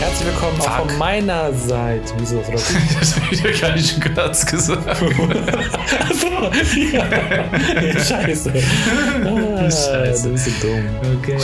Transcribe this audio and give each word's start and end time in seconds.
Herzlich 0.00 0.28
willkommen 0.28 0.58
auch 0.62 0.86
von 0.86 0.96
meiner 0.96 1.52
Seite. 1.52 2.14
Wieso? 2.16 2.38
Oder? 2.38 2.52
Das 2.52 3.16
habe 3.20 3.34
ich 3.34 3.42
ja 3.42 3.50
gar 3.50 3.76
nicht 3.76 4.00
kurz 4.00 4.46
gesagt. 4.46 4.88
Achso, 4.88 5.06
ja. 6.90 7.04
Scheiße. 8.02 8.50
Ah, 9.26 9.70
Scheiße. 9.70 10.28
Du 10.28 10.32
bist 10.32 10.46
so 10.46 10.66
dumm. 10.66 10.88
Okay. 11.18 11.38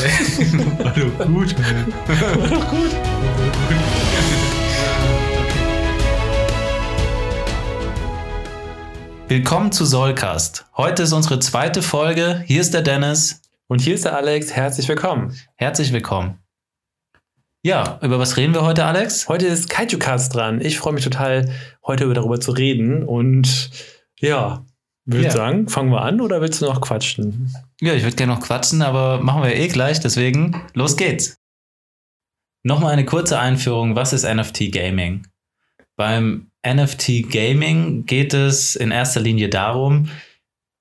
Hallo, 0.85 1.11
gut. 1.27 1.55
War 1.59 2.49
doch 2.49 2.71
gut. 2.71 2.91
Willkommen 9.29 9.71
zu 9.71 9.85
Solcast. 9.85 10.65
Heute 10.79 11.03
ist 11.03 11.13
unsere 11.13 11.41
zweite 11.41 11.83
Folge. 11.83 12.43
Hier 12.47 12.63
ist 12.63 12.73
der 12.73 12.81
Dennis. 12.81 13.43
Und 13.69 13.83
hier 13.83 13.97
ist 13.97 14.07
der 14.07 14.17
Alex. 14.17 14.51
Herzlich 14.51 14.89
willkommen. 14.89 15.37
Herzlich 15.57 15.93
willkommen. 15.93 16.39
Ja, 17.67 17.99
über 18.01 18.21
was 18.21 18.37
reden 18.37 18.55
wir 18.55 18.63
heute, 18.63 18.85
Alex? 18.85 19.27
Heute 19.27 19.49
ist 19.49 19.69
Kaiju 19.69 19.99
Cast 19.99 20.33
dran. 20.33 20.61
Ich 20.61 20.79
freue 20.79 20.93
mich 20.93 21.03
total, 21.03 21.51
heute 21.85 22.15
darüber 22.15 22.39
zu 22.39 22.53
reden. 22.53 23.03
Und 23.03 23.71
ja, 24.21 24.65
würde 25.05 25.25
Ja. 25.25 25.31
sagen, 25.33 25.69
fangen 25.69 25.91
wir 25.91 26.03
an 26.03 26.21
oder 26.21 26.41
willst 26.41 26.63
du 26.63 26.67
noch 26.67 26.81
quatschen? 26.81 27.53
Ja, 27.81 27.95
ich 27.95 28.05
würde 28.05 28.15
gerne 28.15 28.35
noch 28.35 28.41
quatschen, 28.41 28.83
aber 28.83 29.21
machen 29.21 29.43
wir 29.43 29.57
eh 29.57 29.67
gleich, 29.67 29.99
deswegen 29.99 30.63
los 30.75 30.97
geht's. 30.97 31.39
Nochmal 32.63 32.93
eine 32.93 33.05
kurze 33.05 33.41
Einführung, 33.41 33.97
was 33.97 34.13
ist 34.13 34.23
NFT 34.25 34.71
Gaming? 34.71 35.27
Beim 35.97 36.53
NFT 36.65 37.29
Gaming 37.29 38.07
geht 38.07 38.33
es 38.33 38.77
in 38.77 38.93
erster 38.93 39.19
Linie 39.19 39.49
darum, 39.49 40.09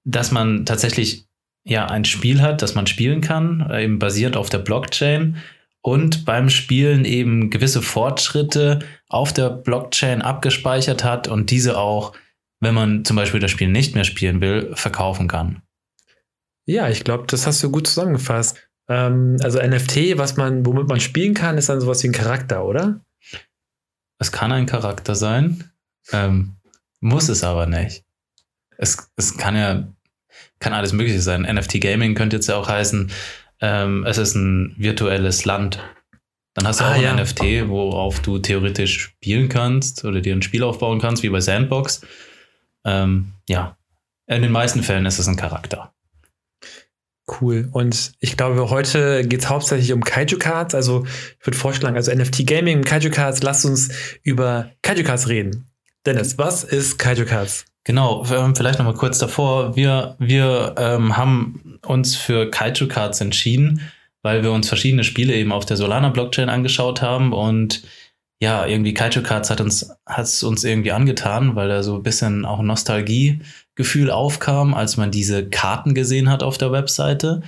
dass 0.03 0.29
man 0.31 0.67
tatsächlich 0.67 1.25
ja 1.63 1.87
ein 1.87 2.05
Spiel 2.05 2.43
hat, 2.43 2.61
das 2.61 2.75
man 2.75 2.85
spielen 2.85 3.21
kann, 3.21 3.67
äh, 3.71 3.85
eben 3.85 3.97
basierend 3.97 4.37
auf 4.37 4.51
der 4.51 4.59
Blockchain 4.59 5.37
und 5.85 6.25
beim 6.25 6.49
Spielen 6.49 7.05
eben 7.05 7.51
gewisse 7.51 7.83
Fortschritte 7.83 8.79
auf 9.07 9.33
der 9.33 9.51
Blockchain 9.51 10.23
abgespeichert 10.23 11.03
hat 11.03 11.27
und 11.27 11.51
diese 11.51 11.77
auch, 11.77 12.13
wenn 12.59 12.73
man 12.73 13.05
zum 13.05 13.15
Beispiel 13.15 13.39
das 13.39 13.51
Spiel 13.51 13.67
nicht 13.67 13.93
mehr 13.93 14.03
spielen 14.03 14.41
will, 14.41 14.75
verkaufen 14.75 15.27
kann. 15.27 15.61
Ja, 16.65 16.89
ich 16.89 17.03
glaube, 17.03 17.25
das 17.27 17.45
hast 17.45 17.61
du 17.61 17.69
gut 17.69 17.85
zusammengefasst. 17.85 18.67
Ähm, 18.89 19.37
also 19.43 19.61
NFT, 19.61 20.17
was 20.17 20.37
man, 20.37 20.65
womit 20.65 20.87
man 20.87 20.99
spielen 20.99 21.35
kann, 21.35 21.59
ist 21.59 21.69
dann 21.69 21.79
sowas 21.79 22.01
wie 22.01 22.07
ein 22.07 22.13
Charakter, 22.13 22.65
oder? 22.65 23.01
Es 24.17 24.31
kann 24.31 24.51
ein 24.51 24.65
Charakter 24.65 25.13
sein, 25.13 25.69
ähm, 26.11 26.55
muss 26.99 27.29
es 27.29 27.43
aber 27.43 27.67
nicht. 27.67 28.03
Es, 28.79 29.11
es 29.17 29.37
kann 29.37 29.55
ja 29.55 29.87
kann 30.59 30.73
alles 30.73 30.93
Mögliche 30.93 31.21
sein. 31.21 31.43
NFT 31.43 31.79
Gaming 31.79 32.15
könnte 32.15 32.37
jetzt 32.37 32.47
ja 32.47 32.55
auch 32.55 32.67
heißen, 32.67 33.11
ähm, 33.61 34.05
es 34.05 34.17
ist 34.17 34.35
ein 34.35 34.75
virtuelles 34.77 35.45
Land. 35.45 35.79
Dann 36.53 36.67
hast 36.67 36.79
du 36.79 36.85
Ah, 36.85 36.91
auch 36.91 36.95
ein 36.95 37.01
ja. 37.03 37.13
NFT, 37.15 37.67
worauf 37.67 38.21
du 38.21 38.39
theoretisch 38.39 38.99
spielen 38.99 39.49
kannst 39.49 40.05
oder 40.05 40.21
dir 40.21 40.33
ein 40.33 40.41
Spiel 40.41 40.63
aufbauen 40.63 40.99
kannst, 40.99 41.21
wie 41.23 41.29
bei 41.29 41.41
Sandbox. 41.41 42.01
Ähm, 42.85 43.33
ja, 43.49 43.77
in 44.27 44.41
den 44.41 44.51
meisten 44.51 44.81
Fällen 44.83 45.05
ist 45.05 45.19
es 45.19 45.27
ein 45.27 45.35
Charakter. 45.35 45.93
Cool. 47.41 47.67
Und 47.71 48.13
ich 48.19 48.37
glaube, 48.37 48.69
heute 48.69 49.27
geht 49.27 49.41
es 49.41 49.49
hauptsächlich 49.49 49.91
um 49.91 50.03
Kaiju 50.03 50.37
Cards. 50.37 50.75
Also 50.75 51.05
ich 51.39 51.45
würde 51.45 51.57
vorschlagen, 51.57 51.95
also 51.95 52.13
NFT 52.13 52.45
Gaming 52.45 52.77
und 52.77 52.85
Kaiju 52.85 53.09
Cards, 53.09 53.41
lasst 53.41 53.65
uns 53.65 53.89
über 54.21 54.71
Kaiju 54.83 55.03
Cards 55.03 55.27
reden. 55.27 55.67
Dennis, 56.05 56.37
was 56.37 56.63
ist 56.63 56.99
Kaiju 56.99 57.25
Cards? 57.25 57.65
Genau, 57.85 58.25
ähm, 58.33 58.55
vielleicht 58.55 58.79
noch 58.79 58.85
mal 58.85 58.95
kurz 58.95 59.19
davor. 59.19 59.75
Wir, 59.75 60.15
wir 60.17 60.73
ähm, 60.77 61.15
haben 61.15 61.79
uns 61.85 62.15
für 62.15 62.49
Kaiju 62.49 62.87
Cards 62.87 63.21
entschieden, 63.21 63.79
weil 64.23 64.43
wir 64.43 64.51
uns 64.51 64.67
verschiedene 64.67 65.03
Spiele 65.03 65.35
eben 65.35 65.51
auf 65.51 65.65
der 65.65 65.77
Solana 65.77 66.09
Blockchain 66.09 66.49
angeschaut 66.49 67.03
haben 67.03 67.31
und 67.31 67.83
ja, 68.41 68.65
irgendwie 68.65 68.93
Kaiju 68.93 69.21
Cards 69.21 69.49
hat 69.51 69.61
uns, 69.61 69.91
hat's 70.05 70.43
uns 70.43 70.63
irgendwie 70.63 70.91
angetan, 70.91 71.55
weil 71.55 71.69
da 71.69 71.83
so 71.83 71.95
ein 71.95 72.03
bisschen 72.03 72.43
auch 72.43 72.61
Nostalgiegefühl 72.61 74.11
aufkam, 74.11 74.73
als 74.73 74.97
man 74.97 75.11
diese 75.11 75.47
Karten 75.47 75.93
gesehen 75.93 76.29
hat 76.29 76.41
auf 76.43 76.57
der 76.57 76.71
Webseite. 76.71 77.43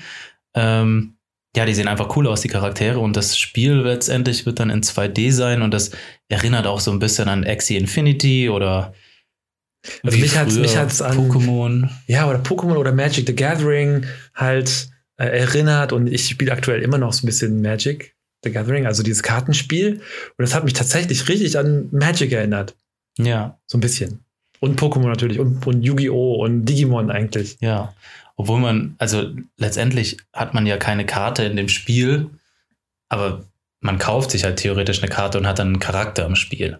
Ähm, 0.55 1.17
ja, 1.55 1.65
die 1.65 1.73
sehen 1.73 1.87
einfach 1.87 2.15
cool 2.15 2.27
aus, 2.27 2.41
die 2.41 2.47
Charaktere. 2.47 2.99
Und 2.99 3.17
das 3.17 3.37
Spiel 3.37 3.73
letztendlich 3.73 4.45
wird 4.45 4.59
dann 4.59 4.69
in 4.69 4.81
2D 4.81 5.31
sein 5.31 5.63
und 5.63 5.73
das 5.73 5.91
erinnert 6.29 6.67
auch 6.67 6.79
so 6.79 6.91
ein 6.91 6.99
bisschen 6.99 7.27
an 7.27 7.43
Axie 7.43 7.75
Infinity 7.75 8.49
oder 8.49 8.93
Also 10.03 10.17
wie 10.17 10.21
mich 10.21 10.31
früher 10.31 10.59
mich 10.61 10.77
hat's 10.77 11.01
an- 11.01 11.17
Pokémon. 11.17 11.89
Ja, 12.07 12.29
oder 12.29 12.39
Pokémon 12.39 12.75
oder 12.77 12.91
Magic 12.91 13.25
the 13.27 13.35
Gathering 13.35 14.05
halt 14.35 14.89
äh, 15.17 15.25
erinnert 15.25 15.91
und 15.93 16.07
ich 16.07 16.27
spiele 16.27 16.51
aktuell 16.51 16.81
immer 16.81 16.97
noch 16.97 17.13
so 17.13 17.23
ein 17.23 17.27
bisschen 17.27 17.61
Magic 17.61 18.15
the 18.43 18.51
Gathering, 18.51 18.85
also 18.85 19.01
dieses 19.03 19.23
Kartenspiel. 19.23 19.93
Und 19.95 20.01
das 20.37 20.53
hat 20.53 20.63
mich 20.63 20.73
tatsächlich 20.73 21.27
richtig 21.27 21.57
an 21.57 21.87
Magic 21.91 22.31
erinnert. 22.31 22.75
Ja, 23.17 23.57
So 23.65 23.77
ein 23.77 23.81
bisschen. 23.81 24.19
Und 24.59 24.79
Pokémon 24.79 25.07
natürlich 25.07 25.39
und, 25.39 25.65
und 25.65 25.81
Yu-Gi-Oh! 25.83 26.35
und 26.43 26.65
Digimon 26.65 27.09
eigentlich. 27.11 27.57
ja. 27.61 27.93
Obwohl 28.39 28.59
man, 28.59 28.93
also 28.99 29.31
letztendlich 29.57 30.17
hat 30.31 30.53
man 30.53 30.67
ja 30.67 30.77
keine 30.77 31.07
Karte 31.07 31.41
in 31.43 31.55
dem 31.57 31.69
Spiel, 31.69 32.29
aber 33.09 33.45
man 33.79 33.97
kauft 33.97 34.29
sich 34.29 34.43
halt 34.43 34.57
theoretisch 34.57 35.01
eine 35.01 35.09
Karte 35.11 35.39
und 35.39 35.47
hat 35.47 35.57
dann 35.57 35.69
einen 35.69 35.79
Charakter 35.79 36.23
im 36.27 36.35
Spiel. 36.35 36.77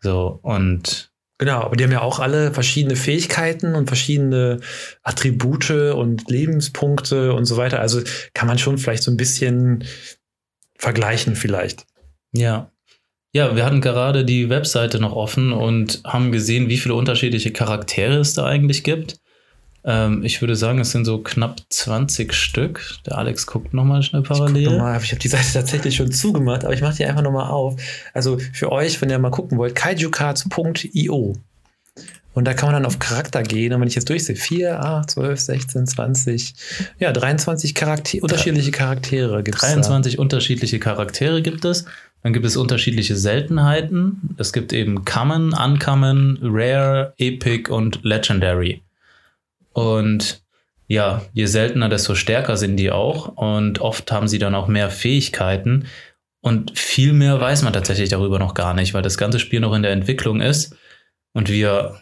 So, 0.00 0.40
und 0.42 1.12
Genau, 1.44 1.60
aber 1.60 1.76
die 1.76 1.84
haben 1.84 1.92
ja 1.92 2.00
auch 2.00 2.20
alle 2.20 2.54
verschiedene 2.54 2.96
Fähigkeiten 2.96 3.74
und 3.74 3.86
verschiedene 3.86 4.60
Attribute 5.02 5.68
und 5.94 6.30
Lebenspunkte 6.30 7.34
und 7.34 7.44
so 7.44 7.58
weiter. 7.58 7.80
Also 7.80 8.00
kann 8.32 8.48
man 8.48 8.56
schon 8.56 8.78
vielleicht 8.78 9.02
so 9.02 9.10
ein 9.10 9.18
bisschen 9.18 9.84
vergleichen 10.78 11.36
vielleicht. 11.36 11.84
ja. 12.32 12.70
Ja, 13.34 13.56
wir 13.56 13.66
hatten 13.66 13.80
gerade 13.80 14.24
die 14.24 14.48
Webseite 14.48 15.00
noch 15.00 15.12
offen 15.12 15.52
und 15.52 16.00
haben 16.04 16.30
gesehen, 16.32 16.68
wie 16.68 16.78
viele 16.78 16.94
unterschiedliche 16.94 17.52
Charaktere 17.52 18.18
es 18.18 18.32
da 18.34 18.46
eigentlich 18.46 18.84
gibt. 18.84 19.16
Ähm, 19.84 20.24
ich 20.24 20.40
würde 20.40 20.56
sagen, 20.56 20.78
es 20.78 20.92
sind 20.92 21.04
so 21.04 21.18
knapp 21.18 21.60
20 21.68 22.32
Stück. 22.32 22.96
Der 23.06 23.18
Alex 23.18 23.46
guckt 23.46 23.74
nochmal 23.74 24.02
schnell 24.02 24.22
Ich, 24.22 24.28
parallel. 24.28 24.70
noch 24.70 24.78
mal, 24.78 25.00
ich 25.02 25.10
habe 25.10 25.20
die 25.20 25.28
Seite 25.28 25.52
tatsächlich 25.52 25.94
schon 25.94 26.10
zugemacht, 26.10 26.64
aber 26.64 26.72
ich 26.72 26.80
mache 26.80 26.96
die 26.96 27.04
einfach 27.04 27.22
nochmal 27.22 27.50
auf. 27.50 27.76
Also 28.14 28.38
für 28.52 28.72
euch, 28.72 29.00
wenn 29.02 29.10
ihr 29.10 29.18
mal 29.18 29.30
gucken 29.30 29.58
wollt, 29.58 29.74
kaijucards.io. 29.74 31.34
Und 32.32 32.46
da 32.46 32.54
kann 32.54 32.66
man 32.66 32.74
dann 32.74 32.86
auf 32.86 32.98
Charakter 32.98 33.42
gehen. 33.42 33.72
Und 33.72 33.80
wenn 33.80 33.88
ich 33.88 33.94
jetzt 33.94 34.08
durchsehe, 34.08 34.34
4, 34.34 34.80
8, 34.80 35.10
12, 35.10 35.40
16, 35.40 35.86
20, 35.86 36.54
ja, 36.98 37.12
23 37.12 37.74
Charakter 37.74 38.18
unterschiedliche 38.22 38.72
Charaktere 38.72 39.42
gibt 39.42 39.56
es. 39.56 39.60
23 39.60 40.18
unterschiedliche 40.18 40.80
Charaktere 40.80 41.42
gibt 41.42 41.64
es. 41.64 41.84
Dann 42.24 42.32
gibt 42.32 42.46
es 42.46 42.56
unterschiedliche 42.56 43.16
Seltenheiten. 43.16 44.34
Es 44.38 44.52
gibt 44.52 44.72
eben 44.72 45.04
Common, 45.04 45.52
Uncommon, 45.52 46.38
Rare, 46.42 47.12
Epic 47.18 47.70
und 47.70 48.00
Legendary. 48.02 48.83
Und 49.74 50.42
ja, 50.86 51.22
je 51.32 51.46
seltener, 51.46 51.88
desto 51.88 52.14
stärker 52.14 52.56
sind 52.56 52.76
die 52.76 52.90
auch. 52.90 53.28
Und 53.28 53.80
oft 53.80 54.10
haben 54.10 54.28
sie 54.28 54.38
dann 54.38 54.54
auch 54.54 54.68
mehr 54.68 54.88
Fähigkeiten. 54.88 55.86
Und 56.40 56.78
viel 56.78 57.12
mehr 57.12 57.40
weiß 57.40 57.62
man 57.62 57.72
tatsächlich 57.72 58.08
darüber 58.08 58.38
noch 58.38 58.54
gar 58.54 58.74
nicht, 58.74 58.94
weil 58.94 59.02
das 59.02 59.18
ganze 59.18 59.38
Spiel 59.38 59.60
noch 59.60 59.74
in 59.74 59.82
der 59.82 59.92
Entwicklung 59.92 60.40
ist. 60.40 60.76
Und 61.32 61.50
wir, 61.50 61.98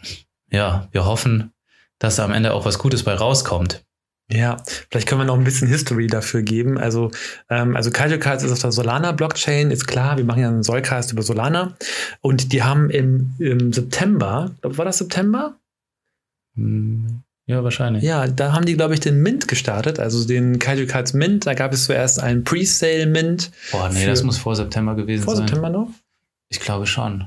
ja, 0.51 0.87
wir 0.91 1.05
hoffen, 1.05 1.51
dass 1.99 2.17
da 2.17 2.25
am 2.25 2.33
Ende 2.33 2.53
auch 2.53 2.65
was 2.65 2.79
Gutes 2.79 3.03
bei 3.03 3.13
rauskommt. 3.13 3.83
Ja, 4.31 4.57
vielleicht 4.89 5.07
können 5.07 5.21
wir 5.21 5.25
noch 5.25 5.37
ein 5.37 5.43
bisschen 5.43 5.67
History 5.67 6.07
dafür 6.07 6.41
geben. 6.41 6.77
Also, 6.77 7.11
ähm, 7.49 7.75
also 7.75 7.91
Kaiju 7.91 8.19
Cards 8.19 8.43
ist 8.43 8.51
auf 8.51 8.59
der 8.59 8.71
Solana-Blockchain, 8.71 9.69
ist 9.69 9.85
klar, 9.85 10.17
wir 10.17 10.23
machen 10.23 10.41
ja 10.41 10.47
einen 10.47 10.63
Solcast 10.63 11.11
über 11.11 11.23
Solana. 11.23 11.75
Und 12.21 12.51
die 12.51 12.63
haben 12.63 12.89
im, 12.89 13.35
im 13.39 13.73
September, 13.73 14.51
war 14.61 14.85
das 14.85 14.99
September? 14.99 15.55
Hm, 16.55 17.23
Ja, 17.45 17.63
wahrscheinlich. 17.63 18.03
Ja, 18.03 18.27
da 18.27 18.53
haben 18.53 18.65
die, 18.65 18.75
glaube 18.75 18.93
ich, 18.93 19.01
den 19.01 19.21
Mint 19.21 19.47
gestartet, 19.47 19.99
also 19.99 20.25
den 20.25 20.59
Kaiju 20.59 20.87
Cards 20.87 21.13
Mint. 21.13 21.45
Da 21.45 21.53
gab 21.53 21.73
es 21.73 21.85
zuerst 21.85 22.19
einen 22.21 22.43
Pre-Sale 22.45 23.05
Mint. 23.05 23.51
Boah, 23.71 23.89
nee, 23.89 24.05
das 24.05 24.23
muss 24.23 24.37
vor 24.37 24.55
September 24.55 24.95
gewesen 24.95 25.23
Vor 25.23 25.35
sein. 25.35 25.47
September 25.47 25.69
noch? 25.69 25.89
Ich 26.49 26.59
glaube 26.61 26.87
schon. 26.87 27.25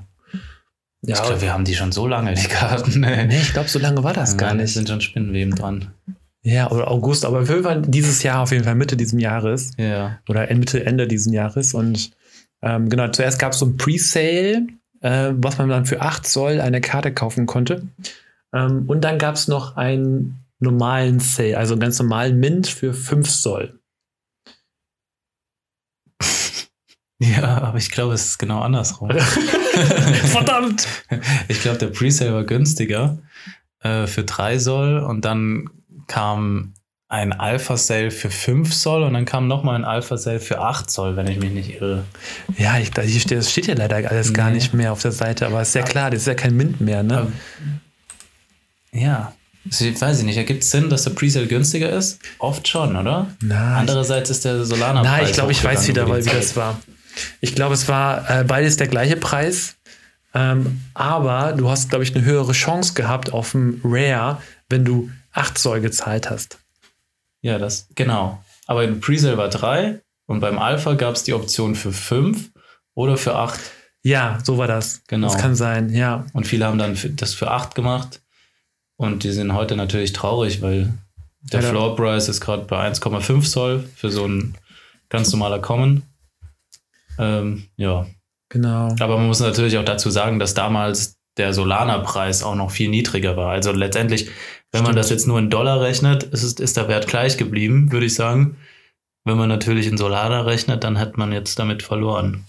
Ja, 1.03 1.15
ich 1.17 1.23
glaube, 1.23 1.43
wir 1.43 1.53
haben 1.53 1.65
die 1.65 1.75
schon 1.75 1.93
so 1.93 2.07
lange, 2.07 2.35
die 2.35 2.49
Karten. 2.49 3.01
Nee, 3.01 3.37
ich 3.41 3.53
glaube, 3.53 3.69
so 3.69 3.79
lange 3.79 4.03
war 4.03 4.15
das 4.15 4.37
gar 4.37 4.49
Nein, 4.49 4.59
nicht. 4.59 4.69
Es 4.69 4.75
sind 4.75 4.89
schon 4.89 5.01
Spinnenweben 5.03 5.55
dran. 5.55 5.93
Ja, 6.43 6.71
oder 6.71 6.91
August, 6.91 7.25
aber 7.25 7.41
auf 7.41 7.49
jeden 7.49 7.65
Fall 7.65 7.83
dieses 7.83 8.23
Jahr, 8.23 8.41
auf 8.41 8.53
jeden 8.53 8.65
Fall 8.65 8.75
Mitte 8.75 8.97
dieses 8.97 9.21
Jahres. 9.21 9.73
Ja. 9.77 10.19
oder 10.29 10.47
Mitte, 10.55 10.85
Ende 10.87 11.07
diesen 11.07 11.33
Jahres. 11.33 11.75
Und 11.75 12.13
ähm, 12.63 12.89
genau, 12.89 13.09
zuerst 13.09 13.39
gab 13.39 13.53
es 13.53 13.59
so 13.59 13.67
ein 13.67 13.77
Pre-Sale, 13.77 14.67
äh, 15.01 15.33
was 15.33 15.59
man 15.59 15.69
dann 15.69 15.87
für 15.87 16.01
8 16.01 16.27
Soll 16.27 16.61
eine 16.61 16.81
Karte 16.81 17.13
kaufen 17.13 17.47
konnte. 17.47 17.83
Ähm, 18.57 18.85
und 18.89 19.03
dann 19.03 19.19
gab 19.19 19.35
es 19.35 19.49
noch 19.49 19.77
einen 19.77 20.45
normalen 20.59 21.21
Sale, 21.21 21.59
also 21.59 21.75
einen 21.75 21.81
ganz 21.81 21.99
normalen 21.99 22.39
Mint 22.41 22.67
für 22.67 22.95
5 22.95 23.31
Soll. 23.31 23.79
Ja, 27.19 27.63
aber 27.63 27.79
ich 27.79 27.91
glaube, 27.91 28.13
es 28.13 28.27
ist 28.27 28.39
genau 28.39 28.61
andersrum. 28.61 29.11
Verdammt! 30.27 30.87
ich 31.49 31.63
glaube, 31.63 31.79
der 31.79 31.87
Presale 31.87 32.35
war 32.35 32.45
günstiger 32.45 33.19
äh, 33.81 34.07
für 34.07 34.25
3 34.25 34.59
Soll 34.59 34.99
und 34.99 35.25
dann 35.25 35.71
kam 36.09 36.75
ein 37.09 37.33
Alpha 37.33 37.77
Cell 37.77 38.11
für 38.11 38.29
5 38.31 38.75
Zoll 38.75 39.03
und 39.03 39.15
dann 39.15 39.25
kam 39.25 39.49
nochmal 39.49 39.77
ein 39.77 39.85
Alpha 39.87 40.19
Cell 40.19 40.41
für 40.41 40.61
8 40.61 40.91
Zoll, 40.91 41.17
wenn 41.17 41.27
ich 41.27 41.39
mich 41.39 41.53
nicht 41.53 41.81
irre. 41.81 42.05
Ja, 42.59 42.79
ich, 42.79 42.91
das 42.91 43.51
steht 43.51 43.67
ja 43.67 43.75
leider 43.75 43.97
alles 44.11 44.35
gar 44.35 44.49
Nee. 44.51 44.57
nicht 44.57 44.75
mehr 44.75 44.93
auf 44.93 45.01
der 45.01 45.13
Seite, 45.13 45.47
aber 45.47 45.63
ist 45.63 45.75
ja 45.75 45.83
klar, 45.83 46.11
das 46.11 46.21
ist 46.21 46.27
ja 46.27 46.35
kein 46.35 46.55
Mint 46.55 46.83
mehr, 46.83 47.03
ne? 47.03 47.33
Ja. 48.97 49.33
Ich 49.69 50.01
weiß 50.01 50.21
ich 50.21 50.25
nicht, 50.25 50.37
ergibt 50.37 50.63
es 50.63 50.71
Sinn, 50.71 50.89
dass 50.91 51.03
der 51.05 51.11
Presale 51.11 51.47
günstiger 51.49 51.91
ist? 51.91 52.21
Oft 52.39 52.69
schon, 52.69 52.95
oder? 52.97 53.27
Ich- 53.43 53.53
Andererseits 53.53 54.31
ist 54.31 54.45
der 54.45 54.65
Solana 54.65 55.03
Nein, 55.03 55.25
ich 55.27 55.33
glaube, 55.33 55.51
ich 55.53 55.63
weiß 55.65 55.89
wieder, 55.89 56.09
weil 56.09 56.25
wie 56.25 56.31
das 56.31 56.55
war. 56.57 56.79
Ich 57.41 57.55
glaube, 57.55 57.75
es 57.75 57.89
war 57.89 58.29
äh, 58.31 58.45
beides 58.45 58.77
der 58.77 58.87
gleiche 58.87 59.17
Preis, 59.17 59.77
ähm, 60.35 60.83
aber 60.95 61.53
du 61.53 61.69
hast, 61.69 61.89
glaube 61.89 62.05
ich, 62.05 62.15
eine 62.15 62.25
höhere 62.25 62.53
Chance 62.53 62.95
gehabt 62.95 63.33
auf 63.33 63.53
dem 63.53 63.81
Rare, 63.83 64.41
wenn 64.69 64.85
du 64.85 65.11
8 65.33 65.59
Zoll 65.59 65.81
gezahlt 65.81 66.31
hast. 66.31 66.59
Ja, 67.41 67.59
das, 67.59 67.89
genau. 67.95 68.43
Aber 68.67 68.85
im 68.85 69.01
Presale 69.01 69.37
war 69.37 69.49
3 69.49 70.01
und 70.27 70.41
beim 70.41 70.59
Alpha 70.59 70.95
gab 70.95 71.15
es 71.17 71.25
die 71.25 71.33
Option 71.33 71.75
für 71.75 71.93
5 71.93 72.51
oder 72.95 73.17
für 73.17 73.35
8. 73.35 73.59
Ja, 74.03 74.39
so 74.45 74.59
war 74.59 74.69
das. 74.69 75.03
Genau. 75.09 75.27
Das 75.29 75.39
kann 75.39 75.57
sein, 75.57 75.93
ja. 75.93 76.27
Und 76.35 76.47
viele 76.47 76.67
haben 76.67 76.79
dann 76.79 76.97
das 77.17 77.35
für 77.35 77.51
8 77.51 77.75
gemacht. 77.75 78.21
Und 78.97 79.25
die 79.25 79.33
sind 79.33 79.53
heute 79.55 79.77
natürlich 79.77 80.13
traurig, 80.13 80.63
weil 80.63 80.95
der 81.53 81.63
Ja, 81.63 81.69
Floor 81.71 81.97
Price 81.97 82.29
ist 82.29 82.41
gerade 82.41 82.65
bei 82.65 82.89
1,5 82.91 83.51
Zoll 83.51 83.85
für 83.95 84.11
so 84.11 84.27
ein 84.27 84.55
ganz 85.09 85.31
normaler 85.33 85.61
Common. 85.61 86.03
Ähm, 87.19 87.65
ja. 87.77 88.07
Genau. 88.49 88.95
Aber 89.01 89.19
man 89.19 89.27
muss 89.27 89.41
natürlich 89.41 89.77
auch 89.79 89.85
dazu 89.85 90.11
sagen, 90.11 90.39
dass 90.39 90.55
damals 90.55 91.19
der 91.37 91.53
Solana-Preis 91.53 92.43
auch 92.43 92.55
noch 92.55 92.71
viel 92.71 92.89
niedriger 92.89 93.37
war. 93.37 93.51
Also 93.51 93.73
letztendlich, 93.73 94.31
wenn 94.73 94.83
man 94.83 94.93
Stimmt. 94.93 94.99
das 94.99 95.11
jetzt 95.11 95.27
nur 95.27 95.39
in 95.39 95.51
Dollar 95.51 95.81
rechnet, 95.81 96.23
ist, 96.23 96.61
ist 96.61 96.77
der 96.77 96.89
Wert 96.89 97.07
gleich 97.07 97.37
geblieben, 97.37 97.93
würde 97.93 98.07
ich 98.07 98.15
sagen. 98.15 98.57
Wenn 99.25 99.37
man 99.37 99.49
natürlich 99.49 99.87
in 99.87 99.99
Solana 99.99 100.43
rechnet, 100.43 100.85
dann 100.85 100.99
hat 100.99 101.19
man 101.19 101.33
jetzt 101.33 101.59
damit 101.59 101.83
verloren. 101.83 102.45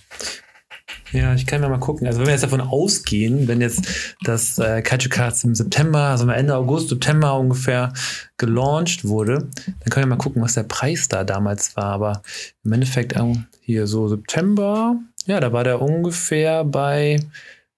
Ja, 1.11 1.33
ich 1.33 1.45
kann 1.45 1.61
mir 1.61 1.69
mal 1.69 1.79
gucken. 1.79 2.05
Also 2.05 2.19
wenn 2.19 2.27
wir 2.27 2.33
jetzt 2.33 2.43
davon 2.43 2.61
ausgehen, 2.61 3.47
wenn 3.47 3.61
jetzt 3.61 4.15
das 4.23 4.59
äh, 4.59 4.81
Kaiju 4.81 5.09
Cards 5.09 5.43
im 5.43 5.55
September, 5.55 5.99
also 5.99 6.27
Ende 6.29 6.55
August, 6.55 6.89
September 6.89 7.37
ungefähr 7.37 7.93
gelauncht 8.37 9.05
wurde, 9.05 9.49
dann 9.65 9.89
können 9.89 10.05
wir 10.05 10.15
mal 10.15 10.21
gucken, 10.21 10.41
was 10.41 10.55
der 10.55 10.63
Preis 10.63 11.07
da 11.07 11.23
damals 11.23 11.75
war. 11.77 11.85
Aber 11.85 12.21
im 12.63 12.73
Endeffekt 12.73 13.15
ähm, 13.15 13.45
hier 13.61 13.87
so 13.87 14.07
September, 14.07 14.97
ja, 15.25 15.39
da 15.39 15.53
war 15.53 15.63
der 15.63 15.81
ungefähr 15.81 16.63
bei, 16.63 17.19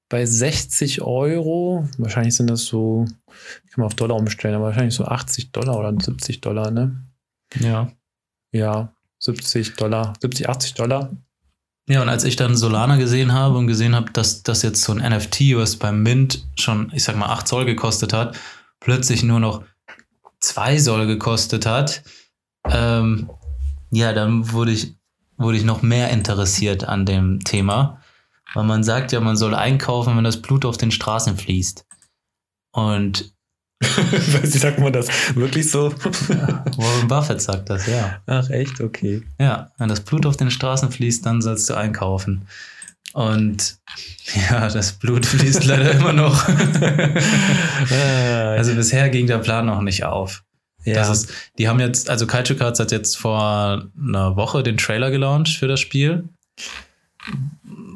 bei 0.09 0.25
60 0.25 1.01
Euro. 1.01 1.87
Wahrscheinlich 1.97 2.35
sind 2.35 2.49
das 2.49 2.65
so, 2.65 3.05
kann 3.25 3.77
man 3.77 3.85
auf 3.87 3.95
Dollar 3.95 4.17
umstellen, 4.17 4.55
aber 4.55 4.65
wahrscheinlich 4.65 4.95
so 4.95 5.05
80 5.05 5.51
Dollar 5.51 5.77
oder 5.77 5.93
70 5.99 6.41
Dollar, 6.41 6.71
ne? 6.71 7.03
Ja. 7.59 7.91
Ja, 8.51 8.93
70 9.19 9.75
Dollar, 9.75 10.13
70, 10.21 10.49
80 10.49 10.73
Dollar. 10.73 11.11
Ja, 11.89 12.03
und 12.03 12.09
als 12.09 12.23
ich 12.23 12.35
dann 12.35 12.55
Solana 12.55 12.97
gesehen 12.97 13.33
habe 13.33 13.57
und 13.57 13.65
gesehen 13.65 13.95
habe, 13.95 14.11
dass 14.11 14.43
das 14.43 14.61
jetzt 14.61 14.83
so 14.83 14.93
ein 14.93 14.99
NFT, 14.99 15.55
was 15.55 15.75
beim 15.75 16.03
Mint 16.03 16.45
schon, 16.55 16.91
ich 16.93 17.03
sag 17.03 17.15
mal, 17.15 17.29
8 17.29 17.47
Soll 17.47 17.65
gekostet 17.65 18.13
hat, 18.13 18.37
plötzlich 18.79 19.23
nur 19.23 19.39
noch 19.39 19.63
2 20.39 20.77
Soll 20.77 21.07
gekostet 21.07 21.65
hat, 21.65 22.03
ähm, 22.69 23.31
ja, 23.89 24.13
dann 24.13 24.51
wurde 24.51 24.71
ich, 24.71 24.97
wurde 25.37 25.57
ich 25.57 25.63
noch 25.63 25.81
mehr 25.81 26.11
interessiert 26.11 26.83
an 26.83 27.07
dem 27.07 27.39
Thema. 27.39 27.99
Weil 28.53 28.65
man 28.65 28.83
sagt 28.83 29.11
ja, 29.11 29.19
man 29.19 29.35
soll 29.35 29.55
einkaufen, 29.55 30.15
wenn 30.15 30.23
das 30.23 30.43
Blut 30.43 30.65
auf 30.65 30.77
den 30.77 30.91
Straßen 30.91 31.37
fließt. 31.37 31.87
Und 32.71 33.33
Wie 34.41 34.47
sagt 34.57 34.79
man 34.79 34.91
das? 34.91 35.07
Wirklich 35.35 35.71
so? 35.71 35.93
Warren 35.93 37.07
Buffett 37.07 37.41
sagt 37.41 37.69
das, 37.69 37.87
ja. 37.87 38.19
Ach, 38.25 38.49
echt? 38.49 38.81
Okay. 38.81 39.23
Ja, 39.39 39.71
wenn 39.77 39.87
das 39.87 40.01
Blut 40.01 40.25
auf 40.25 40.35
den 40.35 40.51
Straßen 40.51 40.91
fließt, 40.91 41.25
dann 41.25 41.41
sollst 41.41 41.69
du 41.69 41.75
einkaufen. 41.75 42.45
Und 43.13 43.77
ja, 44.49 44.69
das 44.69 44.93
Blut 44.93 45.25
fließt 45.25 45.65
leider 45.65 45.91
immer 45.93 46.13
noch. 46.13 46.47
also 47.89 48.75
bisher 48.75 49.09
ging 49.09 49.27
der 49.27 49.39
Plan 49.39 49.65
noch 49.65 49.81
nicht 49.81 50.03
auf. 50.03 50.43
ja. 50.83 50.93
Das 50.93 51.09
ist, 51.09 51.33
die 51.57 51.69
haben 51.69 51.79
jetzt, 51.79 52.09
also 52.09 52.27
Kaiju 52.27 52.55
Cards 52.55 52.79
hat 52.79 52.91
jetzt 52.91 53.17
vor 53.17 53.87
einer 53.97 54.35
Woche 54.35 54.61
den 54.61 54.77
Trailer 54.77 55.09
gelauncht 55.09 55.57
für 55.57 55.67
das 55.67 55.79
Spiel. 55.79 56.27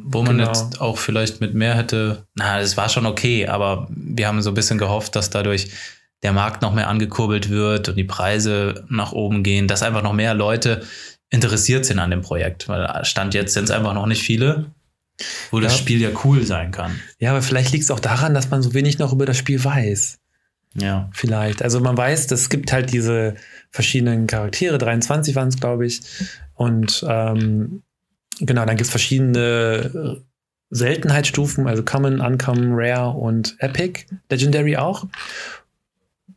Wo 0.05 0.21
man 0.23 0.37
Genau. 0.37 0.49
jetzt 0.49 0.81
auch 0.81 0.97
vielleicht 0.97 1.39
mit 1.41 1.53
mehr 1.53 1.75
hätte, 1.75 2.25
na, 2.35 2.59
es 2.59 2.75
war 2.77 2.89
schon 2.89 3.05
okay, 3.05 3.47
aber 3.47 3.87
wir 3.89 4.27
haben 4.27 4.41
so 4.41 4.51
ein 4.51 4.53
bisschen 4.55 4.77
gehofft, 4.77 5.15
dass 5.15 5.29
dadurch 5.29 5.69
der 6.23 6.33
Markt 6.33 6.61
noch 6.61 6.73
mehr 6.73 6.87
angekurbelt 6.89 7.49
wird 7.49 7.89
und 7.89 7.95
die 7.95 8.03
Preise 8.03 8.85
nach 8.89 9.11
oben 9.11 9.43
gehen, 9.43 9.67
dass 9.67 9.83
einfach 9.83 10.03
noch 10.03 10.13
mehr 10.13 10.33
Leute 10.33 10.83
interessiert 11.29 11.85
sind 11.85 11.99
an 11.99 12.11
dem 12.11 12.21
Projekt, 12.21 12.67
weil 12.69 12.87
Stand 13.05 13.33
jetzt 13.33 13.53
sind 13.53 13.65
es 13.65 13.71
einfach 13.71 13.93
noch 13.93 14.05
nicht 14.05 14.21
viele, 14.23 14.65
wo 15.51 15.59
das 15.59 15.73
Ja. 15.73 15.77
Spiel 15.79 16.01
ja 16.01 16.09
cool 16.23 16.43
sein 16.43 16.71
kann. 16.71 16.99
ja, 17.19 17.31
aber 17.31 17.41
vielleicht 17.41 17.71
liegt 17.71 17.83
es 17.83 17.91
auch 17.91 17.99
daran, 17.99 18.33
dass 18.33 18.49
man 18.51 18.61
so 18.61 18.73
wenig 18.73 18.99
noch 18.99 19.13
über 19.13 19.25
das 19.25 19.37
Spiel 19.37 19.63
weiß. 19.63 20.19
Ja. 20.75 21.09
Vielleicht. 21.13 21.61
Also 21.61 21.79
man 21.81 21.95
weiß, 21.97 22.31
es 22.31 22.49
gibt 22.49 22.71
halt 22.71 22.91
diese 22.93 23.35
verschiedenen 23.71 24.25
Charaktere, 24.27 24.77
23 24.77 25.35
waren 25.35 25.49
es, 25.49 25.59
glaube 25.59 25.85
ich. 25.85 26.01
Und 26.55 27.05
ähm, 27.07 27.83
genau, 28.39 28.65
dann 28.65 28.75
gibt 28.75 28.85
es 28.85 28.89
verschiedene 28.89 30.19
äh, 30.19 30.21
Seltenheitsstufen, 30.69 31.67
also 31.67 31.83
Common, 31.83 32.19
Uncommon, 32.19 32.71
Rare 32.73 33.11
und 33.11 33.55
Epic, 33.59 34.05
Legendary 34.29 34.77
auch. 34.77 35.07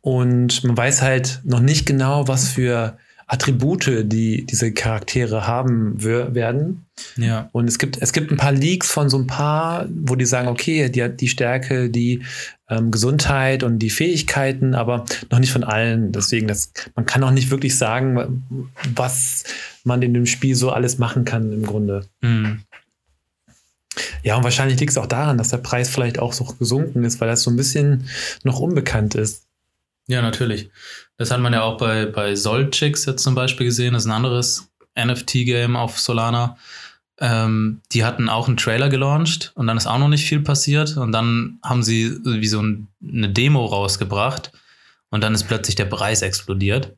Und 0.01 0.63
man 0.63 0.77
weiß 0.77 1.01
halt 1.01 1.41
noch 1.43 1.59
nicht 1.59 1.85
genau, 1.85 2.27
was 2.27 2.49
für 2.49 2.97
Attribute 3.27 4.05
die 4.05 4.45
diese 4.45 4.71
Charaktere 4.71 5.47
haben 5.47 6.01
werden. 6.01 6.85
Ja. 7.17 7.49
Und 7.51 7.67
es 7.67 7.77
gibt, 7.77 8.01
es 8.01 8.13
gibt 8.13 8.31
ein 8.31 8.37
paar 8.37 8.53
Leaks 8.53 8.89
von 8.89 9.09
so 9.09 9.17
ein 9.17 9.27
paar, 9.27 9.87
wo 9.89 10.15
die 10.15 10.25
sagen, 10.25 10.47
okay, 10.47 10.89
die 10.89 11.03
hat 11.03 11.19
die 11.19 11.27
Stärke, 11.27 11.89
die 11.89 12.23
ähm, 12.69 12.89
Gesundheit 12.89 13.63
und 13.63 13.79
die 13.79 13.89
Fähigkeiten, 13.89 14.75
aber 14.75 15.03
noch 15.29 15.39
nicht 15.39 15.51
von 15.51 15.65
allen. 15.65 16.13
Deswegen, 16.13 16.47
das, 16.47 16.71
man 16.95 17.05
kann 17.05 17.23
auch 17.23 17.31
nicht 17.31 17.51
wirklich 17.51 17.77
sagen, 17.77 18.69
was 18.95 19.43
man 19.83 20.01
in 20.01 20.13
dem 20.13 20.25
Spiel 20.25 20.55
so 20.55 20.71
alles 20.71 20.97
machen 20.97 21.25
kann 21.25 21.51
im 21.51 21.65
Grunde. 21.65 22.05
Mhm. 22.21 22.61
Ja, 24.23 24.37
und 24.37 24.43
wahrscheinlich 24.43 24.79
liegt 24.79 24.91
es 24.91 24.97
auch 24.97 25.07
daran, 25.07 25.37
dass 25.37 25.49
der 25.49 25.57
Preis 25.57 25.89
vielleicht 25.89 26.19
auch 26.19 26.31
so 26.31 26.45
gesunken 26.45 27.03
ist, 27.03 27.19
weil 27.19 27.27
das 27.27 27.43
so 27.43 27.51
ein 27.51 27.57
bisschen 27.57 28.07
noch 28.43 28.59
unbekannt 28.59 29.15
ist. 29.15 29.46
Ja, 30.07 30.21
natürlich. 30.21 30.69
Das 31.17 31.31
hat 31.31 31.41
man 31.41 31.53
ja 31.53 31.63
auch 31.63 31.77
bei, 31.77 32.05
bei 32.05 32.35
Solchix 32.35 33.05
jetzt 33.05 33.23
zum 33.23 33.35
Beispiel 33.35 33.65
gesehen. 33.65 33.93
Das 33.93 34.03
ist 34.03 34.09
ein 34.09 34.15
anderes 34.15 34.71
NFT-Game 34.97 35.75
auf 35.75 35.99
Solana. 35.99 36.57
Ähm, 37.19 37.81
die 37.91 38.05
hatten 38.05 38.29
auch 38.29 38.47
einen 38.47 38.57
Trailer 38.57 38.89
gelauncht 38.89 39.51
und 39.55 39.67
dann 39.67 39.75
ist 39.77 39.87
auch 39.87 39.97
noch 39.97 40.07
nicht 40.07 40.27
viel 40.27 40.41
passiert. 40.41 40.95
Und 40.95 41.11
dann 41.11 41.59
haben 41.63 41.83
sie 41.83 42.17
wie 42.23 42.47
so 42.47 42.61
ein, 42.61 42.87
eine 43.05 43.29
Demo 43.29 43.65
rausgebracht 43.65 44.51
und 45.09 45.23
dann 45.23 45.33
ist 45.33 45.45
plötzlich 45.45 45.75
der 45.75 45.85
Preis 45.85 46.21
explodiert. 46.21 46.95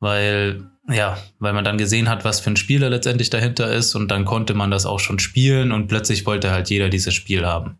Weil, 0.00 0.68
ja, 0.90 1.16
weil 1.38 1.54
man 1.54 1.64
dann 1.64 1.78
gesehen 1.78 2.10
hat, 2.10 2.24
was 2.24 2.40
für 2.40 2.50
ein 2.50 2.56
Spieler 2.56 2.90
letztendlich 2.90 3.30
dahinter 3.30 3.72
ist 3.72 3.94
und 3.94 4.10
dann 4.10 4.26
konnte 4.26 4.52
man 4.52 4.70
das 4.70 4.84
auch 4.84 5.00
schon 5.00 5.18
spielen 5.18 5.72
und 5.72 5.88
plötzlich 5.88 6.26
wollte 6.26 6.50
halt 6.50 6.68
jeder 6.68 6.90
dieses 6.90 7.14
Spiel 7.14 7.46
haben. 7.46 7.78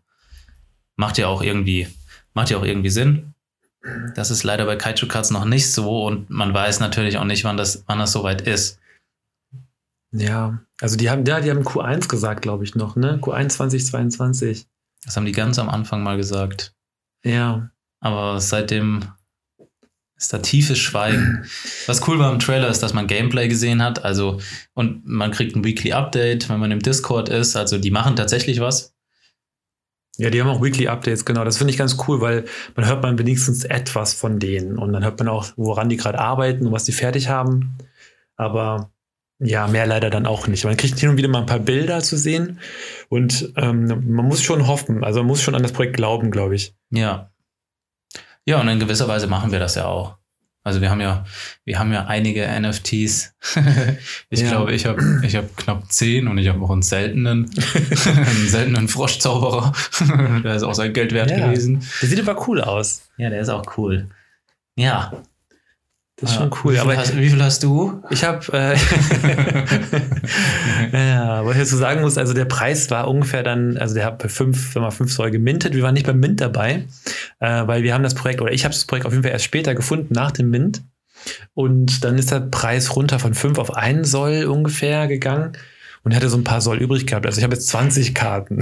Macht 0.95 1.19
ja 1.19 1.27
auch 1.27 1.43
irgendwie, 1.43 1.87
macht 2.33 2.49
ja 2.49 2.57
auch 2.57 2.65
irgendwie 2.65 2.89
Sinn. 2.89 3.34
Das 4.15 4.31
ist 4.31 4.43
leider 4.43 4.65
bei 4.65 4.75
Kaiju 4.75 5.07
Cards 5.07 5.31
noch 5.31 5.45
nicht 5.45 5.71
so 5.71 6.05
und 6.05 6.29
man 6.29 6.53
weiß 6.53 6.79
natürlich 6.79 7.17
auch 7.17 7.23
nicht, 7.23 7.43
wann 7.43 7.57
das, 7.57 7.83
wann 7.87 7.99
das 7.99 8.11
soweit 8.11 8.41
ist. 8.41 8.79
Ja, 10.11 10.59
also 10.81 10.95
die 10.95 11.09
haben, 11.09 11.25
ja, 11.25 11.41
die 11.41 11.51
haben 11.51 11.63
Q1 11.63 12.07
gesagt, 12.07 12.41
glaube 12.41 12.63
ich, 12.63 12.75
noch, 12.75 12.95
ne? 12.95 13.19
Q1 13.21 13.49
2022. 13.49 14.65
Das 15.03 15.15
haben 15.15 15.25
die 15.25 15.33
ganz 15.33 15.59
am 15.59 15.69
Anfang 15.69 16.03
mal 16.03 16.17
gesagt. 16.17 16.73
Ja. 17.23 17.69
Aber 17.99 18.39
seitdem 18.39 19.03
ist 20.17 20.31
da 20.31 20.39
tiefes 20.39 20.79
Schweigen. 20.79 21.45
Was 21.85 22.07
cool 22.07 22.17
war 22.17 22.31
im 22.31 22.39
Trailer 22.39 22.69
ist, 22.69 22.81
dass 22.81 22.93
man 22.93 23.07
Gameplay 23.07 23.47
gesehen 23.47 23.83
hat. 23.83 24.03
Also, 24.03 24.39
und 24.73 25.05
man 25.05 25.31
kriegt 25.31 25.55
ein 25.55 25.63
Weekly 25.63 25.91
Update, 25.91 26.49
wenn 26.49 26.59
man 26.59 26.71
im 26.71 26.79
Discord 26.79 27.29
ist. 27.29 27.55
Also, 27.55 27.77
die 27.77 27.91
machen 27.91 28.15
tatsächlich 28.15 28.61
was. 28.61 28.94
Ja, 30.17 30.29
die 30.29 30.41
haben 30.41 30.49
auch 30.49 30.61
Weekly 30.61 30.87
Updates, 30.87 31.25
genau. 31.25 31.43
Das 31.43 31.57
finde 31.57 31.71
ich 31.71 31.77
ganz 31.77 31.97
cool, 32.07 32.21
weil 32.21 32.45
man 32.75 32.87
hört 32.87 33.03
man 33.03 33.17
wenigstens 33.17 33.65
etwas 33.65 34.13
von 34.13 34.39
denen 34.39 34.77
und 34.77 34.93
dann 34.93 35.03
hört 35.03 35.19
man 35.19 35.27
auch, 35.27 35.47
woran 35.57 35.89
die 35.89 35.97
gerade 35.97 36.19
arbeiten 36.19 36.65
und 36.65 36.71
was 36.71 36.85
die 36.85 36.93
fertig 36.93 37.29
haben. 37.29 37.77
Aber 38.37 38.91
ja, 39.39 39.67
mehr 39.67 39.85
leider 39.85 40.09
dann 40.09 40.25
auch 40.25 40.47
nicht. 40.47 40.63
Man 40.63 40.77
kriegt 40.77 40.97
hin 40.97 41.09
und 41.09 41.17
wieder 41.17 41.27
mal 41.27 41.39
ein 41.39 41.45
paar 41.45 41.59
Bilder 41.59 41.99
zu 42.01 42.17
sehen 42.17 42.59
und 43.09 43.53
ähm, 43.57 43.87
man 43.87 44.25
muss 44.25 44.41
schon 44.41 44.67
hoffen, 44.67 45.03
also 45.03 45.19
man 45.19 45.27
muss 45.27 45.41
schon 45.41 45.55
an 45.55 45.63
das 45.63 45.73
Projekt 45.73 45.97
glauben, 45.97 46.31
glaube 46.31 46.55
ich. 46.55 46.73
Ja. 46.89 47.31
Ja, 48.45 48.61
und 48.61 48.67
in 48.69 48.79
gewisser 48.79 49.07
Weise 49.07 49.27
machen 49.27 49.51
wir 49.51 49.59
das 49.59 49.75
ja 49.75 49.85
auch. 49.85 50.17
Also 50.65 50.81
wir 50.81 50.89
haben 50.89 50.99
ja, 50.99 51.23
wir 51.63 51.77
haben 51.77 51.93
ja 51.93 52.05
einige 52.07 52.47
NFTs. 52.59 53.35
ich 54.31 54.39
Ja. 54.41 54.49
glaube, 54.49 54.73
ich 54.73 54.87
habe 54.87 55.21
ich 55.23 55.35
hab 55.35 55.55
knapp 55.55 55.91
zehn 55.91 56.27
und 56.27 56.39
ich 56.39 56.49
habe 56.49 56.59
auch 56.61 56.71
einen 56.71 56.81
seltenen, 56.81 57.45
einen 58.05 58.47
seltenen 58.47 58.87
Froschzauberer. 58.87 59.73
der 60.43 60.55
ist 60.55 60.63
auch 60.63 60.73
sein 60.73 60.91
Geld 60.91 61.13
wert 61.13 61.29
Ja. 61.29 61.45
gewesen. 61.47 61.85
Der 62.01 62.09
sieht 62.09 62.19
aber 62.27 62.47
cool 62.47 62.61
aus. 62.61 63.07
Ja, 63.17 63.29
der 63.29 63.41
ist 63.41 63.49
auch 63.49 63.77
cool. 63.77 64.09
Ja. 64.75 65.13
Das 66.17 66.29
ist 66.31 66.35
Ja. 66.37 66.41
schon 66.43 66.51
cool. 66.63 66.73
Wie 66.73 66.77
viel, 66.77 66.81
Aber 66.81 66.97
hast, 66.97 67.17
wie 67.17 67.29
viel 67.29 67.43
hast 67.43 67.61
du? 67.63 68.01
ich 68.09 68.23
habe, 68.23 68.39
äh, 68.53 68.75
ja, 70.93 71.45
was 71.45 71.53
ich 71.55 71.61
dazu 71.63 71.77
sagen 71.77 72.01
muss, 72.01 72.17
also 72.17 72.33
der 72.33 72.45
Preis 72.45 72.89
war 72.91 73.07
ungefähr 73.07 73.43
dann, 73.43 73.77
also 73.77 73.95
der 73.95 74.05
hat 74.05 74.19
bei 74.19 74.29
fünf, 74.29 74.75
wenn 74.75 74.81
man 74.81 74.91
fünf 74.91 75.11
Soll 75.11 75.31
gemintet. 75.31 75.73
Wir 75.75 75.83
waren 75.83 75.93
nicht 75.93 76.05
beim 76.07 76.19
Mint 76.19 76.41
dabei, 76.41 76.85
äh, 77.39 77.67
weil 77.67 77.83
wir 77.83 77.93
haben 77.93 78.03
das 78.03 78.15
Projekt, 78.15 78.41
oder 78.41 78.51
ich 78.53 78.63
habe 78.63 78.73
das 78.73 78.85
Projekt 78.85 79.05
auf 79.05 79.11
jeden 79.11 79.23
Fall 79.23 79.31
erst 79.33 79.45
später 79.45 79.75
gefunden, 79.75 80.13
nach 80.13 80.31
dem 80.31 80.49
Mint. 80.49 80.83
Und 81.53 82.03
dann 82.03 82.17
ist 82.17 82.31
der 82.31 82.39
Preis 82.41 82.95
runter 82.95 83.19
von 83.19 83.33
5 83.33 83.57
auf 83.57 83.75
1 83.75 84.09
Soll 84.09 84.45
ungefähr 84.45 85.07
gegangen. 85.07 85.53
Und 86.05 86.15
hatte 86.15 86.29
so 86.29 86.37
ein 86.37 86.43
paar 86.43 86.61
Soll 86.61 86.77
übrig 86.77 87.07
gehabt. 87.07 87.25
Also 87.25 87.39
ich 87.39 87.43
habe 87.43 87.55
jetzt 87.55 87.67
20 87.67 88.13
Karten. 88.13 88.59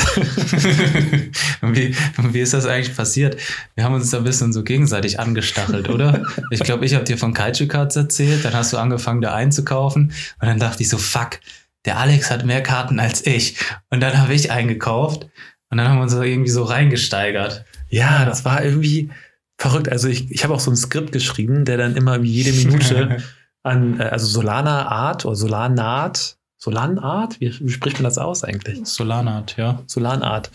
Und 1.61 1.75
wie, 1.75 1.93
wie 2.17 2.39
ist 2.39 2.53
das 2.53 2.65
eigentlich 2.65 2.95
passiert? 2.95 3.35
Wir 3.75 3.83
haben 3.83 3.93
uns 3.93 4.09
da 4.09 4.17
ein 4.19 4.23
bisschen 4.23 4.53
so 4.53 4.63
gegenseitig 4.63 5.19
angestachelt, 5.19 5.89
oder? 5.89 6.25
Ich 6.51 6.61
glaube, 6.61 6.85
ich 6.85 6.95
habe 6.95 7.03
dir 7.03 7.17
von 7.17 7.33
Kaiju 7.33 7.67
Cards 7.67 7.97
erzählt, 7.97 8.45
dann 8.45 8.53
hast 8.53 8.71
du 8.71 8.77
angefangen, 8.77 9.19
da 9.19 9.33
einzukaufen. 9.33 10.13
Und 10.39 10.47
dann 10.47 10.57
dachte 10.57 10.83
ich 10.83 10.89
so, 10.89 10.97
fuck, 10.97 11.41
der 11.83 11.99
Alex 11.99 12.31
hat 12.31 12.45
mehr 12.45 12.63
Karten 12.63 12.99
als 13.01 13.25
ich. 13.25 13.57
Und 13.89 13.99
dann 13.99 14.17
habe 14.17 14.33
ich 14.33 14.49
eingekauft. 14.49 15.27
Und 15.69 15.77
dann 15.77 15.89
haben 15.89 15.97
wir 15.97 16.03
uns 16.03 16.13
da 16.13 16.23
irgendwie 16.23 16.49
so 16.49 16.63
reingesteigert. 16.63 17.65
Ja, 17.89 18.23
das 18.23 18.45
war 18.45 18.63
irgendwie 18.63 19.09
verrückt. 19.57 19.89
Also 19.89 20.07
ich, 20.07 20.31
ich 20.31 20.43
habe 20.43 20.53
auch 20.53 20.59
so 20.59 20.71
ein 20.71 20.77
Skript 20.77 21.11
geschrieben, 21.11 21.65
der 21.65 21.77
dann 21.77 21.95
immer 21.95 22.23
wie 22.23 22.31
jede 22.31 22.53
Minute 22.53 23.17
an, 23.63 23.99
äh, 23.99 24.03
also 24.03 24.27
Solana 24.27 24.87
Art 24.87 25.25
oder 25.25 25.35
Solanart, 25.35 26.37
Solanart, 26.63 27.41
wie, 27.41 27.53
wie 27.59 27.69
spricht 27.69 27.97
man 27.97 28.05
das 28.05 28.17
aus 28.17 28.45
eigentlich? 28.45 28.85
Solanart, 28.85 29.57
ja. 29.57 29.83
Solanart. 29.85 30.49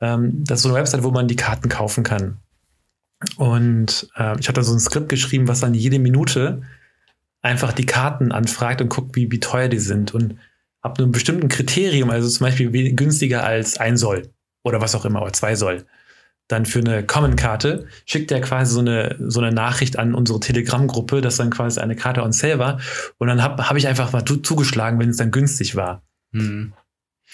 Ähm, 0.00 0.42
das 0.42 0.58
ist 0.58 0.62
so 0.64 0.70
eine 0.70 0.78
Website, 0.78 1.04
wo 1.04 1.12
man 1.12 1.28
die 1.28 1.36
Karten 1.36 1.68
kaufen 1.68 2.02
kann. 2.02 2.38
Und 3.36 4.08
ähm, 4.16 4.38
ich 4.40 4.48
habe 4.48 4.56
da 4.56 4.64
so 4.64 4.72
ein 4.72 4.80
Skript 4.80 5.08
geschrieben, 5.08 5.46
was 5.46 5.60
dann 5.60 5.74
jede 5.74 6.00
Minute 6.00 6.62
einfach 7.42 7.72
die 7.72 7.86
Karten 7.86 8.32
anfragt 8.32 8.80
und 8.80 8.88
guckt, 8.88 9.14
wie, 9.14 9.30
wie 9.30 9.38
teuer 9.38 9.68
die 9.68 9.78
sind. 9.78 10.12
Und 10.12 10.36
ab 10.80 10.98
einem 10.98 11.12
bestimmten 11.12 11.46
Kriterium, 11.46 12.10
also 12.10 12.28
zum 12.28 12.44
Beispiel 12.44 12.96
günstiger 12.96 13.44
als 13.44 13.78
ein 13.78 13.96
Soll 13.96 14.32
oder 14.64 14.80
was 14.80 14.96
auch 14.96 15.04
immer, 15.04 15.22
oder 15.22 15.32
zwei 15.32 15.54
Soll, 15.54 15.86
dann 16.48 16.66
für 16.66 16.80
eine 16.80 17.04
Common-Karte 17.04 17.86
schickt 18.04 18.30
er 18.30 18.40
quasi 18.40 18.74
so 18.74 18.80
eine, 18.80 19.16
so 19.18 19.40
eine 19.40 19.52
Nachricht 19.52 19.98
an 19.98 20.14
unsere 20.14 20.40
Telegram-Gruppe, 20.40 21.20
dass 21.20 21.36
dann 21.36 21.50
quasi 21.50 21.80
eine 21.80 21.96
Karte 21.96 22.22
on 22.22 22.32
sale 22.32 22.58
war. 22.58 22.80
Und 23.18 23.28
dann 23.28 23.42
habe 23.42 23.68
hab 23.68 23.76
ich 23.76 23.88
einfach 23.88 24.12
mal 24.12 24.24
zu, 24.24 24.36
zugeschlagen, 24.36 24.98
wenn 24.98 25.10
es 25.10 25.16
dann 25.16 25.30
günstig 25.30 25.76
war. 25.76 26.02
Hm. 26.32 26.72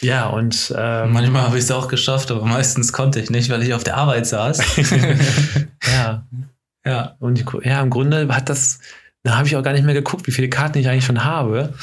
Ja, 0.01 0.29
und 0.29 0.73
ähm, 0.77 1.13
Manchmal 1.13 1.43
habe 1.43 1.59
ich 1.59 1.65
es 1.65 1.71
auch 1.73 1.89
geschafft, 1.89 2.31
aber 2.31 2.45
meistens 2.45 2.93
konnte 2.93 3.19
ich 3.21 3.31
nicht, 3.31 3.51
weil 3.51 3.63
ich 3.63 3.75
auf 3.75 3.83
der 3.83 3.97
Arbeit 3.97 4.27
saß. 4.27 4.63
ja, 5.93 6.27
ja. 6.85 7.17
Und 7.19 7.45
ja, 7.65 7.83
im 7.83 7.91
Grunde 7.91 8.29
hat 8.33 8.49
das, 8.49 8.79
da 9.25 9.37
habe 9.37 9.47
ich 9.47 9.57
auch 9.57 9.63
gar 9.63 9.73
nicht 9.73 9.85
mehr 9.85 9.95
geguckt, 9.95 10.27
wie 10.27 10.31
viele 10.33 10.49
Karten 10.49 10.79
ich 10.79 10.89
eigentlich 10.89 11.05
schon 11.05 11.25
habe. 11.25 11.75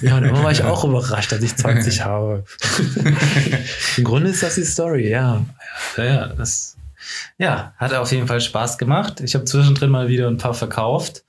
Ja, 0.00 0.16
und 0.16 0.24
immer 0.24 0.44
war 0.44 0.52
ich 0.52 0.62
auch 0.62 0.84
überrascht, 0.84 1.32
dass 1.32 1.42
ich 1.42 1.56
20 1.56 2.00
habe. 2.04 2.44
Im 3.96 4.04
Grunde 4.04 4.30
ist 4.30 4.42
das 4.42 4.54
die 4.54 4.64
Story, 4.64 5.08
ja. 5.08 5.44
Ja, 5.96 6.04
ja, 6.04 6.26
das 6.28 6.76
ja, 7.36 7.72
hat 7.76 7.92
auf 7.94 8.12
jeden 8.12 8.26
Fall 8.26 8.40
Spaß 8.40 8.78
gemacht. 8.78 9.20
Ich 9.20 9.34
habe 9.34 9.44
zwischendrin 9.44 9.90
mal 9.90 10.08
wieder 10.08 10.28
ein 10.28 10.36
paar 10.36 10.54
verkauft 10.54 11.24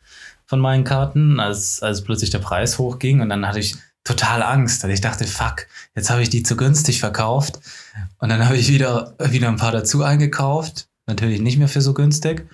von 0.45 0.59
meinen 0.59 0.83
Karten, 0.83 1.39
als, 1.39 1.81
als 1.81 2.03
plötzlich 2.03 2.29
der 2.29 2.39
Preis 2.39 2.77
hochging. 2.77 3.21
Und 3.21 3.29
dann 3.29 3.47
hatte 3.47 3.59
ich 3.59 3.75
total 4.03 4.41
Angst, 4.43 4.83
weil 4.83 4.91
ich 4.91 5.01
dachte, 5.01 5.25
fuck, 5.25 5.67
jetzt 5.95 6.09
habe 6.09 6.21
ich 6.21 6.29
die 6.29 6.43
zu 6.43 6.57
günstig 6.57 6.99
verkauft. 6.99 7.59
Und 8.19 8.29
dann 8.29 8.45
habe 8.45 8.57
ich 8.57 8.69
wieder, 8.69 9.15
wieder 9.19 9.47
ein 9.47 9.57
paar 9.57 9.71
dazu 9.71 10.03
eingekauft. 10.03 10.87
Natürlich 11.05 11.41
nicht 11.41 11.57
mehr 11.57 11.67
für 11.67 11.81
so 11.81 11.93
günstig. 11.93 12.47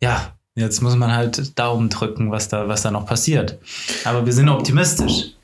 Ja, 0.00 0.36
jetzt 0.54 0.82
muss 0.82 0.96
man 0.96 1.12
halt 1.12 1.58
Daumen 1.58 1.88
drücken, 1.88 2.30
was 2.30 2.48
da, 2.48 2.68
was 2.68 2.82
da 2.82 2.90
noch 2.90 3.06
passiert. 3.06 3.58
Aber 4.04 4.26
wir 4.26 4.32
sind 4.32 4.48
optimistisch. 4.48 5.34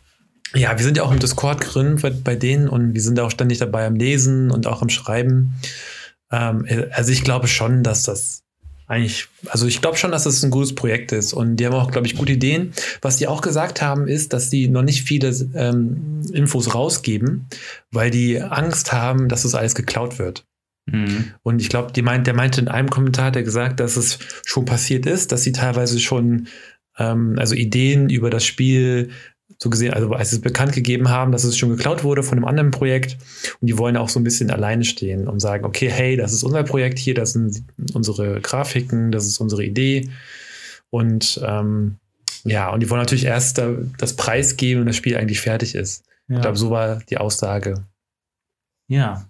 Ja, 0.55 0.77
wir 0.77 0.85
sind 0.85 0.97
ja 0.97 1.03
auch 1.03 1.12
im 1.12 1.19
Discord 1.19 1.75
drin 1.75 2.00
bei, 2.25 2.35
denen 2.35 2.69
und 2.69 2.95
wir 2.95 3.03
sind 3.03 3.21
auch 3.21 3.31
ständig 3.31 3.59
dabei 3.59 3.87
am 3.87 3.97
Lesen 3.97 4.50
und 4.50 4.67
auch 4.67 4.81
am 4.81 4.88
Schreiben. 4.88 5.55
Ähm, 6.33 6.67
also 6.93 7.12
ich 7.12 7.23
glaube 7.23 7.49
schon, 7.49 7.83
dass 7.83 8.05
das 8.05 8.45
eigentlich, 8.87 9.29
also 9.49 9.67
ich 9.67 9.83
glaube 9.83 9.99
schon, 9.99 10.11
dass 10.11 10.25
das 10.25 10.43
ein 10.43 10.50
gutes 10.50 10.75
Projekt 10.75 11.12
ist 11.12 11.35
und 11.35 11.57
die 11.57 11.67
haben 11.67 11.75
auch, 11.75 11.91
glaube 11.91 12.07
ich, 12.07 12.17
gute 12.17 12.33
Ideen. 12.33 12.73
Was 13.03 13.19
die 13.19 13.29
auch 13.29 13.43
gesagt 13.43 13.83
haben, 13.83 14.09
ist, 14.09 14.33
dass 14.33 14.49
die 14.49 14.69
noch 14.69 14.83
nicht 14.83 15.03
viele 15.03 15.29
ähm, 15.55 16.23
Infos 16.33 16.75
rausgeben, 16.75 17.47
weil 17.91 18.11
die 18.11 18.41
Angst 18.41 18.93
haben, 18.93 19.29
dass 19.29 19.43
das 19.43 19.55
alles 19.55 19.75
geklaut 19.75 20.19
wird. 20.19 20.45
Mhm. 20.92 21.33
Und 21.42 21.61
ich 21.61 21.68
glaube, 21.68 22.00
meint, 22.02 22.26
der 22.26 22.35
meinte 22.35 22.61
in 22.61 22.68
einem 22.68 22.90
Kommentar, 22.90 23.26
hat 23.26 23.37
er 23.37 23.42
gesagt, 23.42 23.80
dass 23.80 23.97
es 23.97 24.18
schon 24.45 24.64
passiert 24.64 25.07
ist, 25.07 25.33
dass 25.33 25.42
sie 25.42 25.52
teilweise 25.52 25.99
schon 26.00 26.49
ähm, 26.99 27.37
also 27.38 27.54
Ideen 27.54 28.11
über 28.11 28.30
das 28.30 28.45
Spiel 28.45 29.11
so 29.61 29.71
gesehen, 29.71 29.92
also 29.92 30.12
als 30.12 30.30
sie 30.30 30.37
es 30.37 30.42
bekannt 30.42 30.73
gegeben 30.73 31.09
haben, 31.09 31.33
dass 31.33 31.42
es 31.45 31.57
schon 31.57 31.71
geklaut 31.71 32.04
wurde 32.04 32.23
von 32.23 32.38
einem 32.38 32.45
anderen 32.45 32.71
Projekt 32.71 33.16
und 33.61 33.66
die 33.66 33.78
wollen 33.78 33.97
auch 33.97 34.09
so 34.09 34.21
ein 34.21 34.25
bisschen 34.25 34.50
alleine 34.50 34.85
stehen 34.85 35.26
und 35.26 35.40
sagen, 35.40 35.64
okay, 35.64 35.90
hey, 35.90 36.16
das 36.16 36.33
ist 36.33 36.45
unser 36.45 36.62
Projekt 36.62 36.99
hier, 36.99 37.14
das 37.14 37.33
sind 37.33 37.64
unsere 37.92 38.40
Grafiken, 38.40 39.11
das 39.11 39.26
ist 39.26 39.40
unsere 39.40 39.64
Idee 39.64 40.11
und 40.90 41.40
ähm, 41.45 41.97
ja, 42.45 42.71
und 42.71 42.80
die 42.80 42.88
wollen 42.88 43.00
natürlich 43.00 43.25
erst 43.25 43.59
da, 43.59 43.75
das 43.99 44.14
Preis 44.14 44.57
geben, 44.57 44.80
wenn 44.80 44.87
das 44.87 44.97
Spiel 44.97 45.16
eigentlich 45.16 45.40
fertig 45.40 45.75
ist. 45.75 46.04
Ja. 46.28 46.37
Ich 46.37 46.42
glaube, 46.42 46.57
so 46.57 46.71
war 46.71 47.00
die 47.11 47.18
Aussage. 47.18 47.85
Ja. 48.87 49.28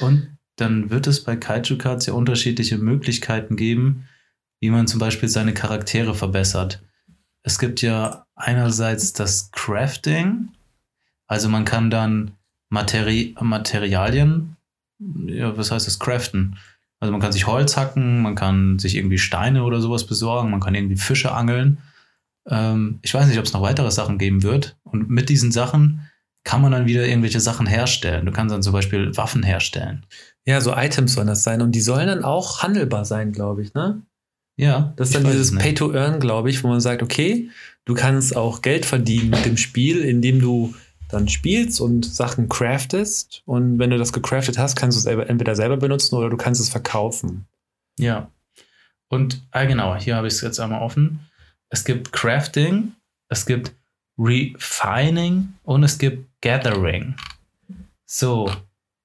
Und 0.00 0.33
dann 0.56 0.90
wird 0.90 1.06
es 1.06 1.24
bei 1.24 1.36
Kaiju 1.36 1.78
Cards 1.78 2.06
ja 2.06 2.14
unterschiedliche 2.14 2.78
Möglichkeiten 2.78 3.56
geben, 3.56 4.08
wie 4.60 4.70
man 4.70 4.86
zum 4.86 5.00
Beispiel 5.00 5.28
seine 5.28 5.54
Charaktere 5.54 6.14
verbessert. 6.14 6.82
Es 7.42 7.58
gibt 7.58 7.82
ja 7.82 8.26
einerseits 8.34 9.12
das 9.12 9.50
Crafting, 9.50 10.48
also 11.26 11.48
man 11.48 11.64
kann 11.64 11.90
dann 11.90 12.32
Materi 12.68 13.34
Materialien, 13.40 14.56
ja, 15.26 15.56
was 15.56 15.70
heißt 15.70 15.86
das, 15.86 15.98
craften? 15.98 16.56
Also 17.00 17.12
man 17.12 17.20
kann 17.20 17.32
sich 17.32 17.46
Holz 17.46 17.76
hacken, 17.76 18.22
man 18.22 18.34
kann 18.34 18.78
sich 18.78 18.96
irgendwie 18.96 19.18
Steine 19.18 19.64
oder 19.64 19.80
sowas 19.80 20.06
besorgen, 20.06 20.50
man 20.50 20.60
kann 20.60 20.74
irgendwie 20.74 20.96
Fische 20.96 21.32
angeln. 21.32 21.78
Ähm, 22.48 22.98
ich 23.02 23.12
weiß 23.12 23.26
nicht, 23.26 23.38
ob 23.38 23.44
es 23.44 23.52
noch 23.52 23.62
weitere 23.62 23.90
Sachen 23.90 24.18
geben 24.18 24.42
wird. 24.42 24.76
Und 24.84 25.10
mit 25.10 25.28
diesen 25.28 25.52
Sachen 25.52 26.08
kann 26.44 26.60
man 26.60 26.72
dann 26.72 26.86
wieder 26.86 27.06
irgendwelche 27.06 27.40
Sachen 27.40 27.66
herstellen. 27.66 28.26
Du 28.26 28.32
kannst 28.32 28.54
dann 28.54 28.62
zum 28.62 28.72
Beispiel 28.72 29.16
Waffen 29.16 29.42
herstellen. 29.42 30.04
Ja, 30.46 30.60
so 30.60 30.74
Items 30.74 31.14
sollen 31.14 31.26
das 31.26 31.42
sein 31.42 31.62
und 31.62 31.72
die 31.72 31.80
sollen 31.80 32.06
dann 32.06 32.22
auch 32.22 32.62
handelbar 32.62 33.04
sein, 33.04 33.32
glaube 33.32 33.62
ich, 33.62 33.74
ne? 33.74 34.02
Ja, 34.56 34.92
Das 34.96 35.08
ist 35.08 35.16
dann 35.16 35.24
dieses. 35.24 35.54
Pay 35.54 35.74
to 35.74 35.92
Earn, 35.92 36.20
glaube 36.20 36.50
ich, 36.50 36.62
wo 36.62 36.68
man 36.68 36.80
sagt, 36.80 37.02
okay, 37.02 37.50
du 37.86 37.94
kannst 37.94 38.36
auch 38.36 38.62
Geld 38.62 38.86
verdienen 38.86 39.30
mit 39.30 39.44
dem 39.44 39.56
Spiel, 39.56 40.00
indem 40.00 40.40
du 40.40 40.74
dann 41.08 41.28
spielst 41.28 41.80
und 41.80 42.04
Sachen 42.04 42.48
craftest. 42.48 43.42
Und 43.46 43.78
wenn 43.78 43.90
du 43.90 43.98
das 43.98 44.12
gecraftet 44.12 44.58
hast, 44.58 44.76
kannst 44.76 45.04
du 45.04 45.10
es 45.10 45.28
entweder 45.28 45.56
selber 45.56 45.76
benutzen 45.76 46.14
oder 46.14 46.30
du 46.30 46.36
kannst 46.36 46.60
es 46.60 46.68
verkaufen. 46.68 47.46
Ja. 47.98 48.30
Und, 49.08 49.42
ah, 49.50 49.64
genau, 49.64 49.96
hier 49.96 50.16
habe 50.16 50.28
ich 50.28 50.34
es 50.34 50.40
jetzt 50.40 50.60
einmal 50.60 50.82
offen. 50.82 51.20
Es 51.68 51.84
gibt 51.84 52.12
Crafting, 52.12 52.92
es 53.28 53.46
gibt 53.46 53.72
Refining 54.18 55.54
und 55.64 55.82
es 55.82 55.98
gibt 55.98 56.26
Gathering. 56.44 57.14
So, 58.04 58.52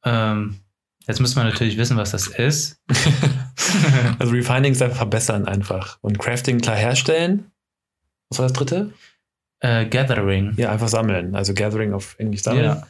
ähm, 0.04 0.60
jetzt 1.08 1.22
müssen 1.22 1.38
wir 1.38 1.46
natürlich 1.46 1.78
wissen, 1.78 1.98
was 1.98 2.12
das 2.12 2.28
ist. 2.28 2.80
Also 4.18 4.32
Refining 4.34 4.72
ist 4.72 4.82
einfach 4.82 4.98
verbessern 4.98 5.46
einfach. 5.46 6.00
Und 6.02 6.18
Crafting 6.18 6.60
klar 6.60 6.76
herstellen. 6.76 7.52
Was 8.30 8.40
war 8.40 8.48
das 8.48 8.54
dritte? 8.54 8.94
Äh, 9.60 9.86
Gathering. 9.86 10.54
Ja, 10.58 10.72
einfach 10.72 10.88
sammeln. 10.88 11.36
Also 11.36 11.54
Gathering 11.54 11.94
auf 11.94 12.16
Englisch 12.18 12.42
sammeln. 12.42 12.66
Ja. 12.66 12.88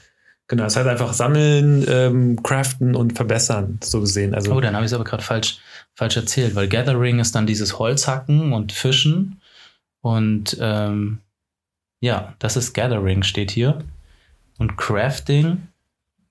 Genau, 0.48 0.64
das 0.64 0.78
heißt 0.78 0.88
einfach 0.88 1.12
sammeln, 1.14 1.86
ähm, 1.90 2.42
craften 2.44 2.96
und 2.96 3.14
verbessern, 3.14 3.80
so 3.84 4.00
gesehen. 4.02 4.34
Also 4.34 4.54
Oh, 4.54 4.62
dann 4.62 4.76
habe 4.76 4.86
ich 4.86 4.92
es 4.92 4.96
aber 4.96 5.04
gerade 5.04 5.24
falsch, 5.24 5.60
falsch 5.96 6.16
erzählt, 6.16 6.56
weil 6.56 6.70
Gathering 6.70 7.20
ist 7.20 7.36
dann 7.36 7.46
dieses 7.46 7.78
Holzhacken 7.78 8.54
und 8.54 8.72
Fischen. 8.72 9.42
Und 10.02 10.56
ähm, 10.62 11.20
ja, 12.00 12.36
das 12.40 12.56
ist 12.56 12.74
Gathering, 12.74 13.24
steht 13.24 13.52
hier. 13.52 13.84
Und 14.60 14.78
Crafting 14.78 15.68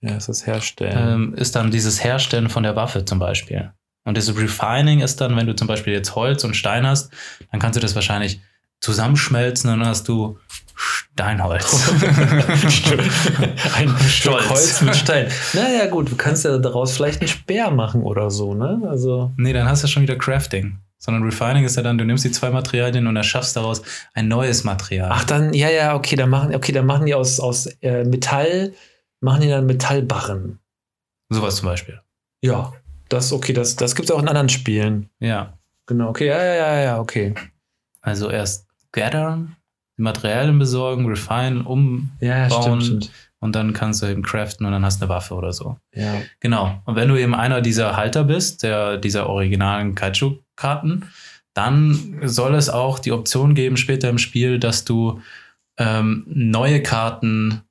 ja, 0.00 0.16
ist 0.16 0.28
das 0.28 0.47
Herstellen. 0.47 1.32
ähm, 1.32 1.35
ist 1.35 1.56
dann 1.56 1.73
dieses 1.73 2.04
Herstellen 2.04 2.49
von 2.49 2.62
der 2.62 2.76
Waffe 2.76 3.04
zum 3.04 3.18
Beispiel. 3.18 3.73
Und 4.04 4.16
das 4.16 4.35
Refining 4.37 5.00
ist 5.00 5.20
dann, 5.20 5.37
wenn 5.37 5.47
du 5.47 5.56
zum 5.56 5.66
Beispiel 5.66 5.92
jetzt 5.92 6.14
Holz 6.14 6.44
und 6.44 6.54
Stein 6.54 6.87
hast, 6.87 7.11
dann 7.50 7.61
kannst 7.61 7.76
du 7.76 7.80
das 7.80 7.94
wahrscheinlich 7.94 8.40
zusammenschmelzen 8.80 9.70
und 9.70 9.80
dann 9.80 9.88
hast 9.88 10.08
du 10.08 10.38
Steinholz. 10.76 11.90
Ein 13.75 13.88
Stolz. 14.08 14.49
Holz 14.49 14.80
mit 14.82 14.94
Stein. 14.94 15.28
Naja, 15.52 15.87
gut, 15.87 16.11
du 16.12 16.16
kannst 16.16 16.44
ja 16.44 16.56
daraus 16.58 16.92
vielleicht 16.92 17.20
einen 17.20 17.28
Speer 17.28 17.73
machen 17.73 18.02
oder 18.02 18.30
so, 18.30 18.54
ne? 18.54 18.82
Also. 18.88 19.32
nee, 19.37 19.52
dann 19.52 19.68
hast 19.68 19.82
du 19.82 19.88
schon 19.88 20.04
wieder 20.04 20.16
Crafting. 20.16 20.78
Sondern 20.98 21.22
Refining 21.22 21.64
ist 21.64 21.76
ja 21.76 21.82
dann, 21.82 21.96
du 21.96 22.04
nimmst 22.04 22.24
die 22.24 22.30
zwei 22.30 22.50
Materialien 22.50 23.06
und 23.06 23.16
erschaffst 23.16 23.56
daraus 23.56 23.82
ein 24.14 24.26
neues 24.26 24.64
Material. 24.64 25.10
Ach, 25.12 25.24
dann, 25.24 25.54
ja, 25.54 25.70
ja, 25.70 25.94
okay, 25.94 26.16
dann 26.16 26.28
machen, 26.28 26.54
okay, 26.54 26.72
dann 26.72 26.86
machen 26.86 27.06
die 27.06 27.14
aus, 27.14 27.38
aus 27.38 27.66
äh, 27.82 28.04
Metall, 28.04 28.72
machen 29.20 29.42
die 29.42 29.48
dann 29.48 29.66
Metallbarren. 29.66 30.58
Sowas 31.28 31.56
zum 31.56 31.66
Beispiel. 31.66 32.00
Ja, 32.42 32.72
das, 33.08 33.32
okay, 33.32 33.52
das, 33.52 33.76
das 33.76 33.94
gibt 33.94 34.08
es 34.08 34.14
auch 34.14 34.20
in 34.20 34.28
anderen 34.28 34.48
Spielen. 34.48 35.08
Ja. 35.20 35.58
Genau, 35.86 36.08
okay, 36.10 36.26
ja, 36.26 36.42
ja, 36.42 36.54
ja, 36.54 36.82
ja, 36.82 37.00
okay. 37.00 37.34
Also 38.00 38.30
erst 38.30 38.66
gathern, 38.92 39.56
Materialien 39.96 40.58
besorgen, 40.58 41.06
refine, 41.06 41.64
umbauen 41.64 42.10
Ja, 42.20 42.50
stimmt, 42.50 42.84
stimmt. 42.84 43.10
Und 43.40 43.54
dann 43.54 43.73
kannst 43.73 44.02
du 44.02 44.07
eben 44.07 44.23
craften 44.23 44.66
und 44.66 44.73
dann 44.73 44.85
hast 44.85 45.00
du 45.00 45.04
eine 45.04 45.14
Waffe 45.14 45.35
oder 45.35 45.52
so. 45.52 45.76
Ja. 45.95 46.14
Genau. 46.40 46.83
Und 46.85 46.97
wenn 46.97 47.09
du 47.09 47.16
eben 47.16 47.35
einer 47.35 47.61
dieser 47.61 47.97
Halter 47.97 48.25
bist, 48.25 48.62
der 48.62 48.97
dieser 48.97 49.28
originalen 49.28 49.95
Kaiju-Karten, 49.95 51.04
dann 51.54 52.21
soll 52.25 52.54
es 52.54 52.68
auch 52.68 52.99
die 52.99 53.12
Option 53.12 53.54
geben 53.54 53.76
später 53.76 54.09
im 54.09 54.18
Spiel, 54.18 54.59
dass 54.59 54.85
du 54.85 55.21
ähm, 55.78 56.25
neue 56.28 56.83
Karten 56.83 57.62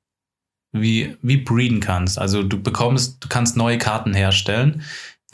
wie, 0.72 1.16
wie 1.22 1.38
breeden 1.38 1.80
kannst. 1.80 2.18
Also 2.18 2.42
du 2.42 2.62
bekommst, 2.62 3.22
du 3.24 3.28
kannst 3.28 3.56
neue 3.56 3.78
Karten 3.78 4.14
herstellen, 4.14 4.82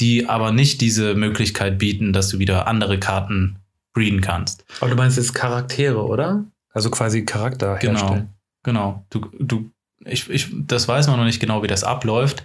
die 0.01 0.29
aber 0.29 0.53
nicht 0.53 0.81
diese 0.81 1.15
Möglichkeit 1.15 1.79
bieten, 1.79 2.13
dass 2.13 2.29
du 2.29 2.39
wieder 2.39 2.67
andere 2.67 2.99
Karten 2.99 3.59
breeden 3.93 4.21
kannst. 4.21 4.65
Aber 4.81 4.91
du 4.91 4.97
meinst 4.97 5.17
jetzt 5.17 5.35
Charaktere, 5.35 6.05
oder? 6.05 6.45
Also 6.73 6.91
quasi 6.91 7.25
Charakter 7.25 7.77
Genau. 7.79 8.01
herstellen. 8.01 8.29
Genau. 8.65 9.05
Du, 9.11 9.21
du, 9.39 9.71
ich, 10.05 10.29
ich, 10.31 10.49
das 10.53 10.89
weiß 10.89 11.07
man 11.09 11.19
noch 11.19 11.25
nicht 11.25 11.41
genau, 11.41 11.63
wie 11.63 11.67
das 11.69 11.85
abläuft. 11.85 12.43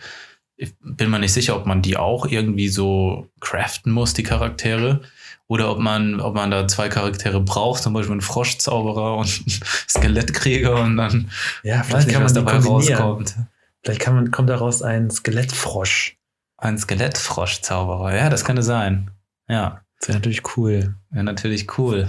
Ich 0.55 0.73
bin 0.81 1.09
mir 1.09 1.19
nicht 1.19 1.33
sicher, 1.33 1.55
ob 1.55 1.65
man 1.65 1.81
die 1.81 1.97
auch 1.97 2.25
irgendwie 2.25 2.67
so 2.67 3.29
craften 3.39 3.91
muss, 3.91 4.13
die 4.13 4.23
Charaktere. 4.23 5.01
Oder 5.47 5.71
ob 5.71 5.79
man, 5.79 6.19
ob 6.19 6.35
man 6.35 6.51
da 6.51 6.67
zwei 6.67 6.89
Charaktere 6.89 7.41
braucht, 7.41 7.81
zum 7.81 7.93
Beispiel 7.93 8.11
einen 8.11 8.21
Froschzauberer 8.21 9.17
und 9.17 9.27
einen 9.27 9.59
Skelettkrieger 9.89 10.79
und 10.79 10.97
dann 10.97 11.31
Ja, 11.63 11.79
weiß 11.79 11.87
vielleicht 11.87 12.07
nicht, 12.07 12.13
kann 12.13 12.21
man 12.21 12.25
was 12.25 12.33
die 12.33 12.39
dabei 12.39 12.57
rauskommt. 12.59 13.35
Vielleicht 13.83 14.01
kann 14.01 14.15
man, 14.15 14.31
kommt 14.31 14.49
daraus 14.49 14.83
ein 14.83 15.09
Skelettfrosch. 15.09 16.17
Ein 16.57 16.77
Skelettfroschzauberer, 16.77 18.15
ja, 18.15 18.29
das 18.29 18.43
könnte 18.45 18.61
sein. 18.61 19.11
Ja, 19.47 19.81
Das 19.99 20.09
wäre 20.09 20.19
natürlich 20.19 20.57
cool. 20.57 20.95
wäre 21.09 21.23
natürlich 21.23 21.77
cool. 21.79 22.07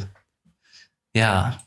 Ja, 1.15 1.59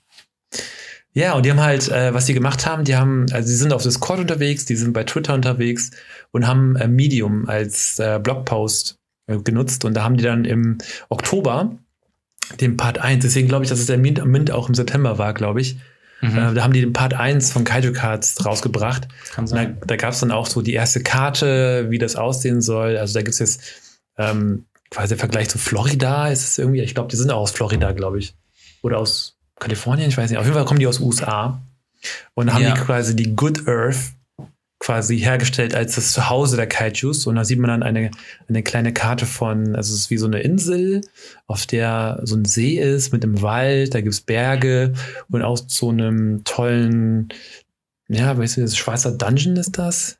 Ja, 1.15 1.33
und 1.33 1.45
die 1.45 1.51
haben 1.51 1.61
halt, 1.61 1.89
äh, 1.89 2.13
was 2.13 2.25
die 2.25 2.33
gemacht 2.33 2.65
haben, 2.65 2.85
die 2.85 2.95
haben, 2.95 3.27
also 3.31 3.47
die 3.47 3.55
sind 3.55 3.71
auf 3.71 3.83
Discord 3.83 4.19
unterwegs, 4.19 4.65
die 4.65 4.75
sind 4.75 4.93
bei 4.93 5.03
Twitter 5.03 5.33
unterwegs 5.35 5.91
und 6.31 6.47
haben 6.47 6.75
äh, 6.75 6.87
Medium 6.87 7.47
als 7.47 7.99
äh, 7.99 8.19
Blogpost 8.21 8.97
äh, 9.27 9.37
genutzt. 9.37 9.85
Und 9.85 9.93
da 9.93 10.03
haben 10.03 10.17
die 10.17 10.23
dann 10.23 10.43
im 10.45 10.79
Oktober 11.09 11.77
den 12.59 12.77
Part 12.77 12.97
1, 12.97 13.23
deswegen 13.23 13.47
glaube 13.47 13.63
ich, 13.63 13.69
dass 13.69 13.79
es 13.79 13.85
der 13.85 13.97
Mint, 13.97 14.25
Mint 14.25 14.51
auch 14.51 14.67
im 14.67 14.75
September 14.75 15.17
war, 15.19 15.33
glaube 15.35 15.61
ich. 15.61 15.77
mhm. 16.21 16.37
Äh, 16.37 16.53
da 16.55 16.63
haben 16.63 16.73
die 16.73 16.81
den 16.81 16.93
Part 16.93 17.13
1 17.13 17.51
von 17.51 17.63
Kaiju 17.63 17.93
Cards 17.93 18.43
rausgebracht. 18.43 19.07
kann 19.31 19.45
Und 19.45 19.51
da, 19.51 19.55
sein. 19.57 19.77
da 19.85 19.95
gab 19.95 20.13
es 20.13 20.19
dann 20.19 20.31
auch 20.31 20.47
so 20.47 20.63
die 20.63 20.73
erste 20.73 21.01
Karte, 21.03 21.91
wie 21.91 21.99
das 21.99 22.15
aussehen 22.15 22.61
soll. 22.61 22.97
Also 22.97 23.13
da 23.13 23.21
gibt 23.21 23.33
es 23.33 23.39
jetzt 23.39 23.61
ähm, 24.17 24.65
quasi 24.89 25.09
der 25.09 25.19
Vergleich 25.19 25.47
zu 25.49 25.59
Florida. 25.59 26.27
Ist 26.29 26.43
es 26.43 26.57
irgendwie, 26.57 26.81
ich 26.81 26.95
glaube, 26.95 27.09
die 27.09 27.17
sind 27.17 27.29
auch 27.31 27.41
aus 27.41 27.51
Florida, 27.51 27.91
glaube 27.91 28.17
ich. 28.17 28.33
Oder 28.81 28.97
aus 28.97 29.37
Kalifornien, 29.59 30.09
ich 30.09 30.17
weiß 30.17 30.29
nicht. 30.29 30.39
Auf 30.39 30.45
jeden 30.45 30.55
Fall 30.55 30.65
kommen 30.65 30.79
die 30.79 30.87
aus 30.87 30.99
USA. 30.99 31.61
Und 32.33 32.53
haben 32.53 32.63
Ja. 32.63 32.73
die 32.73 32.81
quasi 32.81 33.15
die 33.15 33.35
Good 33.35 33.67
Earth 33.67 34.11
quasi 34.79 35.17
hergestellt 35.19 35.73
als 35.73 35.95
das 35.95 36.11
Zuhause 36.11 36.57
der 36.57 36.67
Kaijus. 36.67 37.25
Und 37.25 37.35
da 37.35 37.45
sieht 37.45 37.59
man 37.59 37.69
dann 37.69 37.83
eine, 37.83 38.11
eine 38.49 38.63
kleine 38.63 38.91
Karte 38.91 39.25
von, 39.25 39.75
also 39.77 39.93
es 39.93 40.01
ist 40.01 40.09
wie 40.09 40.17
so 40.17 40.25
eine 40.25 40.41
Insel, 40.41 40.99
auf 41.47 41.65
der 41.65 42.19
so 42.23 42.35
ein 42.35 42.43
See 42.43 42.77
ist 42.77 43.13
mit 43.13 43.23
einem 43.23 43.41
Wald, 43.41 43.93
da 43.93 44.01
gibt 44.01 44.13
es 44.13 44.19
Berge 44.19 44.93
und 45.31 45.41
aus 45.41 45.63
so 45.69 45.89
einem 45.89 46.43
tollen, 46.43 47.29
ja, 48.09 48.37
weißt 48.37 48.57
du, 48.57 48.61
das 48.61 48.75
schwarze 48.75 49.17
Dungeon 49.17 49.55
ist 49.55 49.77
das? 49.77 50.17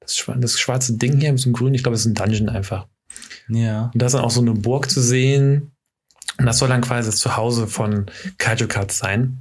Das, 0.00 0.22
das 0.36 0.60
schwarze 0.60 0.98
Ding 0.98 1.18
hier 1.20 1.32
mit 1.32 1.40
so 1.40 1.46
einem 1.46 1.54
grün, 1.54 1.72
ich 1.72 1.82
glaube, 1.82 1.94
es 1.94 2.02
ist 2.04 2.06
ein 2.12 2.14
Dungeon 2.14 2.50
einfach. 2.50 2.86
Ja. 3.48 3.90
Und 3.94 4.02
da 4.02 4.04
ist 4.06 4.12
dann 4.14 4.24
auch 4.24 4.30
so 4.30 4.42
eine 4.42 4.52
Burg 4.52 4.90
zu 4.90 5.00
sehen. 5.00 5.70
Und 6.38 6.46
das 6.46 6.58
soll 6.58 6.68
dann 6.68 6.80
quasi 6.80 7.08
das 7.08 7.18
Zuhause 7.18 7.66
von 7.66 8.06
Kaiju 8.38 8.68
Cards 8.68 8.98
sein. 8.98 9.38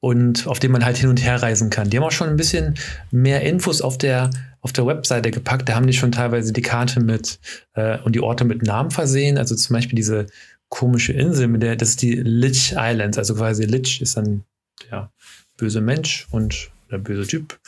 Und 0.00 0.46
auf 0.46 0.58
dem 0.58 0.72
man 0.72 0.84
halt 0.84 0.98
hin 0.98 1.08
und 1.08 1.24
her 1.24 1.42
reisen 1.42 1.70
kann. 1.70 1.88
Die 1.88 1.96
haben 1.96 2.04
auch 2.04 2.12
schon 2.12 2.28
ein 2.28 2.36
bisschen 2.36 2.74
mehr 3.10 3.42
Infos 3.42 3.80
auf 3.80 3.96
der, 3.96 4.28
auf 4.60 4.72
der 4.72 4.86
Webseite 4.86 5.30
gepackt. 5.30 5.68
Da 5.68 5.74
haben 5.74 5.86
die 5.86 5.94
schon 5.94 6.12
teilweise 6.12 6.52
die 6.52 6.60
Karte 6.60 7.00
mit 7.00 7.38
äh, 7.74 7.98
und 8.00 8.14
die 8.14 8.20
Orte 8.20 8.44
mit 8.44 8.62
Namen 8.62 8.90
versehen. 8.90 9.38
Also 9.38 9.54
zum 9.54 9.74
Beispiel 9.74 9.96
diese 9.96 10.26
komische 10.68 11.12
Insel, 11.12 11.48
mit 11.48 11.62
der, 11.62 11.76
das 11.76 11.90
ist 11.90 12.02
die 12.02 12.14
Lich 12.14 12.74
Islands. 12.76 13.16
Also 13.16 13.34
quasi 13.34 13.64
Lich 13.64 14.02
ist 14.02 14.16
dann 14.16 14.44
der 14.90 15.10
böse 15.56 15.80
Mensch 15.80 16.26
und 16.30 16.70
der 16.90 16.98
böse 16.98 17.26
Typ. 17.26 17.58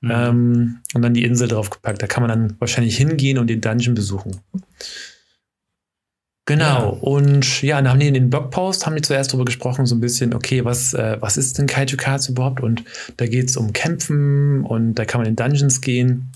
Mhm. 0.00 0.10
Ähm, 0.10 0.78
und 0.94 1.02
dann 1.02 1.14
die 1.14 1.24
Insel 1.24 1.48
draufgepackt. 1.48 2.02
Da 2.02 2.06
kann 2.06 2.22
man 2.22 2.28
dann 2.28 2.60
wahrscheinlich 2.60 2.96
hingehen 2.96 3.38
und 3.38 3.48
den 3.48 3.60
Dungeon 3.60 3.94
besuchen. 3.94 4.40
Genau. 6.48 6.64
Ja. 6.64 6.98
Und 7.02 7.60
ja, 7.60 7.76
dann 7.76 7.90
haben 7.90 8.00
die 8.00 8.08
in 8.08 8.14
den 8.14 8.30
Blogpost, 8.30 8.86
haben 8.86 8.96
die 8.96 9.02
zuerst 9.02 9.30
darüber 9.30 9.44
gesprochen, 9.44 9.84
so 9.84 9.94
ein 9.94 10.00
bisschen, 10.00 10.32
okay, 10.32 10.64
was, 10.64 10.94
äh, 10.94 11.18
was 11.20 11.36
ist 11.36 11.58
denn 11.58 11.66
Kaiju 11.66 11.98
Cards 11.98 12.30
überhaupt? 12.30 12.62
Und 12.62 12.84
da 13.18 13.26
geht 13.26 13.50
es 13.50 13.58
um 13.58 13.74
Kämpfen 13.74 14.64
und 14.64 14.94
da 14.94 15.04
kann 15.04 15.20
man 15.20 15.28
in 15.28 15.36
Dungeons 15.36 15.82
gehen. 15.82 16.32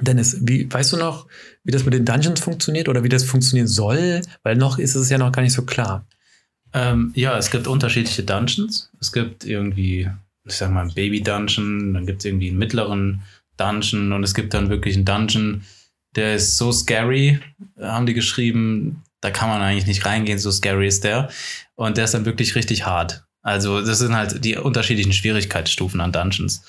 Dennis, 0.00 0.36
wie, 0.42 0.72
weißt 0.72 0.92
du 0.92 0.96
noch, 0.96 1.26
wie 1.64 1.72
das 1.72 1.84
mit 1.84 1.92
den 1.92 2.04
Dungeons 2.04 2.38
funktioniert 2.38 2.88
oder 2.88 3.02
wie 3.02 3.08
das 3.08 3.24
funktionieren 3.24 3.66
soll? 3.66 4.22
Weil 4.44 4.54
noch 4.54 4.78
ist 4.78 4.94
es 4.94 5.10
ja 5.10 5.18
noch 5.18 5.32
gar 5.32 5.42
nicht 5.42 5.54
so 5.54 5.62
klar. 5.62 6.06
Ähm, 6.72 7.10
ja, 7.16 7.36
es 7.36 7.50
gibt 7.50 7.66
unterschiedliche 7.66 8.22
Dungeons. 8.22 8.92
Es 9.00 9.10
gibt 9.10 9.44
irgendwie, 9.44 10.08
ich 10.46 10.54
sag 10.54 10.70
mal, 10.70 10.82
einen 10.82 10.94
Baby-Dungeon, 10.94 11.94
dann 11.94 12.06
gibt 12.06 12.20
es 12.20 12.26
irgendwie 12.26 12.50
einen 12.50 12.58
mittleren 12.58 13.22
Dungeon 13.56 14.12
und 14.12 14.22
es 14.22 14.34
gibt 14.34 14.54
dann 14.54 14.70
wirklich 14.70 14.94
einen 14.94 15.04
Dungeon, 15.04 15.62
der 16.14 16.36
ist 16.36 16.58
so 16.58 16.70
scary, 16.70 17.40
haben 17.80 18.06
die 18.06 18.14
geschrieben, 18.14 19.02
da 19.22 19.30
kann 19.30 19.48
man 19.48 19.62
eigentlich 19.62 19.86
nicht 19.86 20.04
reingehen, 20.04 20.38
so 20.38 20.50
scary 20.50 20.88
ist 20.88 21.04
der. 21.04 21.30
Und 21.74 21.96
der 21.96 22.04
ist 22.04 22.14
dann 22.14 22.26
wirklich 22.26 22.54
richtig 22.54 22.84
hart. 22.84 23.24
Also, 23.40 23.80
das 23.80 23.98
sind 23.98 24.14
halt 24.14 24.44
die 24.44 24.56
unterschiedlichen 24.56 25.12
Schwierigkeitsstufen 25.12 26.00
an 26.00 26.12
Dungeons. 26.12 26.62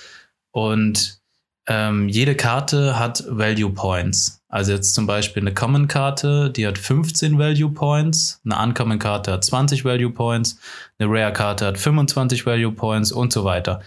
Und 0.51 1.21
ähm, 1.67 2.09
jede 2.09 2.35
Karte 2.35 2.99
hat 2.99 3.23
Value 3.27 3.71
Points. 3.71 4.41
Also 4.49 4.73
jetzt 4.73 4.93
zum 4.93 5.07
Beispiel 5.07 5.41
eine 5.41 5.53
Common-Karte, 5.53 6.51
die 6.51 6.67
hat 6.67 6.77
15 6.77 7.39
Value 7.39 7.71
Points, 7.71 8.41
eine 8.43 8.61
Uncommon-Karte 8.61 9.31
hat 9.31 9.45
20 9.45 9.85
Value 9.85 10.11
Points, 10.11 10.59
eine 10.99 11.09
Rare-Karte 11.09 11.65
hat 11.65 11.77
25 11.77 12.45
Value 12.45 12.71
Points 12.71 13.11
und 13.11 13.31
so 13.31 13.45
weiter. 13.45 13.81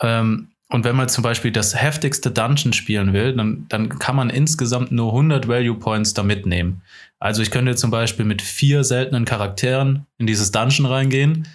Ähm, 0.00 0.52
und 0.68 0.84
wenn 0.84 0.96
man 0.96 1.08
zum 1.08 1.22
Beispiel 1.22 1.52
das 1.52 1.80
heftigste 1.80 2.30
Dungeon 2.30 2.72
spielen 2.72 3.12
will, 3.12 3.34
dann, 3.34 3.66
dann 3.68 3.88
kann 3.88 4.16
man 4.16 4.30
insgesamt 4.30 4.90
nur 4.90 5.12
100 5.12 5.46
Value 5.46 5.78
Points 5.78 6.12
da 6.12 6.24
mitnehmen. 6.24 6.82
Also 7.20 7.40
ich 7.40 7.50
könnte 7.50 7.76
zum 7.76 7.90
Beispiel 7.90 8.24
mit 8.24 8.42
vier 8.42 8.82
seltenen 8.82 9.24
Charakteren 9.24 10.06
in 10.18 10.26
dieses 10.26 10.50
Dungeon 10.50 10.86
reingehen 10.86 11.46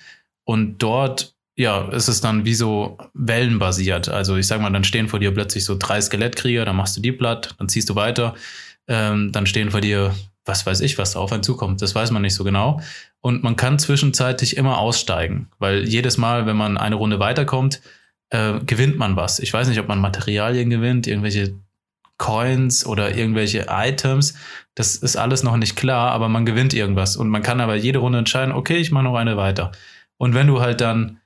und 0.45 0.78
dort, 0.78 1.36
ja, 1.58 1.89
ist 1.89 2.08
es 2.08 2.21
dann 2.21 2.45
wie 2.45 2.54
so 2.54 2.97
wellenbasiert. 3.13 4.08
Also 4.08 4.38
ich 4.38 4.47
sag 4.47 4.62
mal, 4.62 4.71
dann 4.71 4.86
stehen 4.86 5.10
vor 5.10 5.19
dir 5.19 5.34
plötzlich 5.34 5.65
so 5.65 5.76
drei 5.78 6.00
Skelettkrieger, 6.00 6.63
dann 6.63 6.78
machst 6.78 6.95
du 6.95 7.02
die 7.02 7.12
platt, 7.12 7.54
dann 7.58 7.67
ziehst 7.67 7.89
du 7.89 7.95
weiter, 7.95 8.36
ähm, 8.88 9.34
dann 9.34 9.45
stehen 9.45 9.71
vor 9.71 9.82
dir, 9.82 10.15
was 10.45 10.65
weiß 10.65 10.80
ich, 10.80 10.97
was 10.97 11.12
da 11.12 11.19
auf 11.19 11.34
einen 11.34 11.43
zukommt. 11.43 11.82
Das 11.82 11.93
weiß 11.93 12.12
man 12.12 12.21
nicht 12.21 12.34
so 12.34 12.45
genau. 12.45 12.82
Und 13.19 13.43
man 13.43 13.58
kann 13.58 13.78
zwischenzeitlich 13.78 14.56
immer 14.56 14.78
aussteigen, 14.78 15.50
weil 15.60 15.88
jedes 15.88 16.17
Mal, 16.17 16.45
wenn 16.45 16.58
man 16.58 16.78
eine 16.78 16.95
Runde 16.95 17.19
weiterkommt, 17.19 17.82
äh, 18.32 18.60
gewinnt 18.65 18.98
man 18.98 19.15
was. 19.15 19.39
Ich 19.39 19.54
weiß 19.54 19.67
nicht, 19.67 19.80
ob 19.80 19.88
man 19.88 20.00
Materialien 20.00 20.70
gewinnt, 20.70 21.08
irgendwelche 21.08 21.54
Coins 22.17 22.86
oder 22.86 23.15
irgendwelche 23.15 23.67
Items. 23.70 24.36
Das 24.76 24.96
ist 24.96 25.15
alles 25.15 25.44
noch 25.44 25.58
nicht 25.58 25.76
klar, 25.76 26.12
aber 26.12 26.30
man 26.30 26.46
gewinnt 26.46 26.74
irgendwas. 26.74 27.17
Und 27.17 27.30
man 27.30 27.44
kann 27.44 27.62
aber 27.62 27.76
jede 27.76 28.00
Runde 28.00 28.20
entscheiden, 28.20 28.54
okay, 28.54 28.78
ich 28.78 28.91
mache 28.91 29.04
noch 29.04 29.15
eine 29.15 29.38
weiter. 29.38 29.72
Und 30.17 30.34
wenn 30.34 30.48
du 30.48 30.62
halt 30.62 30.82
dann 30.82 31.20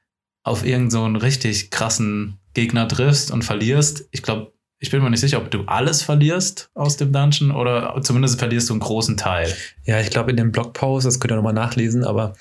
auf 0.43 0.63
irgendeinen 0.63 0.91
so 0.91 1.03
einen 1.03 1.15
richtig 1.15 1.71
krassen 1.71 2.37
Gegner 2.53 2.87
triffst 2.87 3.31
und 3.31 3.43
verlierst, 3.43 4.07
ich 4.11 4.21
glaube, 4.21 4.53
ich 4.79 4.89
bin 4.91 5.01
mir 5.01 5.09
nicht 5.09 5.19
sicher, 5.19 5.37
ob 5.37 5.51
du 5.51 5.63
alles 5.65 6.01
verlierst 6.01 6.69
aus 6.75 6.97
dem 6.97 7.11
Dungeon 7.11 7.51
oder 7.51 7.99
zumindest 8.01 8.39
verlierst 8.39 8.69
du 8.69 8.73
einen 8.73 8.81
großen 8.81 9.17
Teil. 9.17 9.53
Ja, 9.83 9.99
ich 9.99 10.09
glaube, 10.09 10.31
in 10.31 10.37
dem 10.37 10.51
Blogpost, 10.51 11.05
das 11.05 11.19
könnt 11.19 11.31
ihr 11.31 11.35
nochmal 11.35 11.53
nachlesen, 11.53 12.03
aber 12.03 12.33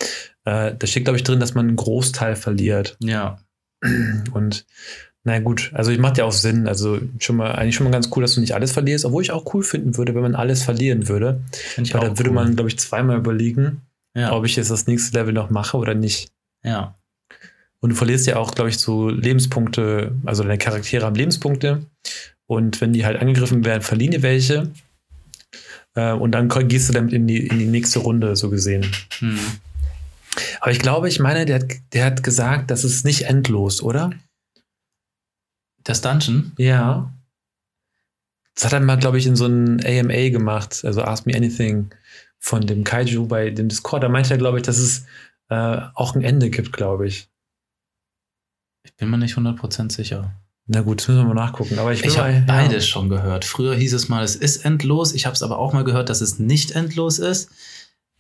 äh, 0.45 0.75
da 0.75 0.87
steht, 0.87 1.05
glaube 1.05 1.17
ich, 1.17 1.25
drin, 1.25 1.41
dass 1.41 1.55
man 1.55 1.67
einen 1.67 1.77
Großteil 1.77 2.37
verliert. 2.37 2.97
Ja. 3.01 3.39
Und 4.33 4.65
na 5.25 5.39
gut, 5.39 5.71
also 5.75 5.91
ich 5.91 5.99
macht 5.99 6.19
ja 6.19 6.25
auch 6.25 6.33
Sinn. 6.33 6.69
Also 6.69 7.01
schon 7.19 7.37
mal 7.37 7.53
eigentlich 7.53 7.75
schon 7.75 7.85
mal 7.85 7.91
ganz 7.91 8.11
cool, 8.15 8.23
dass 8.23 8.35
du 8.35 8.41
nicht 8.41 8.55
alles 8.55 8.73
verlierst, 8.73 9.05
obwohl 9.05 9.23
ich 9.23 9.33
auch 9.33 9.55
cool 9.55 9.63
finden 9.63 9.97
würde, 9.97 10.15
wenn 10.15 10.23
man 10.23 10.35
alles 10.35 10.63
verlieren 10.63 11.09
würde. 11.09 11.41
Find 11.53 11.87
ich 11.87 11.95
Weil 11.95 12.03
dann 12.03 12.19
würde 12.19 12.31
cool. 12.31 12.35
man, 12.35 12.55
glaube 12.57 12.69
ich, 12.69 12.79
zweimal 12.79 13.17
überlegen, 13.17 13.81
ja. 14.15 14.33
ob 14.33 14.45
ich 14.45 14.57
jetzt 14.57 14.71
das 14.71 14.87
nächste 14.87 15.19
Level 15.19 15.33
noch 15.33 15.51
mache 15.51 15.77
oder 15.77 15.95
nicht. 15.95 16.31
ja. 16.63 16.95
Und 17.81 17.91
du 17.91 17.97
verlierst 17.97 18.27
ja 18.27 18.37
auch, 18.37 18.55
glaube 18.55 18.71
ich, 18.71 18.79
so 18.79 19.11
Lebenspunkte, 19.11 20.13
also 20.25 20.43
deine 20.43 20.57
Charaktere 20.57 21.05
haben 21.05 21.17
Lebenspunkte. 21.17 21.85
Und 22.47 22.81
wenn 22.81 22.95
die 22.95 23.05
halt 23.05 23.21
angegriffen 23.21 23.63
werden, 23.67 23.83
verlieren 23.83 24.13
die 24.13 24.23
welche. 24.23 24.71
Äh, 25.95 26.13
und 26.13 26.33
dann 26.33 26.49
gehst 26.49 26.89
du 26.89 26.95
damit 26.95 27.13
in 27.13 27.27
die, 27.27 27.47
in 27.47 27.59
die 27.59 27.67
nächste 27.67 27.99
Runde, 27.99 28.37
so 28.37 28.49
gesehen. 28.49 28.87
Hm. 29.19 29.39
Aber 30.61 30.71
ich 30.71 30.79
glaube, 30.81 31.09
ich 31.09 31.21
meine, 31.21 31.45
der 31.47 31.57
hat, 31.61 31.73
der 31.93 32.05
hat 32.07 32.23
gesagt, 32.23 32.71
das 32.71 32.85
ist 32.85 33.05
nicht 33.05 33.23
endlos, 33.23 33.83
oder? 33.83 34.11
Das 35.83 36.01
Dungeon? 36.01 36.53
Ja. 36.59 37.13
Das 38.55 38.65
hat 38.67 38.73
er 38.73 38.81
mal, 38.81 38.97
glaube 38.99 39.19
ich, 39.19 39.27
in 39.27 39.37
so 39.37 39.45
einem 39.47 39.81
AMA 39.85 40.29
gemacht, 40.31 40.85
also 40.85 41.03
Ask 41.03 41.27
Me 41.27 41.35
Anything 41.37 41.91
von 42.39 42.67
dem 42.67 42.85
Kaiju 42.85 43.27
bei 43.27 43.51
dem 43.51 43.69
Discord. 43.69 44.03
Da 44.03 44.09
meinte 44.09 44.31
er, 44.33 44.39
glaube 44.39 44.59
ich, 44.59 44.63
dass 44.63 44.79
es, 44.79 45.05
äh, 45.51 45.81
auch 45.95 46.15
ein 46.15 46.23
Ende 46.23 46.51
gibt, 46.51 46.73
glaube 46.73 47.07
ich. 47.07 47.29
Ich 48.85 48.95
bin 48.97 49.11
mir 49.11 49.19
nicht 49.19 49.37
100% 49.37 49.93
sicher. 49.93 50.33
Na 50.67 50.81
gut, 50.81 51.01
das 51.01 51.09
müssen 51.09 51.21
wir 51.27 51.35
mal 51.35 51.47
nachgucken. 51.47 51.79
Aber 51.79 51.93
ich, 51.93 52.05
Ich 52.05 52.17
habe 52.19 52.33
mal- 52.33 52.43
beides 52.47 52.87
schon 52.87 53.09
gehört. 53.09 53.45
Früher 53.45 53.75
hieß 53.75 53.93
es 53.93 54.09
mal, 54.09 54.25
es 54.25 54.37
ist 54.37 54.65
endlos. 54.65 55.13
Ich 55.13 55.27
habe 55.27 55.35
es 55.35 55.43
aber 55.43 55.59
auch 55.59 55.73
mal 55.75 55.85
gehört, 55.85 56.09
dass 56.09 56.21
es 56.23 56.39
nicht 56.39 56.71
endlos 56.73 57.19
ist. 57.19 57.51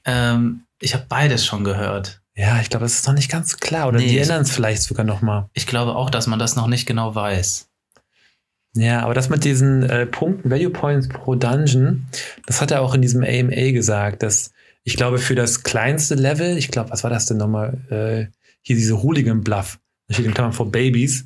Ähm, 0.04 0.64
ich 0.84 0.94
habe 0.94 1.06
beides 1.08 1.44
schon 1.44 1.64
gehört. 1.64 2.20
Ja, 2.36 2.60
ich 2.60 2.68
glaube, 2.68 2.84
das 2.84 2.94
ist 2.94 3.06
noch 3.06 3.14
nicht 3.14 3.30
ganz 3.30 3.58
klar. 3.58 3.88
Oder 3.88 3.98
Nee, 3.98 4.08
die 4.08 4.18
ändern 4.18 4.42
es 4.42 4.50
vielleicht 4.50 4.82
sogar 4.82 5.04
noch 5.04 5.22
mal. 5.22 5.48
Ich 5.52 5.66
glaube 5.66 5.94
auch, 5.94 6.10
dass 6.10 6.26
man 6.26 6.38
das 6.38 6.56
noch 6.56 6.66
nicht 6.66 6.86
genau 6.86 7.14
weiß. 7.14 7.68
Ja, 8.76 9.02
aber 9.02 9.14
das 9.14 9.28
mit 9.28 9.44
diesen 9.44 9.84
äh, 9.84 10.04
Punkten, 10.04 10.50
Value 10.50 10.70
Points 10.70 11.08
pro 11.08 11.36
Dungeon, 11.36 12.06
das 12.46 12.60
hat 12.60 12.72
er 12.72 12.82
auch 12.82 12.94
in 12.94 13.02
diesem 13.02 13.22
AMA 13.22 13.70
gesagt, 13.70 14.24
dass 14.24 14.50
ich 14.82 14.96
glaube, 14.96 15.18
für 15.18 15.36
das 15.36 15.62
kleinste 15.62 16.16
Level, 16.16 16.58
ich 16.58 16.68
glaube, 16.68 16.90
was 16.90 17.04
war 17.04 17.10
das 17.10 17.26
denn 17.26 17.36
nochmal? 17.36 17.78
Äh, 17.88 18.32
hier 18.62 18.76
diese 18.76 19.02
Hooligan 19.02 19.42
Bluff, 19.42 19.78
da 20.08 20.14
steht 20.14 20.26
in 20.26 20.34
Klammern 20.34 20.52
for 20.52 20.70
Babies, 20.70 21.24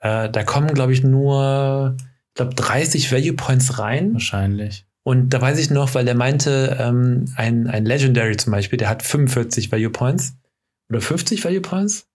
äh, 0.00 0.28
da 0.28 0.42
kommen, 0.42 0.74
glaube 0.74 0.92
ich, 0.92 1.02
nur, 1.04 1.96
ich 2.28 2.34
glaube, 2.34 2.54
30 2.54 3.12
Value 3.12 3.34
Points 3.34 3.78
rein. 3.78 4.12
Wahrscheinlich. 4.14 4.84
Und 5.02 5.30
da 5.30 5.40
weiß 5.40 5.58
ich 5.58 5.70
noch, 5.70 5.94
weil 5.94 6.06
er 6.06 6.14
meinte, 6.14 6.76
ähm, 6.78 7.32
ein, 7.36 7.66
ein 7.66 7.86
Legendary 7.86 8.36
zum 8.36 8.52
Beispiel, 8.52 8.76
der 8.76 8.88
hat 8.88 9.02
45 9.02 9.72
Value 9.72 9.90
Points 9.90 10.34
oder 10.90 11.00
50 11.00 11.44
Value 11.44 11.62
Points. 11.62 12.06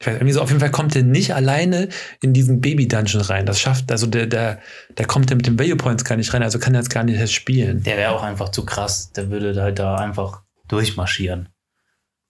Ich 0.00 0.06
weiß, 0.06 0.14
irgendwie 0.14 0.32
so, 0.32 0.40
auf 0.40 0.48
jeden 0.48 0.60
Fall 0.60 0.70
kommt 0.70 0.94
der 0.94 1.02
nicht 1.02 1.34
alleine 1.34 1.88
in 2.20 2.32
diesen 2.32 2.60
Baby-Dungeon 2.60 3.22
rein. 3.22 3.46
Das 3.46 3.60
schafft, 3.60 3.92
also 3.92 4.06
der, 4.06 4.26
der, 4.26 4.60
der 4.96 5.06
kommt 5.06 5.30
ja 5.30 5.36
mit 5.36 5.46
den 5.46 5.58
Value 5.58 5.76
Points 5.76 6.04
gar 6.04 6.16
nicht 6.16 6.32
rein, 6.32 6.42
also 6.42 6.58
kann 6.58 6.74
er 6.74 6.80
jetzt 6.80 6.90
gar 6.90 7.04
nicht 7.04 7.18
erst 7.18 7.34
spielen. 7.34 7.82
Der 7.82 7.96
wäre 7.96 8.12
auch 8.12 8.22
einfach 8.22 8.48
zu 8.48 8.64
krass. 8.64 9.12
Der 9.12 9.30
würde 9.30 9.60
halt 9.60 9.78
da 9.78 9.96
einfach 9.96 10.42
durchmarschieren. 10.68 11.48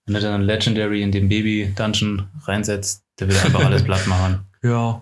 Wenn 0.05 0.13
du 0.13 0.21
dann 0.21 0.41
ein 0.41 0.41
Legendary 0.41 1.01
in 1.01 1.11
den 1.11 1.29
Baby-Dungeon 1.29 2.27
reinsetzt, 2.43 3.03
der 3.19 3.27
würde 3.27 3.41
einfach 3.41 3.65
alles 3.65 3.83
platt 3.83 4.05
machen. 4.07 4.45
Ja. 4.61 5.01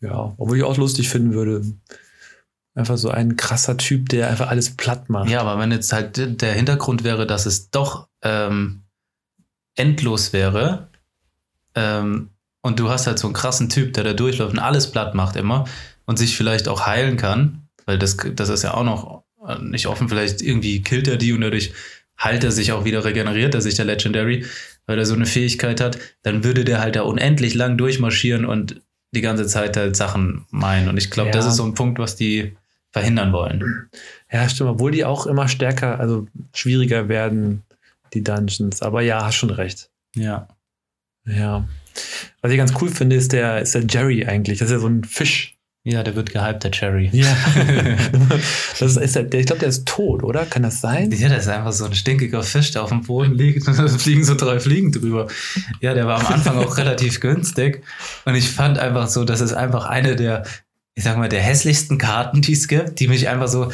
Ja, 0.00 0.34
obwohl 0.36 0.56
ich 0.56 0.64
auch 0.64 0.76
lustig 0.76 1.08
finden 1.08 1.32
würde. 1.32 1.62
Einfach 2.76 2.96
so 2.98 3.10
ein 3.10 3.36
krasser 3.36 3.76
Typ, 3.78 4.10
der 4.10 4.28
einfach 4.28 4.48
alles 4.48 4.76
platt 4.76 5.08
macht. 5.10 5.28
Ja, 5.30 5.40
aber 5.40 5.58
wenn 5.58 5.72
jetzt 5.72 5.92
halt 5.92 6.40
der 6.42 6.52
Hintergrund 6.52 7.02
wäre, 7.04 7.26
dass 7.26 7.46
es 7.46 7.70
doch 7.70 8.06
ähm, 8.22 8.82
endlos 9.76 10.32
wäre 10.32 10.88
ähm, 11.74 12.30
und 12.62 12.78
du 12.78 12.88
hast 12.90 13.06
halt 13.06 13.18
so 13.18 13.26
einen 13.26 13.34
krassen 13.34 13.68
Typ, 13.68 13.94
der 13.94 14.04
da 14.04 14.12
durchläuft 14.12 14.52
und 14.52 14.58
alles 14.58 14.90
platt 14.90 15.14
macht 15.14 15.36
immer 15.36 15.64
und 16.04 16.18
sich 16.18 16.36
vielleicht 16.36 16.68
auch 16.68 16.86
heilen 16.86 17.16
kann, 17.16 17.68
weil 17.86 17.98
das, 17.98 18.16
das 18.34 18.48
ist 18.48 18.62
ja 18.62 18.74
auch 18.74 18.84
noch 18.84 19.24
nicht 19.60 19.86
offen, 19.86 20.08
vielleicht 20.08 20.42
irgendwie 20.42 20.82
killt 20.82 21.06
er 21.08 21.16
die 21.16 21.32
und 21.32 21.40
dadurch 21.40 21.72
heilt 22.18 22.42
er 22.44 22.50
sich 22.50 22.72
auch 22.72 22.84
wieder, 22.84 23.04
regeneriert 23.04 23.54
er 23.54 23.60
sich, 23.60 23.74
der 23.76 23.84
Legendary, 23.84 24.44
weil 24.86 24.98
er 24.98 25.06
so 25.06 25.14
eine 25.14 25.26
Fähigkeit 25.26 25.80
hat, 25.80 25.98
dann 26.22 26.42
würde 26.44 26.64
der 26.64 26.80
halt 26.80 26.96
da 26.96 27.02
unendlich 27.02 27.54
lang 27.54 27.78
durchmarschieren 27.78 28.44
und 28.44 28.80
die 29.12 29.20
ganze 29.20 29.46
Zeit 29.46 29.76
halt 29.76 29.96
Sachen 29.96 30.46
meinen. 30.50 30.88
Und 30.88 30.96
ich 30.96 31.10
glaube, 31.10 31.28
Ja. 31.30 31.32
das 31.36 31.46
ist 31.46 31.56
so 31.56 31.64
ein 31.64 31.74
Punkt, 31.74 31.98
was 31.98 32.16
die 32.16 32.56
verhindern 32.96 33.30
wollen. 33.34 33.90
Ja, 34.32 34.48
stimmt, 34.48 34.70
obwohl 34.70 34.90
die 34.90 35.04
auch 35.04 35.26
immer 35.26 35.48
stärker, 35.48 36.00
also 36.00 36.26
schwieriger 36.54 37.10
werden, 37.10 37.62
die 38.14 38.24
Dungeons. 38.24 38.80
Aber 38.80 39.02
ja, 39.02 39.22
hast 39.22 39.34
schon 39.34 39.50
recht. 39.50 39.90
Ja. 40.14 40.48
Ja. 41.26 41.68
Was 42.40 42.52
ich 42.52 42.56
ganz 42.56 42.72
cool 42.80 42.88
finde, 42.88 43.16
ist 43.16 43.32
der, 43.32 43.60
ist 43.60 43.74
der 43.74 43.84
Jerry 43.86 44.24
eigentlich. 44.24 44.60
Das 44.60 44.68
ist 44.68 44.72
ja 44.72 44.78
so 44.78 44.86
ein 44.86 45.04
Fisch. 45.04 45.58
Ja, 45.84 46.02
der 46.02 46.16
wird 46.16 46.32
gehypt, 46.32 46.64
der 46.64 46.70
Cherry. 46.70 47.10
Ja. 47.12 47.26
das 48.80 48.96
ist, 48.96 49.14
der, 49.14 49.24
der, 49.24 49.40
ich 49.40 49.46
glaube, 49.46 49.60
der 49.60 49.68
ist 49.68 49.86
tot, 49.86 50.24
oder? 50.24 50.46
Kann 50.46 50.62
das 50.62 50.80
sein? 50.80 51.12
Ja, 51.12 51.28
das 51.28 51.44
ist 51.44 51.48
einfach 51.48 51.72
so 51.72 51.84
ein 51.84 51.94
stinkiger 51.94 52.42
Fisch, 52.42 52.70
der 52.70 52.82
auf 52.82 52.88
dem 52.88 53.02
Boden 53.02 53.34
liegt 53.34 53.68
und 53.68 53.78
da 53.78 53.86
fliegen 53.86 54.24
so 54.24 54.34
drei 54.34 54.58
Fliegen 54.58 54.90
drüber. 54.90 55.28
Ja, 55.80 55.92
der 55.92 56.06
war 56.06 56.18
am 56.18 56.26
Anfang 56.32 56.56
auch 56.58 56.78
relativ 56.78 57.20
günstig 57.20 57.84
und 58.24 58.34
ich 58.34 58.50
fand 58.50 58.78
einfach 58.78 59.06
so, 59.06 59.24
das 59.24 59.42
ist 59.42 59.52
einfach 59.52 59.84
eine 59.84 60.16
der, 60.16 60.44
ich 60.96 61.04
sag 61.04 61.16
mal, 61.18 61.28
der 61.28 61.42
hässlichsten 61.42 61.98
Karten, 61.98 62.40
die 62.40 62.54
es 62.54 62.68
gibt, 62.68 62.98
die 62.98 63.06
mich 63.06 63.28
einfach 63.28 63.48
so, 63.48 63.70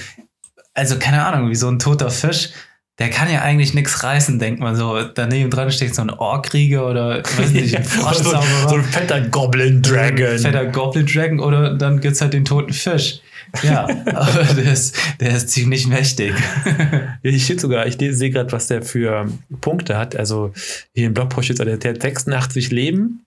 also 0.75 0.99
keine 0.99 1.25
Ahnung, 1.25 1.49
wie 1.49 1.55
so 1.55 1.69
ein 1.69 1.79
toter 1.79 2.11
Fisch, 2.11 2.51
der 2.99 3.11
kann 3.11 3.31
ja 3.31 3.41
eigentlich 3.41 3.75
nichts 3.75 4.05
reißen, 4.05 4.39
denkt 4.39 4.61
man 4.61 4.77
so. 4.77 5.03
Daneben 5.03 5.51
dran 5.51 5.73
steht 5.73 5.95
so 5.95 6.03
ein 6.03 6.11
Orkrieger 6.11 6.87
oder, 6.87 7.23
weiß 7.23 7.51
nicht, 7.51 7.77
ein 7.77 7.85
so, 7.85 8.43
so 8.69 8.75
ein 8.75 8.85
fetter 8.85 9.21
Goblin 9.23 9.81
Dragon. 9.83 10.39
Fetter 10.39 10.67
Goblin 10.67 11.07
Dragon 11.07 11.41
oder 11.41 11.75
dann 11.75 12.01
gibt's 12.01 12.21
halt 12.21 12.35
den 12.35 12.45
toten 12.45 12.73
Fisch. 12.73 13.21
Ja, 13.63 13.85
aber 14.15 14.45
der 14.55 14.73
ist, 14.73 14.97
der 15.21 15.37
ist 15.37 15.49
ziemlich 15.51 15.87
mächtig. 15.87 16.35
Hier 17.23 17.39
steht 17.39 17.61
sogar, 17.61 17.87
ich 17.87 17.97
sehe 17.99 18.31
gerade, 18.31 18.53
was 18.53 18.67
der 18.67 18.83
für 18.83 19.27
Punkte 19.61 19.97
hat. 19.97 20.17
Also 20.17 20.53
hier 20.95 21.07
im 21.07 21.15
Blogpost 21.15 21.47
steht, 21.47 21.59
der, 21.61 21.75
hat 21.75 22.03
86 22.03 22.71
Leben, 22.71 23.25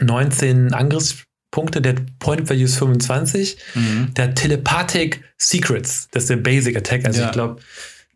19 0.00 0.74
Angriffspunkte, 1.52 1.80
der 1.82 1.94
Point 2.18 2.48
Values 2.48 2.76
25, 2.76 3.56
Mhm. 3.74 4.14
der 4.16 4.34
Telepathic 4.34 5.22
Secrets, 5.36 6.08
das 6.12 6.24
ist 6.24 6.30
der 6.30 6.36
Basic 6.36 6.76
Attack. 6.76 7.04
Also 7.04 7.20
Ja. 7.20 7.26
ich 7.26 7.32
glaube, 7.32 7.60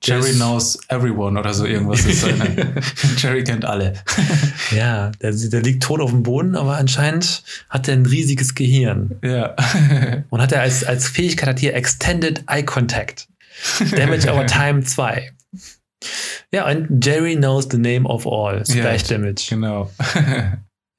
Jerry 0.03 0.31
ist- 0.31 0.37
knows 0.37 0.79
everyone 0.88 1.38
oder 1.40 1.53
so 1.55 1.64
irgendwas 1.66 2.05
ist 2.05 2.20
seine. 2.23 2.75
Jerry 3.16 3.42
kennt 3.42 3.64
alle. 3.64 3.94
ja, 4.77 5.11
der, 5.23 5.33
der 5.33 5.62
liegt 5.62 5.83
tot 5.83 6.01
auf 6.01 6.11
dem 6.11 6.23
Boden, 6.23 6.55
aber 6.57 6.77
anscheinend 6.77 7.42
hat 7.70 7.88
er 7.88 7.94
ein 7.94 8.07
riesiges 8.07 8.55
Gehirn. 8.55 9.16
Ja. 9.25 9.57
Und 10.31 10.40
hat 10.40 10.53
er 10.53 10.61
als, 10.61 10.85
als 10.85 11.09
Fähigkeit 11.09 11.49
hat 11.49 11.59
hier 11.59 11.75
Extended 11.75 12.44
Eye 12.49 12.62
Contact. 12.64 13.27
Damage 13.97 14.31
over 14.33 14.47
Time 14.47 14.83
2. 14.85 15.33
Ja, 16.53 16.68
und 16.68 17.03
Jerry 17.05 17.35
knows 17.37 17.66
the 17.70 17.79
name 17.79 18.03
of 18.07 18.27
all. 18.27 18.64
Splash 18.66 19.09
Ja. 19.09 19.16
Damage. 19.16 19.47
genau. 19.49 19.90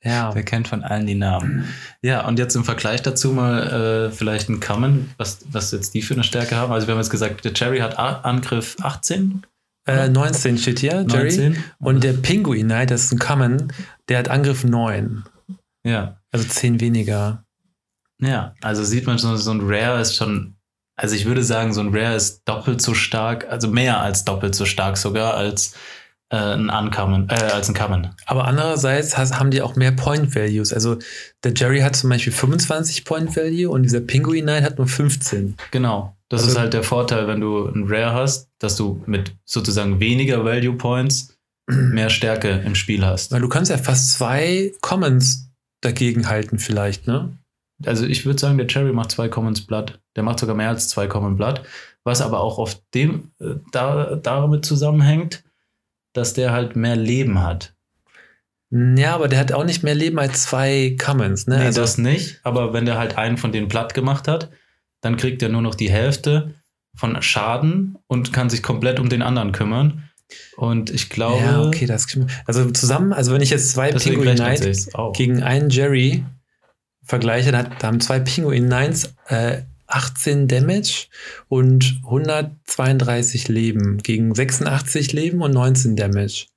Ja. 0.05 0.31
Der 0.31 0.43
kennt 0.43 0.67
von 0.67 0.83
allen 0.83 1.07
die 1.07 1.15
Namen. 1.15 1.65
Ja, 2.01 2.25
und 2.27 2.37
jetzt 2.37 2.55
im 2.55 2.63
Vergleich 2.63 3.01
dazu 3.01 3.31
mal 3.31 4.07
äh, 4.07 4.11
vielleicht 4.11 4.49
ein 4.49 4.59
Common, 4.59 5.09
was, 5.17 5.39
was 5.49 5.71
jetzt 5.71 5.95
die 5.95 6.03
für 6.03 6.13
eine 6.13 6.23
Stärke 6.23 6.55
haben. 6.55 6.71
Also 6.71 6.85
wir 6.87 6.93
haben 6.93 7.01
jetzt 7.01 7.09
gesagt, 7.09 7.43
der 7.43 7.53
Jerry 7.53 7.79
hat 7.79 7.97
A 7.97 8.21
Angriff 8.21 8.75
18, 8.81 9.41
Äh, 9.87 10.09
19 10.09 10.57
steht 10.59 10.79
hier, 10.79 11.05
Jerry. 11.09 11.35
19. 11.35 11.63
Und 11.79 12.03
der 12.03 12.13
Pinguin 12.13 12.67
Knight, 12.67 12.91
das 12.91 13.05
ist 13.05 13.13
ein 13.13 13.19
Common, 13.19 13.73
der 14.07 14.19
hat 14.19 14.29
Angriff 14.29 14.63
9. 14.63 15.23
Ja. 15.83 16.17
Also 16.31 16.47
10 16.47 16.79
weniger. 16.81 17.43
Ja, 18.21 18.53
also 18.61 18.83
sieht 18.83 19.07
man 19.07 19.17
schon, 19.19 19.37
so 19.37 19.51
ein 19.51 19.61
Rare 19.61 19.99
ist 20.01 20.15
schon, 20.15 20.55
also 20.95 21.15
ich 21.15 21.25
würde 21.25 21.43
sagen, 21.43 21.73
so 21.73 21.81
ein 21.81 21.93
Rare 21.93 22.15
ist 22.15 22.43
doppelt 22.45 22.81
so 22.81 22.93
stark, 22.93 23.47
also 23.49 23.67
mehr 23.67 23.99
als 24.01 24.23
doppelt 24.23 24.55
so 24.55 24.65
stark 24.65 24.97
sogar 24.97 25.33
als 25.33 25.75
äh, 26.29 26.37
ein 26.37 26.69
Uncommon, 26.69 27.29
äh, 27.29 27.33
als 27.35 27.69
ein 27.69 27.75
Common. 27.75 28.09
Aber 28.25 28.45
andererseits 28.45 29.17
has, 29.17 29.37
haben 29.39 29.51
die 29.51 29.61
auch 29.61 29.75
mehr 29.75 29.91
Point 29.91 30.33
Values. 30.35 30.73
Also 30.73 30.97
der 31.43 31.53
Jerry 31.55 31.79
hat 31.81 31.95
zum 31.95 32.09
Beispiel 32.09 32.33
25 32.33 33.05
Point 33.05 33.35
Value 33.35 33.69
und 33.69 33.83
dieser 33.83 34.01
Pinguin 34.01 34.43
Knight 34.45 34.63
hat 34.63 34.77
nur 34.77 34.87
15. 34.87 35.55
Genau. 35.71 36.15
Das 36.29 36.41
Also- 36.41 36.53
ist 36.53 36.57
halt 36.59 36.73
der 36.73 36.83
Vorteil, 36.83 37.27
wenn 37.27 37.41
du 37.41 37.67
ein 37.67 37.85
Rare 37.87 38.13
hast, 38.13 38.49
dass 38.59 38.75
du 38.75 39.03
mit 39.05 39.35
sozusagen 39.45 39.99
weniger 39.99 40.43
Value 40.43 40.73
Points 40.75 41.35
mehr 41.69 42.09
Stärke 42.09 42.49
im 42.65 42.75
Spiel 42.75 43.05
hast. 43.05 43.31
Weil 43.31 43.41
du 43.41 43.49
kannst 43.49 43.69
ja 43.71 43.77
fast 43.77 44.11
zwei 44.13 44.71
Commons 44.81 45.51
dagegen 45.81 46.27
halten 46.27 46.57
vielleicht, 46.59 47.05
ne? 47.07 47.37
Also 47.85 48.05
ich 48.05 48.25
würde 48.25 48.39
sagen, 48.39 48.57
der 48.57 48.67
Cherry 48.67 48.93
macht 48.93 49.11
zwei 49.11 49.27
Commons 49.27 49.61
Blood. 49.61 49.99
Der 50.15 50.23
macht 50.23 50.39
sogar 50.39 50.55
mehr 50.55 50.69
als 50.69 50.87
zwei 50.89 51.07
Common 51.07 51.35
Blood. 51.35 51.61
Was 52.05 52.21
aber 52.21 52.39
auch 52.39 52.57
auf 52.57 52.81
dem 52.93 53.31
äh, 53.39 53.55
da, 53.71 54.15
damit 54.15 54.63
zusammenhängt, 54.65 55.43
dass 56.15 56.33
der 56.33 56.51
halt 56.51 56.75
mehr 56.75 56.95
Leben 56.95 57.43
hat. 57.43 57.73
Ja, 58.71 59.13
aber 59.13 59.27
der 59.27 59.39
hat 59.39 59.51
auch 59.51 59.63
nicht 59.63 59.83
mehr 59.83 59.95
Leben 59.95 60.17
als 60.19 60.43
zwei 60.43 60.95
Commons, 60.99 61.47
ne? 61.47 61.59
Nee, 61.59 61.65
also, 61.65 61.81
das 61.81 61.97
nicht. 61.97 62.39
Aber 62.43 62.73
wenn 62.73 62.85
der 62.85 62.97
halt 62.97 63.17
einen 63.17 63.37
von 63.37 63.51
denen 63.51 63.67
platt 63.67 63.93
gemacht 63.93 64.27
hat, 64.27 64.49
dann 65.01 65.17
kriegt 65.17 65.41
er 65.43 65.49
nur 65.49 65.61
noch 65.61 65.75
die 65.75 65.89
Hälfte 65.89 66.55
von 66.95 67.21
Schaden 67.21 67.97
und 68.07 68.33
kann 68.33 68.49
sich 68.49 68.63
komplett 68.63 68.99
um 68.99 69.09
den 69.09 69.21
anderen 69.21 69.51
kümmern. 69.51 70.09
Und 70.57 70.89
ich 70.89 71.09
glaube, 71.09 71.43
ja, 71.43 71.61
okay, 71.61 71.85
das 71.85 72.07
Also 72.45 72.71
zusammen, 72.71 73.13
also 73.13 73.33
wenn 73.33 73.41
ich 73.41 73.51
jetzt 73.51 73.71
zwei 73.71 73.91
Pinguin 73.91 74.29
rechnet 74.29 74.37
Knight 74.37 74.63
sich's 74.63 74.95
auch. 74.95 75.13
gegen 75.13 75.43
einen 75.43 75.69
Jerry 75.69 76.25
vergleiche, 77.03 77.51
da 77.51 77.69
haben 77.83 78.01
zwei 78.01 78.19
Pinguin 78.19 78.65
Knights 78.65 79.13
äh, 79.27 79.61
18 79.95 80.47
Damage 80.47 81.07
und 81.47 82.01
132 82.03 83.47
Leben 83.47 83.97
gegen 83.99 84.35
86 84.35 85.13
Leben 85.13 85.41
und 85.41 85.51
19 85.53 85.95
Damage. 85.95 86.47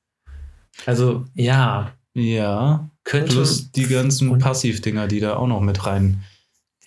Also 0.87 1.25
ja, 1.35 1.93
Ja, 2.15 2.91
könnte 3.05 3.33
plus 3.33 3.71
die 3.73 3.87
ganzen 3.87 4.37
Passivdinger, 4.39 5.07
die 5.09 5.21
da 5.21 5.37
auch 5.37 5.47
noch 5.47 5.61
mit 5.61 5.87
rein 5.87 6.23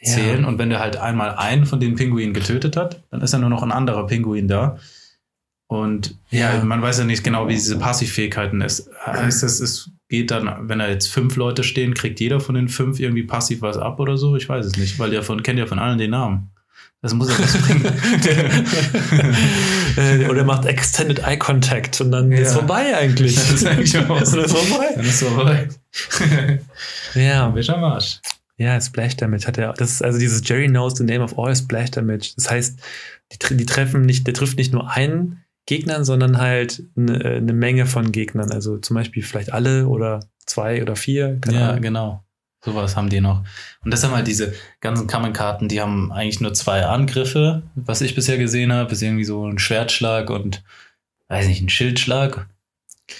zählen. 0.04 0.42
Ja. 0.42 0.48
Und 0.48 0.58
wenn 0.58 0.70
der 0.70 0.80
halt 0.80 0.98
einmal 0.98 1.36
einen 1.36 1.66
von 1.66 1.80
den 1.80 1.96
Pinguinen 1.96 2.34
getötet 2.34 2.76
hat, 2.76 3.04
dann 3.12 3.22
ist 3.22 3.34
ja 3.34 3.40
nur 3.40 3.50
noch 3.50 3.64
ein 3.64 3.72
anderer 3.72 4.08
Pinguin 4.08 4.48
da. 4.48 4.78
Und 5.68 6.18
ja, 6.32 6.56
Ja. 6.56 6.64
man 6.66 6.82
weiß 6.82 7.00
ja 7.00 7.04
nicht 7.06 7.24
genau, 7.24 7.48
wie 7.48 7.54
diese 7.54 7.78
Passivfähigkeiten 7.80 8.62
ist. 8.62 8.90
Heißt 9.06 9.44
das, 9.44 9.60
es 9.62 9.90
geht 10.12 10.30
dann, 10.30 10.70
wenn 10.70 10.78
da 10.78 10.88
jetzt 10.88 11.08
fünf 11.08 11.36
Leute 11.36 11.64
stehen, 11.64 11.96
kriegt 11.96 12.20
jeder 12.20 12.40
von 12.40 12.54
den 12.54 12.70
fünf 12.70 13.00
irgendwie 13.00 13.24
passiv 13.24 13.64
was 13.64 13.78
ab 13.78 14.00
oder 14.00 14.18
so? 14.18 14.36
Ich 14.36 14.48
weiß 14.48 14.64
es 14.68 14.78
nicht, 14.78 15.00
weil 15.00 15.10
der 15.10 15.24
von, 15.24 15.42
kennt 15.42 15.58
ja 15.58 15.66
von 15.66 15.80
allen 15.80 15.98
den 15.98 16.12
Namen. 16.12 16.52
Das 17.02 17.16
muss 17.16 17.30
er 17.30 17.40
was 17.40 17.58
bringen. 17.58 17.84
Äh, 19.98 20.28
Oder 20.30 20.44
macht 20.44 20.66
Extended 20.66 21.20
Eye 21.20 21.38
Contact 21.38 22.00
und 22.02 22.12
dann 22.12 22.32
ist 22.32 22.52
Ja. 22.54 22.60
vorbei 22.60 22.96
eigentlich. 22.96 23.36
Das 23.36 23.52
ist 23.52 23.66
eigentlich 23.66 23.92
schon 23.92 24.10
Ist 24.22 24.36
das 24.36 24.52
vorbei? 24.52 24.88
Dann 24.96 25.06
ist 25.06 25.24
vorbei. 25.24 25.70
Ja, 27.16 27.50
Bist 27.50 27.70
am 27.70 27.84
Arsch. 27.84 28.20
ja, 28.58 28.80
Splash 28.80 29.18
Damage 29.18 29.48
hat 29.48 29.58
er. 29.58 29.74
Das 29.74 29.92
ist 29.92 30.04
also 30.04 30.20
dieses 30.20 30.42
Jerry 30.48 30.68
knows 30.68 30.96
the 30.98 31.04
name 31.04 31.24
of 31.24 31.38
all 31.38 31.56
Splash 31.56 31.92
Damage. 31.92 32.32
Das 32.36 32.50
heißt, 32.50 32.80
die, 33.50 33.58
die 33.58 33.66
treffen 33.66 34.02
nicht, 34.04 34.26
der 34.28 34.34
trifft 34.34 34.58
nicht 34.58 34.72
nur 34.72 34.90
einen 34.92 35.44
Gegnern, 35.72 36.04
sondern 36.04 36.38
halt 36.38 36.84
eine, 36.98 37.24
eine 37.24 37.54
Menge 37.54 37.86
von 37.86 38.12
Gegnern. 38.12 38.52
Also 38.52 38.78
zum 38.78 38.96
Beispiel 38.96 39.24
vielleicht 39.24 39.54
alle 39.54 39.88
oder 39.88 40.20
zwei 40.46 40.82
oder 40.82 40.98
vier. 40.98 41.40
Ja, 41.50 41.70
Ahnung. 41.70 41.82
genau. 41.82 42.24
Sowas 42.60 42.98
haben 42.98 43.10
die 43.10 43.22
noch. 43.22 43.46
Und 43.82 43.92
das 43.92 44.04
haben 44.04 44.14
halt 44.14 44.28
diese 44.28 44.54
ganzen 44.82 45.08
Common-Karten, 45.08 45.70
die 45.70 45.80
haben 45.80 46.12
eigentlich 46.12 46.42
nur 46.42 46.54
zwei 46.54 46.86
Angriffe, 46.86 47.64
was 47.76 48.02
ich 48.02 48.16
bisher 48.16 48.38
gesehen 48.38 48.74
habe, 48.74 48.92
ist 48.92 49.02
irgendwie 49.02 49.24
so 49.24 49.48
ein 49.48 49.60
Schwertschlag 49.60 50.30
und, 50.30 50.62
weiß 51.30 51.48
nicht, 51.48 51.62
ein 51.62 51.70
Schildschlag. 51.70 52.50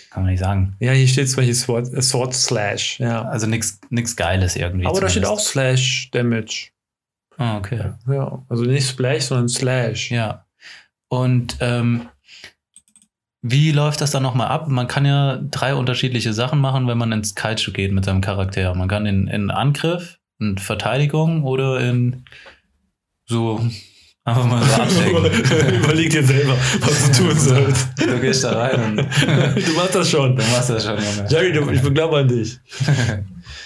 Kann 0.10 0.24
man 0.24 0.32
nicht 0.34 0.42
sagen. 0.42 0.76
Ja, 0.82 0.92
hier 0.92 1.08
steht 1.08 1.30
zum 1.30 1.38
Beispiel 1.38 1.56
Sword, 1.56 1.94
äh, 1.94 2.02
Sword 2.02 2.34
Slash. 2.34 3.00
Ja. 3.00 3.24
Also 3.30 3.48
nichts 3.48 3.80
Geiles 4.18 4.58
irgendwie. 4.58 4.88
Aber 4.88 5.00
da 5.00 5.08
steht 5.08 5.26
auch 5.26 5.40
zumindest. 5.40 5.52
Slash 5.52 6.12
Damage. 6.12 6.72
Ah, 7.38 7.58
okay. 7.58 7.94
Ja, 8.08 8.44
also 8.50 8.66
nicht 8.66 8.90
Splash, 8.90 9.24
sondern 9.24 9.48
Slash. 9.48 10.12
Ja. 10.12 10.46
Und 11.08 11.58
ähm, 11.62 12.08
wie 13.42 13.72
läuft 13.72 14.02
das 14.02 14.12
dann 14.12 14.24
nochmal 14.24 14.48
ab? 14.48 14.68
Man 14.68 14.88
kann 14.88 15.06
ja 15.06 15.38
drei 15.50 15.74
unterschiedliche 15.76 16.34
Sachen 16.34 16.60
machen, 16.60 16.88
wenn 16.88 16.98
man 16.98 17.12
ins 17.12 17.34
Kaiju 17.36 17.72
geht 17.72 17.92
mit 17.92 18.06
seinem 18.06 18.22
Charakter. 18.22 18.74
Man 18.76 18.88
kann 18.88 19.06
in, 19.06 19.28
in 19.28 19.50
Angriff, 19.50 20.20
in 20.40 20.58
Verteidigung 20.58 21.44
oder 21.44 21.80
in 21.80 22.24
so 23.28 23.60
einfach 24.24 24.46
mal 24.46 24.62
so 24.64 24.74
abdecken. 24.82 25.76
Überleg 25.84 26.12
dir 26.12 26.24
selber, 26.24 26.56
was 26.82 27.12
du 27.12 27.24
tun 27.24 27.38
sollst. 27.40 27.88
du 27.98 28.20
gehst 28.20 28.44
da 28.44 28.52
rein 28.60 28.80
und 28.84 28.98
Du 29.68 29.74
machst 29.76 29.96
das 29.96 30.10
schon. 30.12 30.36
du 30.36 30.44
machst 30.44 30.70
das 30.70 30.84
schon, 30.86 30.98
Junge. 30.98 31.28
Jerry, 31.30 31.54
du, 31.54 31.70
ich 31.72 31.82
glaube 31.94 32.18
an 32.20 32.28
dich. 32.28 32.60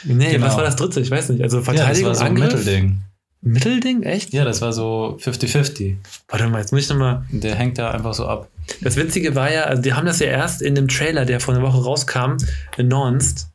Nee, 0.08 0.34
Genau. 0.34 0.46
was 0.46 0.56
war 0.56 0.64
das 0.64 0.76
dritte? 0.76 1.00
Ich 1.00 1.10
weiß 1.10 1.30
nicht. 1.30 1.42
Also 1.42 1.58
ja, 1.58 1.64
das 1.66 1.76
Verteidigung, 1.76 2.08
war 2.10 2.16
so 2.16 2.22
ein 2.24 2.28
Angriff? 2.28 2.54
Mittelding. 2.54 3.02
Mittelding? 3.46 4.04
Echt? 4.04 4.34
Ja, 4.34 4.44
das 4.44 4.62
war 4.62 4.74
so 4.74 5.18
50-50. 5.22 5.98
Warte 6.28 6.48
mal, 6.48 6.60
jetzt 6.60 6.72
muss 6.72 6.82
ich 6.82 6.90
nochmal. 6.90 7.26
Der 7.30 7.56
hängt 7.56 7.78
da 7.78 7.92
einfach 7.92 8.14
so 8.14 8.26
ab. 8.26 8.50
Das 8.82 8.96
Witzige 8.96 9.36
war 9.36 9.52
ja, 9.52 9.64
also 9.64 9.84
die 9.84 9.94
haben 9.94 10.08
das 10.08 10.20
ja 10.20 10.28
erst 10.28 10.64
in 10.64 10.74
dem 10.74 10.88
Trailer, 10.88 11.26
der 11.26 11.40
vor 11.40 11.54
einer 11.54 11.64
Woche 11.64 11.84
rauskam, 11.84 12.38
announced. 12.78 13.48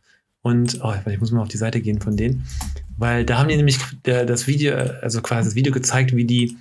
Und, 0.43 0.79
oh, 0.83 0.95
ich 1.11 1.21
muss 1.21 1.33
mal 1.33 1.43
auf 1.43 1.49
die 1.49 1.57
Seite 1.57 1.81
gehen 1.81 2.01
von 2.01 2.17
denen. 2.17 2.47
Weil 2.97 3.25
da 3.25 3.39
haben 3.39 3.49
die 3.49 3.57
nämlich 3.57 3.79
das 4.05 4.47
Video, 4.47 4.77
also 4.77 5.21
quasi 5.23 5.49
das 5.49 5.55
Video 5.57 5.73
gezeigt, 5.73 6.15
wie 6.15 6.25
die 6.25 6.57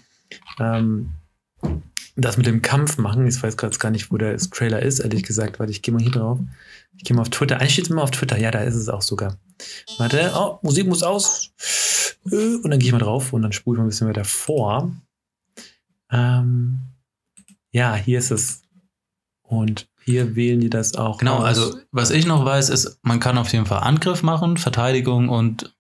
ähm, 0.60 1.12
das 2.16 2.38
mit 2.38 2.48
dem 2.48 2.62
Kampf 2.62 2.98
machen. 2.98 3.28
Ich 3.28 3.42
weiß 3.42 3.58
gerade 3.58 3.78
gar 3.78 3.92
nicht, 3.92 4.12
wo 4.12 4.18
der 4.18 4.38
Trailer 4.38 4.82
ist, 4.82 5.00
ehrlich 5.00 5.24
gesagt. 5.24 5.60
Warte, 5.60 5.72
ich 5.72 5.82
gehe 5.84 5.94
mal 5.94 6.02
hier 6.02 6.12
drauf. 6.12 6.40
Ich 6.98 7.04
gehe 7.04 7.16
mal 7.16 7.22
auf 7.22 7.30
Twitter. 7.30 7.60
Eigentlich 7.60 7.74
steht 7.74 7.86
es 7.86 7.92
immer 7.92 8.04
auf 8.04 8.12
Twitter. 8.12 8.40
Ja, 8.40 8.50
da 8.52 8.62
ist 8.62 8.76
es 8.76 8.90
auch 8.90 9.02
sogar. 9.02 9.38
Warte, 9.98 10.32
oh, 10.36 10.58
Musik 10.62 10.88
muss 10.88 11.04
aus. 11.04 11.52
Und 12.24 12.70
dann 12.70 12.80
gehe 12.80 12.88
ich 12.88 12.92
mal 12.92 13.00
drauf 13.00 13.34
und 13.34 13.42
dann 13.42 13.52
spule 13.52 13.76
ich 13.76 13.78
mal 13.80 13.86
ein 13.86 13.90
bisschen 13.90 14.08
weiter 14.08 14.26
vor. 14.26 14.92
Ähm, 16.12 16.80
ja, 17.72 17.96
hier 17.96 18.20
ist 18.20 18.32
es. 18.32 18.62
Und 19.42 19.88
hier 20.04 20.36
wählen 20.36 20.60
die 20.60 20.70
das 20.70 20.96
auch. 20.96 21.18
Genau, 21.18 21.38
aus. 21.38 21.44
also 21.46 21.80
was 21.92 22.12
ich 22.12 22.26
noch 22.26 22.46
weiß, 22.46 22.70
ist, 22.70 23.00
man 23.04 23.20
kann 23.20 23.38
auf 23.38 23.52
jeden 23.52 23.66
Fall 23.66 23.82
Angriff 23.82 24.24
machen, 24.24 24.58
Verteidigung 24.58 25.30
und 25.30 25.76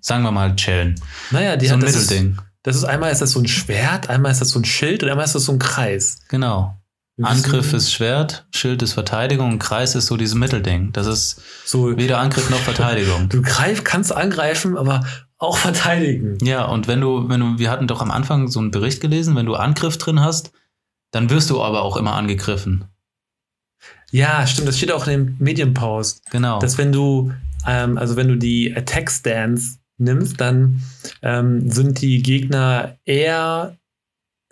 sagen 0.00 0.22
wir 0.22 0.32
mal 0.32 0.56
chillen. 0.56 1.00
Naja, 1.30 1.56
die 1.56 1.66
so 1.66 1.74
ein 1.74 1.80
hat 1.80 1.88
das 1.88 1.96
ist, 1.96 2.10
Mittelding. 2.10 2.38
das 2.62 2.76
ist 2.76 2.84
einmal 2.84 3.12
ist 3.12 3.22
das 3.22 3.32
so 3.32 3.40
ein 3.40 3.48
Schwert, 3.48 4.10
einmal 4.10 4.32
ist 4.32 4.40
das 4.40 4.50
so 4.50 4.58
ein 4.58 4.64
Schild 4.64 5.02
und 5.02 5.10
einmal 5.10 5.24
ist 5.24 5.34
das 5.34 5.44
so 5.44 5.52
ein 5.52 5.58
Kreis. 5.58 6.18
Genau. 6.28 6.76
Angriff 7.20 7.72
ist 7.74 7.92
Schwert, 7.92 8.46
Schild 8.50 8.82
ist 8.82 8.94
Verteidigung 8.94 9.52
und 9.52 9.58
Kreis 9.58 9.94
ist 9.94 10.06
so 10.06 10.16
dieses 10.16 10.34
Mittelding. 10.34 10.92
Das 10.92 11.06
ist 11.06 11.42
so. 11.64 11.96
weder 11.96 12.18
Angriff 12.18 12.48
noch 12.48 12.58
Verteidigung. 12.58 13.28
Du 13.28 13.42
greif, 13.42 13.84
kannst 13.84 14.14
angreifen, 14.16 14.78
aber 14.78 15.04
auch 15.42 15.58
verteidigen. 15.58 16.38
Ja, 16.42 16.64
und 16.66 16.86
wenn 16.86 17.00
du, 17.00 17.28
wenn 17.28 17.40
du, 17.40 17.58
wir 17.58 17.70
hatten 17.70 17.88
doch 17.88 18.00
am 18.00 18.10
Anfang 18.10 18.48
so 18.48 18.60
einen 18.60 18.70
Bericht 18.70 19.00
gelesen, 19.00 19.34
wenn 19.34 19.46
du 19.46 19.54
Angriff 19.54 19.98
drin 19.98 20.20
hast, 20.20 20.52
dann 21.10 21.30
wirst 21.30 21.50
du 21.50 21.62
aber 21.62 21.82
auch 21.82 21.96
immer 21.96 22.14
angegriffen. 22.14 22.84
Ja, 24.12 24.46
stimmt. 24.46 24.68
Das 24.68 24.76
steht 24.76 24.92
auch 24.92 25.06
in 25.06 25.12
dem 25.12 25.36
Medium 25.38 25.74
Post. 25.74 26.22
Genau. 26.30 26.58
dass 26.60 26.78
wenn 26.78 26.92
du, 26.92 27.32
ähm, 27.66 27.98
also 27.98 28.16
wenn 28.16 28.28
du 28.28 28.36
die 28.36 28.74
Attack 28.74 29.10
Stance 29.10 29.78
nimmst, 29.98 30.40
dann 30.40 30.82
ähm, 31.22 31.68
sind 31.70 32.00
die 32.00 32.22
Gegner 32.22 32.98
eher 33.04 33.76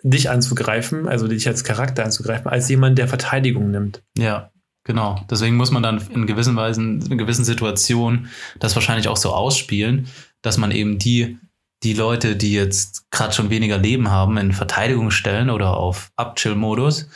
dich 0.03 0.29
anzugreifen, 0.29 1.07
also 1.07 1.27
dich 1.27 1.47
als 1.47 1.63
Charakter 1.63 2.03
anzugreifen, 2.03 2.49
als 2.49 2.67
jemand, 2.69 2.97
der 2.97 3.07
Verteidigung 3.07 3.71
nimmt. 3.71 4.03
Ja, 4.17 4.51
genau. 4.83 5.23
Deswegen 5.29 5.55
muss 5.55 5.71
man 5.71 5.83
dann 5.83 6.01
in 6.09 6.25
gewissen 6.25 6.55
Weisen, 6.55 7.01
in 7.09 7.17
gewissen 7.17 7.45
Situationen 7.45 8.27
das 8.59 8.75
wahrscheinlich 8.75 9.07
auch 9.07 9.17
so 9.17 9.31
ausspielen, 9.31 10.07
dass 10.41 10.57
man 10.57 10.71
eben 10.71 10.97
die, 10.97 11.37
die 11.83 11.93
Leute, 11.93 12.35
die 12.35 12.53
jetzt 12.53 13.09
gerade 13.11 13.33
schon 13.33 13.49
weniger 13.49 13.77
Leben 13.77 14.09
haben, 14.11 14.37
in 14.37 14.51
Verteidigung 14.51 15.09
stellen 15.11 15.49
oder 15.49 15.77
auf 15.77 16.11
Abchill-Modus. 16.15 17.09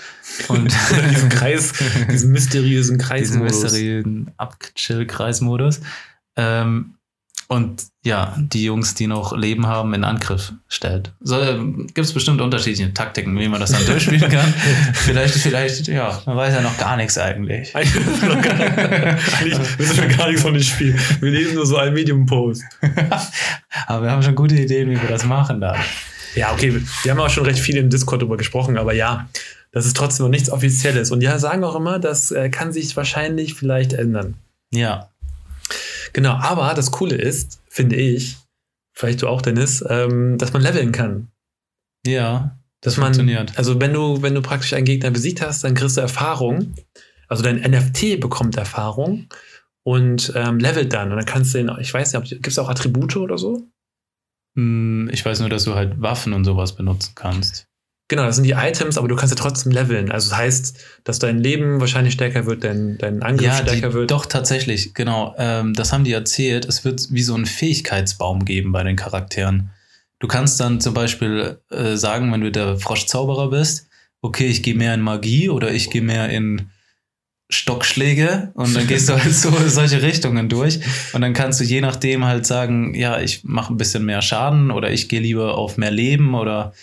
Und 0.48 0.74
diesen 1.12 1.30
Kreis, 1.30 1.74
diesen 2.12 2.32
mysteriösen 2.32 2.98
Kreis. 2.98 3.22
diesen 3.28 3.44
mysteriösen 3.44 4.32
Abchill-Kreismodus. 4.38 5.82
Ähm, 6.36 6.96
und 7.48 7.84
ja, 8.04 8.36
die 8.38 8.64
Jungs, 8.64 8.96
die 8.96 9.08
noch 9.08 9.36
Leben 9.38 9.68
haben, 9.68 9.94
in 9.94 10.04
Angriff 10.04 10.54
stellt. 10.68 11.12
So, 11.22 11.38
Gibt 11.40 11.98
es 12.00 12.14
bestimmt 12.14 12.42
unterschiedliche 12.42 12.94
Taktiken, 12.94 13.38
wie 13.40 13.48
man 13.48 13.60
das 13.60 13.72
dann 13.72 13.86
durchspielen 13.86 14.30
kann. 14.32 14.54
vielleicht, 14.94 15.36
vielleicht, 15.36 15.88
ja, 15.88 16.22
man 16.26 16.38
weiß 16.38 16.54
ja 16.56 16.62
noch 16.62 16.78
gar 16.78 16.98
nichts 16.98 17.18
eigentlich. 17.18 17.76
Eigentlich 17.76 17.96
wissen 19.78 19.98
wir 19.98 20.08
gar- 20.16 20.28
nichts 20.28 20.42
von 20.42 20.54
dem 20.54 20.64
Spiel. 20.64 20.96
Wir 21.20 21.32
lesen 21.32 21.56
nur 21.56 21.66
so 21.66 21.78
ein 21.78 21.94
Medium 21.94 22.26
Post. 22.26 22.64
Aber 23.88 24.04
wir 24.06 24.12
haben 24.12 24.24
schon 24.24 24.36
gute 24.36 24.56
Ideen, 24.56 24.90
wie 24.90 25.02
wir 25.02 25.10
das 25.10 25.26
machen 25.26 25.62
dann. 25.62 25.78
Ja, 26.36 26.52
okay, 26.52 26.82
wir 27.04 27.12
haben 27.12 27.20
auch 27.20 27.30
schon 27.30 27.46
recht 27.46 27.60
viel 27.60 27.78
im 27.78 27.90
Discord 27.90 28.22
darüber 28.22 28.36
gesprochen, 28.38 28.78
aber 28.78 28.94
ja, 28.94 29.30
das 29.72 29.86
ist 29.86 29.96
trotzdem 29.96 30.26
noch 30.26 30.30
nichts 30.32 30.50
Offizielles. 30.50 31.10
Und 31.12 31.22
ja, 31.22 31.40
sagen 31.40 31.64
auch 31.64 31.76
immer, 31.76 31.98
das 31.98 32.32
äh, 32.32 32.50
kann 32.50 32.74
sich 32.74 32.96
wahrscheinlich 32.98 33.54
vielleicht 33.54 33.94
ändern. 33.94 34.34
Ja, 34.74 35.10
Genau, 36.16 36.32
aber 36.36 36.74
das 36.76 36.92
Coole 36.92 37.16
ist, 37.18 37.62
finde 37.68 37.98
ich, 37.98 38.38
vielleicht 38.94 39.22
du 39.22 39.28
auch, 39.28 39.42
Dennis, 39.42 39.84
ähm, 39.90 40.38
dass 40.38 40.54
man 40.54 40.62
leveln 40.62 40.94
kann. 40.94 41.28
ja, 42.08 42.58
Dass 42.80 42.96
man, 42.96 43.08
funktioniert. 43.08 43.58
also 43.58 43.82
wenn 43.82 43.92
du, 43.92 44.22
wenn 44.22 44.34
du 44.34 44.42
praktisch 44.42 44.72
einen 44.72 44.86
Gegner 44.86 45.12
besiegt 45.12 45.42
hast, 45.42 45.66
dann 45.66 45.74
kriegst 45.76 45.98
du 45.98 46.02
Erfahrung. 46.02 46.74
Also 47.28 47.44
dein 47.44 47.58
NFT 47.58 48.22
bekommt 48.22 48.56
Erfahrung 48.56 49.28
und 49.84 50.32
ähm, 50.36 50.58
levelt 50.60 50.94
dann. 50.94 51.12
Und 51.12 51.18
dann 51.18 51.26
kannst 51.26 51.54
du 51.54 51.58
den, 51.58 51.70
ich 51.82 51.94
weiß 51.94 52.14
nicht, 52.14 52.30
gibt 52.30 52.48
es 52.48 52.60
auch 52.60 52.70
Attribute 52.70 53.18
oder 53.18 53.38
so? 53.38 53.68
Hm, 54.56 55.10
Ich 55.12 55.26
weiß 55.26 55.42
nur, 55.42 55.50
dass 55.50 55.66
du 55.66 55.76
halt 55.76 56.00
Waffen 56.02 56.32
und 56.32 56.46
sowas 56.46 56.78
benutzen 56.78 57.12
kannst. 57.16 57.68
Genau, 58.08 58.24
das 58.26 58.36
sind 58.36 58.44
die 58.44 58.52
Items, 58.52 59.00
aber 59.00 59.08
du 59.08 59.16
kannst 59.16 59.36
ja 59.36 59.42
trotzdem 59.42 59.72
leveln. 59.72 60.12
Also 60.12 60.30
das 60.30 60.38
heißt, 60.38 60.78
dass 61.04 61.18
dein 61.18 61.40
Leben 61.40 61.80
wahrscheinlich 61.80 62.14
stärker 62.14 62.46
wird, 62.46 62.64
dein, 62.64 63.00
dein 63.00 63.24
Angriff 63.24 63.48
Ja, 63.48 63.62
die, 63.64 63.70
stärker 63.70 63.94
wird. 63.94 64.12
doch, 64.12 64.28
tatsächlich, 64.28 64.94
genau. 64.94 65.34
Ähm, 65.40 65.74
das 65.74 65.92
haben 65.92 66.04
die 66.04 66.12
erzählt. 66.14 66.66
Es 66.66 66.86
wird 66.86 67.08
wie 67.10 67.24
so 67.24 67.34
einen 67.34 67.48
Fähigkeitsbaum 67.48 68.46
geben 68.46 68.72
bei 68.72 68.84
den 68.84 68.96
Charakteren. 68.96 69.72
Du 70.20 70.28
kannst 70.28 70.60
dann 70.60 70.80
zum 70.82 70.94
Beispiel 70.94 71.60
äh, 71.72 71.96
sagen, 71.96 72.32
wenn 72.32 72.42
du 72.42 72.52
der 72.52 72.78
Froschzauberer 72.78 73.50
bist, 73.50 73.88
okay, 74.22 74.46
ich 74.48 74.62
gehe 74.62 74.76
mehr 74.76 74.94
in 74.94 75.02
Magie 75.02 75.50
oder 75.50 75.72
ich 75.72 75.90
gehe 75.90 76.02
mehr 76.04 76.30
in 76.30 76.70
Stockschläge 77.50 78.52
und 78.56 78.76
dann 78.76 78.88
gehst 78.88 79.08
du 79.08 79.14
halt 79.14 79.34
so 79.34 79.52
solche 79.68 80.02
Richtungen 80.02 80.50
durch 80.50 80.80
und 81.14 81.22
dann 81.22 81.34
kannst 81.34 81.60
du 81.60 81.64
je 81.64 81.80
nachdem 81.80 82.26
halt 82.26 82.46
sagen, 82.46 82.96
ja, 82.96 83.20
ich 83.20 83.44
mache 83.44 83.72
ein 83.74 83.78
bisschen 83.78 84.04
mehr 84.04 84.24
Schaden 84.24 84.72
oder 84.72 84.92
ich 84.92 85.10
gehe 85.10 85.20
lieber 85.20 85.56
auf 85.56 85.78
mehr 85.78 85.92
Leben 85.92 86.34
oder 86.34 86.74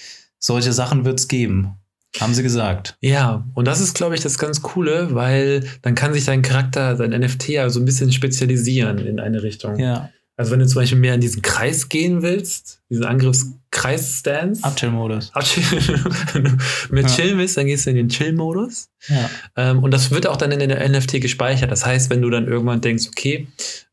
solche 0.42 0.72
Sachen 0.72 1.04
wird 1.04 1.20
es 1.20 1.28
geben. 1.28 1.76
Haben 2.20 2.34
sie 2.34 2.42
gesagt. 2.42 2.96
Ja, 3.00 3.46
und 3.54 3.66
das 3.66 3.80
ist, 3.80 3.94
glaube 3.94 4.14
ich, 4.14 4.20
das 4.20 4.36
ganz 4.36 4.60
Coole, 4.60 5.14
weil 5.14 5.64
dann 5.80 5.94
kann 5.94 6.12
sich 6.12 6.26
dein 6.26 6.42
Charakter, 6.42 6.94
dein 6.94 7.18
NFT 7.18 7.48
ja 7.48 7.70
so 7.70 7.80
ein 7.80 7.86
bisschen 7.86 8.12
spezialisieren 8.12 8.98
in 8.98 9.18
eine 9.18 9.42
Richtung. 9.42 9.78
Ja. 9.78 10.10
Also 10.36 10.52
wenn 10.52 10.60
du 10.60 10.66
zum 10.66 10.82
Beispiel 10.82 10.98
mehr 10.98 11.14
in 11.14 11.20
diesen 11.20 11.40
Kreis 11.40 11.88
gehen 11.88 12.20
willst, 12.20 12.80
diesen 12.90 13.04
Angriffskreis-Stance, 13.04 14.62
Abchill-Modus. 14.64 15.32
wenn 16.32 16.44
du 16.44 16.50
mit 16.90 17.08
Ja. 17.08 17.16
Chill 17.16 17.38
willst, 17.38 17.56
dann 17.56 17.66
gehst 17.66 17.86
du 17.86 17.90
in 17.90 17.96
den 17.96 18.08
Chill-Modus. 18.08 18.88
Ja. 19.08 19.30
Ähm, 19.56 19.82
und 19.82 19.90
das 19.92 20.10
wird 20.10 20.26
auch 20.26 20.36
dann 20.36 20.52
in 20.52 20.68
der 20.68 20.86
NFT 20.88 21.20
gespeichert. 21.20 21.70
Das 21.70 21.86
heißt, 21.86 22.10
wenn 22.10 22.20
du 22.20 22.28
dann 22.28 22.46
irgendwann 22.46 22.80
denkst, 22.80 23.06
okay, 23.08 23.46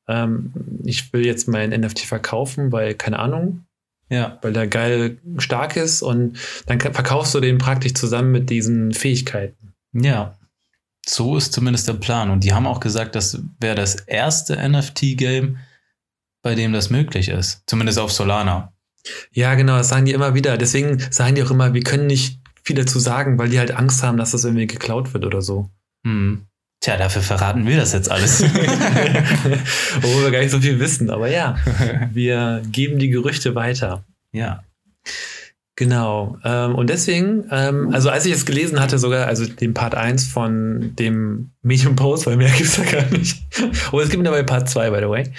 ähm, 0.08 0.52
ich 0.84 1.14
will 1.14 1.26
jetzt 1.26 1.48
mein 1.48 1.70
NFT 1.70 2.00
verkaufen, 2.00 2.72
weil, 2.72 2.96
keine 2.96 3.20
Ahnung, 3.20 3.66
Ja. 4.10 4.40
weil 4.42 4.54
der 4.54 4.68
geil 4.68 5.18
stark 5.38 5.76
ist 5.76 6.02
und 6.02 6.38
dann 6.66 6.78
ka- 6.80 6.92
verkaufst 6.92 7.34
du 7.36 7.40
den 7.40 7.58
praktisch 7.60 7.94
zusammen 7.94 8.32
mit 8.32 8.50
diesen 8.50 8.92
Fähigkeiten. 8.94 9.74
Ja, 9.94 10.36
so 11.08 11.38
ist 11.38 11.54
zumindest 11.54 11.88
der 11.88 11.94
Plan. 11.94 12.30
Und 12.30 12.44
die 12.44 12.54
haben 12.54 12.68
auch 12.68 12.80
gesagt, 12.80 13.16
das 13.16 13.40
wäre 13.60 13.76
das 13.76 13.96
erste 13.96 14.56
NFT-Game, 14.58 15.58
bei 16.42 16.56
dem 16.56 16.74
das 16.74 16.90
möglich 16.90 17.30
ist. 17.30 17.64
Zumindest 17.68 18.00
auf 18.00 18.12
Solana. 18.12 18.74
Ja, 19.32 19.56
genau, 19.56 19.78
das 19.78 19.90
sagen 19.90 20.06
die 20.06 20.14
immer 20.14 20.34
wieder. 20.36 20.58
Deswegen 20.58 21.00
sagen 21.12 21.36
die 21.36 21.44
auch 21.44 21.52
immer, 21.52 21.74
wir 21.74 21.82
können 21.84 22.08
nicht 22.08 22.40
viel 22.64 22.76
dazu 22.76 23.00
sagen, 23.00 23.38
weil 23.40 23.50
die 23.50 23.58
halt 23.60 23.72
Angst 23.72 24.04
haben, 24.04 24.18
dass 24.18 24.32
das 24.32 24.44
irgendwie 24.44 24.68
geklaut 24.68 25.14
wird 25.14 25.26
oder 25.26 25.42
so. 25.42 25.70
Hm. 26.06 26.46
Tja, 26.90 26.98
dafür 26.98 27.22
verraten 27.22 27.68
wir 27.68 27.78
das 27.78 27.94
jetzt 27.94 28.10
alles. 28.10 28.42
Obwohl 29.98 30.24
wir 30.24 30.32
gar 30.32 30.40
nicht 30.40 30.50
so 30.50 30.60
viel 30.60 30.80
wissen, 30.80 31.12
aber 31.12 31.30
ja, 31.30 31.56
wir 32.12 32.64
geben 32.72 32.98
die 32.98 33.10
Gerüchte 33.10 33.54
weiter. 33.54 34.06
ja. 34.32 34.64
Genau. 35.76 36.38
Ähm, 36.44 36.76
und 36.76 36.90
deswegen, 36.90 37.46
ähm, 37.52 37.94
also 37.94 38.10
als 38.10 38.26
ich 38.26 38.34
es 38.34 38.46
gelesen 38.46 38.82
hatte, 38.82 38.98
sogar, 38.98 39.28
also 39.28 39.46
den 39.46 39.74
Part 39.74 39.96
1 39.96 40.28
von 40.28 40.94
dem 40.96 41.52
Medium 41.62 41.96
Post, 41.96 42.26
weil 42.26 42.36
mehr 42.38 42.50
gibt 42.58 42.70
es 42.70 42.76
da 42.76 42.84
gar 42.84 43.10
nicht. 43.12 43.38
oh, 43.92 44.00
es 44.02 44.10
gibt 44.10 44.26
dabei 44.26 44.44
Part 44.44 44.68
2, 44.68 44.90
by 44.90 44.98
the 45.00 45.08
way. 45.08 45.32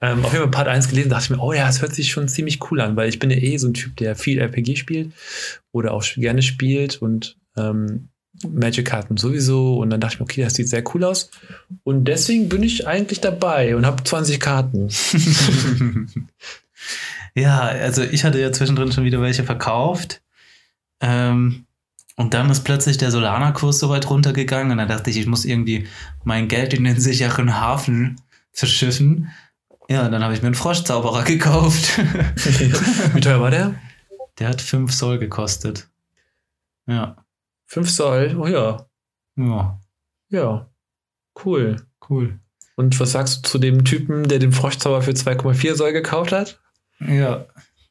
Ähm, 0.00 0.22
auf 0.24 0.32
jeden 0.32 0.44
Fall 0.44 0.50
Part 0.52 0.68
1 0.68 0.90
gelesen, 0.90 1.08
dachte 1.08 1.24
ich 1.24 1.30
mir, 1.30 1.42
oh 1.42 1.52
ja, 1.52 1.68
es 1.68 1.80
hört 1.80 1.94
sich 1.94 2.12
schon 2.12 2.28
ziemlich 2.28 2.60
cool 2.70 2.80
an, 2.82 2.94
weil 2.94 3.08
ich 3.08 3.18
bin 3.18 3.30
ja 3.30 3.38
eh 3.38 3.56
so 3.56 3.66
ein 3.66 3.74
Typ, 3.74 3.96
der 3.96 4.14
viel 4.16 4.38
RPG 4.38 4.76
spielt 4.76 5.12
oder 5.72 5.92
auch 5.92 6.04
gerne 6.14 6.42
spielt 6.42 7.02
und 7.02 7.36
ähm, 7.56 8.09
Magic-Karten 8.48 9.16
sowieso. 9.16 9.78
Und 9.78 9.90
dann 9.90 10.00
dachte 10.00 10.14
ich 10.14 10.20
mir, 10.20 10.24
okay, 10.24 10.42
das 10.42 10.54
sieht 10.54 10.68
sehr 10.68 10.84
cool 10.94 11.04
aus. 11.04 11.30
Und 11.84 12.04
deswegen 12.04 12.48
bin 12.48 12.62
ich 12.62 12.86
eigentlich 12.86 13.20
dabei 13.20 13.76
und 13.76 13.86
habe 13.86 14.02
20 14.02 14.40
Karten. 14.40 14.88
Ja, 17.34 17.60
also 17.60 18.02
ich 18.02 18.24
hatte 18.24 18.40
ja 18.40 18.52
zwischendrin 18.52 18.92
schon 18.92 19.04
wieder 19.04 19.20
welche 19.20 19.44
verkauft. 19.44 20.20
Ähm, 21.00 21.66
und 22.16 22.34
dann 22.34 22.50
ist 22.50 22.64
plötzlich 22.64 22.98
der 22.98 23.10
Solana-Kurs 23.10 23.78
so 23.78 23.88
weit 23.88 24.10
runtergegangen 24.10 24.72
und 24.72 24.78
dann 24.78 24.88
dachte 24.88 25.10
ich, 25.10 25.16
ich 25.16 25.26
muss 25.26 25.44
irgendwie 25.44 25.86
mein 26.24 26.48
Geld 26.48 26.74
in 26.74 26.84
den 26.84 27.00
sicheren 27.00 27.58
Hafen 27.58 28.20
verschiffen. 28.52 29.30
Ja, 29.88 30.08
dann 30.08 30.22
habe 30.22 30.34
ich 30.34 30.42
mir 30.42 30.48
einen 30.48 30.54
Froschzauberer 30.54 31.24
gekauft. 31.24 31.98
Wie 33.14 33.20
teuer 33.20 33.40
war 33.40 33.50
der? 33.50 33.74
Der 34.38 34.48
hat 34.48 34.60
5 34.60 34.92
Soll 34.92 35.18
gekostet. 35.18 35.88
Ja. 36.86 37.16
5 37.70 37.88
Soll. 37.90 38.36
Oh 38.38 38.46
ja. 38.46 38.86
Ja, 39.36 39.78
Ja. 40.28 40.68
Cool. 41.44 41.76
cool. 42.08 42.38
Und 42.76 42.98
was 43.00 43.12
sagst 43.12 43.38
du 43.46 43.48
zu 43.50 43.58
dem 43.58 43.84
Typen, 43.84 44.28
der 44.28 44.38
den 44.38 44.52
Froschzauber 44.52 45.02
für 45.02 45.12
2,4 45.12 45.74
Soll 45.74 45.92
gekauft 45.92 46.32
hat? 46.32 46.60
Ja. 47.00 47.46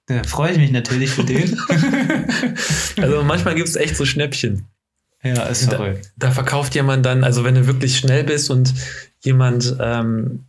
Da 0.07 0.23
freue 0.23 0.51
ich 0.53 0.57
mich 0.57 0.71
natürlich 0.71 1.09
für 1.11 1.23
den. 1.23 1.59
Also 3.01 3.23
manchmal 3.23 3.55
gibt 3.55 3.69
es 3.69 3.75
echt 3.75 3.95
so 3.95 4.05
Schnäppchen. 4.05 4.67
ja, 5.23 5.43
ist 5.43 5.69
verrückt. 5.69 6.11
Da 6.17 6.31
verkauft 6.31 6.75
jemand 6.75 7.05
dann, 7.05 7.23
also 7.23 7.43
wenn 7.43 7.55
du 7.55 7.65
wirklich 7.67 7.97
schnell 7.97 8.23
bist 8.23 8.49
und 8.49 8.73
jemand, 9.23 9.75
ähm, 9.79 10.45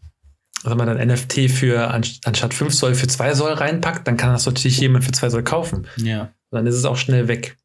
sag 0.62 0.76
mal, 0.76 0.86
dann 0.86 0.98
NFT 1.06 1.48
für 1.50 1.88
an- 1.90 2.04
anstatt 2.24 2.54
5 2.54 2.74
Soll 2.74 2.94
für 2.94 3.06
2 3.06 3.34
Soll 3.34 3.52
reinpackt, 3.52 4.06
dann 4.08 4.16
kann 4.16 4.32
das 4.32 4.46
natürlich 4.46 4.78
jemand 4.80 5.04
für 5.04 5.12
2 5.12 5.30
Soll 5.30 5.44
kaufen. 5.44 5.86
Ja. 5.96 6.32
Dann 6.50 6.66
ist 6.66 6.74
es 6.74 6.84
auch 6.84 6.96
schnell 6.96 7.28
weg. 7.28 7.56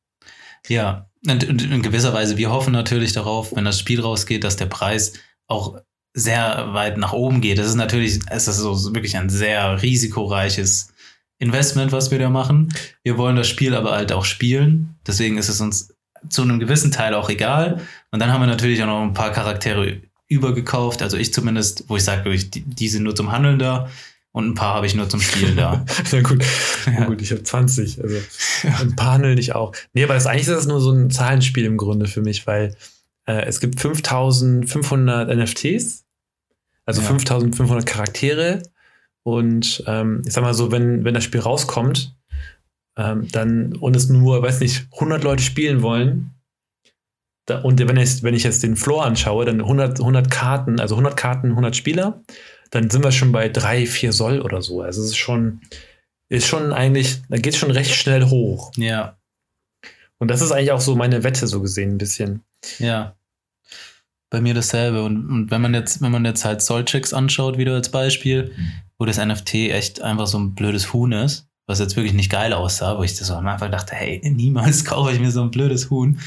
Ja, 0.68 1.10
und, 1.28 1.44
in 1.44 1.82
gewisser 1.82 2.14
Weise, 2.14 2.38
wir 2.38 2.52
hoffen 2.52 2.74
natürlich 2.74 3.14
darauf, 3.14 3.56
wenn 3.56 3.66
das 3.66 3.80
Spiel 3.80 4.02
rausgeht, 4.02 4.44
dass 4.44 4.56
der 4.56 4.68
Preis 4.68 5.14
auch 5.48 5.78
sehr 6.14 6.74
weit 6.74 6.98
nach 6.98 7.14
oben 7.14 7.42
geht. 7.42 7.58
Das 7.58 7.68
ist 7.68 7.76
natürlich, 7.76 8.20
es 8.30 8.48
ist 8.48 8.58
so 8.58 8.96
wirklich 8.96 9.18
ein 9.18 9.30
sehr 9.30 9.82
risikoreiches 9.82 10.94
Investment, 11.40 11.92
was 11.92 12.12
wir 12.12 12.20
da 12.20 12.30
machen. 12.30 12.74
Wir 13.04 13.18
wollen 13.18 13.36
das 13.36 13.48
Spiel 13.48 13.76
aber 13.76 13.92
halt 13.92 14.12
auch 14.12 14.24
spielen. 14.24 14.96
Deswegen 15.06 15.38
ist 15.38 15.50
es 15.50 15.60
uns 15.60 15.94
zu 16.30 16.42
einem 16.42 16.60
gewissen 16.60 16.92
Teil 16.92 17.14
auch 17.14 17.30
egal. 17.30 17.82
Und 18.12 18.22
dann 18.22 18.32
haben 18.32 18.42
wir 18.42 18.48
natürlich 18.48 18.82
auch 18.82 18.88
noch 18.88 19.02
ein 19.02 19.14
paar 19.14 19.32
Charaktere 19.32 20.02
übergekauft. 20.28 21.02
Also 21.02 21.18
ich 21.18 21.34
zumindest, 21.34 21.86
wo 21.88 21.98
ich 21.98 22.04
sage, 22.04 22.34
die, 22.34 22.62
die 22.62 22.88
sind 22.88 23.04
nur 23.04 23.16
zum 23.16 23.32
Handeln 23.32 23.60
da 23.60 23.90
und 24.36 24.50
ein 24.50 24.54
paar 24.54 24.76
habe 24.76 24.86
ich 24.86 24.96
nur 24.96 25.08
zum 25.08 25.22
Spielen 25.22 25.56
da. 25.56 25.86
Na 26.12 26.22
gut, 26.22 26.44
Ja. 26.86 27.06
Gut 27.06 27.22
ich 27.22 27.32
habe 27.32 27.42
20. 27.42 28.04
Also 28.04 28.18
ein 28.64 28.94
paar 28.98 29.14
handeln 29.14 29.38
ich 29.38 29.56
auch. 29.56 29.74
Nee, 29.94 30.04
aber 30.04 30.14
das, 30.14 30.28
eigentlich 30.28 30.42
ist 30.42 30.50
das 30.50 30.68
nur 30.68 30.82
so 30.82 30.92
ein 30.92 31.10
Zahlenspiel 31.10 31.64
im 31.64 31.78
Grunde 31.78 32.06
für 32.06 32.22
mich, 32.22 32.46
weil 32.46 32.76
äh, 33.28 33.46
es 33.46 33.62
gibt 33.62 33.80
5500 33.80 35.34
NFTs, 35.34 36.04
also 36.86 37.02
Ja. 37.02 37.08
5500 37.08 37.86
Charaktere. 37.86 38.62
Und 39.24 39.82
ähm, 39.88 40.22
ich 40.26 40.34
sag 40.34 40.44
mal 40.44 40.54
so, 40.54 40.70
wenn, 40.70 41.06
wenn 41.06 41.14
das 41.14 41.24
Spiel 41.24 41.40
rauskommt, 41.40 42.14
ähm, 42.98 43.30
dann 43.32 43.78
und 43.78 43.96
es 43.96 44.10
nur, 44.10 44.42
weiß 44.42 44.60
nicht, 44.60 44.88
100 44.96 45.24
Leute 45.24 45.44
spielen 45.44 45.82
wollen, 45.82 46.32
da, 47.46 47.62
und 47.62 47.80
wenn 47.80 47.96
ich, 47.96 48.22
wenn 48.22 48.34
ich 48.34 48.44
jetzt 48.44 48.64
den 48.64 48.76
Floor 48.76 49.06
anschaue, 49.06 49.46
dann 49.46 49.62
100, 49.62 50.00
100 50.00 50.30
Karten, 50.30 50.80
also 50.82 50.96
100 50.96 51.16
Karten, 51.16 51.52
100 51.52 51.76
Spieler, 51.76 52.22
dann 52.72 52.90
sind 52.90 53.04
wir 53.04 53.12
schon 53.12 53.32
bei 53.32 53.50
3, 53.50 53.86
4 53.86 54.14
Soll 54.14 54.42
oder 54.42 54.62
so. 54.62 54.82
Also 54.82 55.02
es 55.02 55.10
ist 55.10 55.18
schon, 55.18 55.62
ist 56.30 56.48
schon 56.48 56.74
eigentlich, 56.74 57.22
da 57.30 57.38
geht 57.38 57.54
es 57.54 57.60
schon 57.60 57.72
recht 57.72 57.94
schnell 57.94 58.26
hoch. 58.26 58.72
ja, 58.78 59.18
Und 60.18 60.30
das 60.30 60.42
ist 60.42 60.52
eigentlich 60.52 60.72
auch 60.72 60.82
so 60.82 60.96
meine 60.96 61.24
Wette 61.24 61.48
so 61.48 61.62
gesehen 61.62 61.92
ein 61.94 61.98
bisschen. 61.98 62.44
Ja. 62.80 63.16
Bei 64.30 64.42
mir 64.42 64.54
dasselbe. 64.54 65.04
Und, 65.04 65.30
und 65.30 65.52
wenn 65.52 65.62
man 65.62 65.74
jetzt, 65.74 66.02
wenn 66.02 66.12
man 66.12 66.26
jetzt 66.26 66.46
halt 66.46 66.62
Soulchecks 66.62 67.14
anschaut, 67.14 67.58
wieder 67.58 67.74
als 67.74 67.90
Beispiel, 67.90 68.54
wo 68.98 69.06
das 69.06 69.24
NFT 69.24 69.54
echt 69.72 70.02
einfach 70.02 70.28
so 70.28 70.40
ein 70.40 70.56
blödes 70.56 70.94
Huhn 70.94 71.12
ist, 71.12 71.48
was 71.68 71.80
jetzt 71.80 71.96
wirklich 71.96 72.14
nicht 72.14 72.32
geil 72.32 72.54
aussah, 72.54 72.98
wo 72.98 73.04
ich 73.04 73.16
das 73.16 73.28
so 73.28 73.36
am 73.36 73.48
Anfang 73.48 73.72
dachte, 73.72 73.96
hey, 73.96 74.22
niemals 74.24 74.86
kaufe 74.86 75.12
ich 75.12 75.20
mir 75.20 75.32
so 75.32 75.42
ein 75.42 75.52
blödes 75.52 75.90
Huhn. 75.90 76.20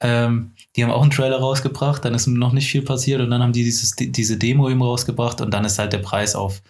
Ähm, 0.00 0.52
die 0.76 0.82
haben 0.84 0.90
auch 0.90 1.02
einen 1.02 1.10
Trailer 1.10 1.38
rausgebracht, 1.38 2.04
dann 2.04 2.14
ist 2.14 2.26
noch 2.26 2.52
nicht 2.52 2.68
viel 2.70 2.82
passiert 2.82 3.20
und 3.20 3.30
dann 3.30 3.42
haben 3.42 3.52
die 3.52 3.64
dieses, 3.64 3.92
die- 3.92 4.10
diese 4.10 4.36
Demo 4.38 4.70
eben 4.70 4.82
rausgebracht 4.82 5.40
und 5.40 5.50
dann 5.52 5.64
ist 5.64 5.78
halt 5.78 5.92
der 5.92 5.98
Preis 5.98 6.34
auf, 6.34 6.62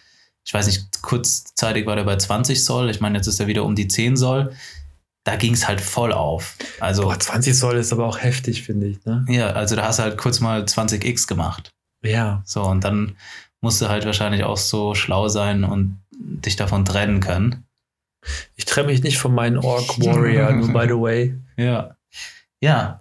ich 0.45 0.53
weiß 0.53 0.65
nicht, 0.67 1.01
kurzzeitig 1.01 1.85
war 1.85 1.95
der 1.95 2.03
bei 2.03 2.17
20 2.17 2.63
Soll, 2.65 2.89
ich 2.89 2.99
meine, 2.99 3.17
jetzt 3.17 3.27
ist 3.27 3.39
er 3.39 3.47
wieder 3.47 3.63
um 3.63 3.75
die 3.75 3.87
10 3.87 4.17
Soll. 4.17 4.53
Da 5.25 5.37
ging 5.37 5.53
es 5.53 5.69
halt 5.69 5.79
voll 5.79 6.11
auf. 6.11 6.57
Also, 6.81 7.03
Boah, 7.03 7.17
20 7.17 7.57
Soll 7.57 7.77
ist 7.77 7.93
aber 7.93 8.05
auch 8.07 8.19
heftig, 8.21 8.63
finde 8.63 8.87
ich. 8.87 9.05
Ne? 9.05 9.23
ja, 9.29 9.51
also 9.51 9.77
da 9.77 9.83
hast 9.87 9.99
du 9.99 10.03
halt 10.03 10.17
kurz 10.17 10.41
mal 10.41 10.63
20x 10.65 11.27
gemacht. 11.27 11.71
Ja. 12.03 12.41
So, 12.45 12.61
und 12.63 12.83
dann 12.83 13.15
musst 13.61 13.81
du 13.81 13.87
halt 13.87 14.05
wahrscheinlich 14.05 14.43
auch 14.43 14.57
so 14.57 14.95
schlau 14.95 15.29
sein 15.29 15.63
und 15.63 15.97
dich 16.11 16.57
davon 16.57 16.83
trennen 16.83 17.21
können. 17.21 17.63
Ich 18.57 18.65
trenne 18.65 18.87
mich 18.87 19.01
nicht 19.01 19.17
von 19.17 19.33
meinen 19.33 19.57
Orc 19.59 19.97
Warrior, 20.03 20.51
by 20.73 20.87
the 20.89 20.99
way. 20.99 21.35
Ja. 21.55 21.95
Ja. 22.61 22.99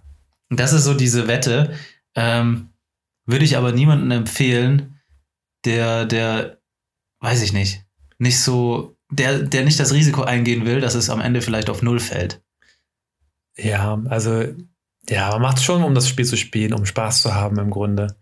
Und 0.53 0.61
das 0.61 0.75
ist 0.75 0.85
so 0.85 0.93
diese 0.93 1.29
Wette. 1.29 1.73
Ähm, 2.15 2.75
würde 3.25 3.47
ich 3.47 3.57
aber 3.57 3.73
niemandem 3.73 4.11
empfehlen, 4.11 5.01
der, 5.65 6.05
der, 6.05 6.59
weiß 7.21 7.41
ich 7.41 7.55
nicht, 7.55 7.87
nicht 8.19 8.39
so, 8.39 8.95
der, 9.11 9.39
der 9.39 9.65
nicht 9.65 9.81
das 9.81 9.95
Risiko 9.95 10.25
eingehen 10.25 10.67
will, 10.67 10.83
dass 10.83 10.95
es 10.95 11.09
am 11.09 11.23
Ende 11.23 11.41
vielleicht 11.41 11.71
auf 11.71 11.81
Null 11.81 12.01
fällt. 12.01 12.43
Ja, 13.57 13.99
also, 14.11 14.45
ja, 15.09 15.31
man 15.31 15.41
macht 15.41 15.63
schon, 15.63 15.83
um 15.83 15.95
das 15.95 16.07
Spiel 16.07 16.27
zu 16.27 16.37
spielen, 16.37 16.75
um 16.75 16.85
Spaß 16.85 17.23
zu 17.23 17.35
haben 17.35 17.59
im 17.59 17.71
Grunde. 17.71 18.15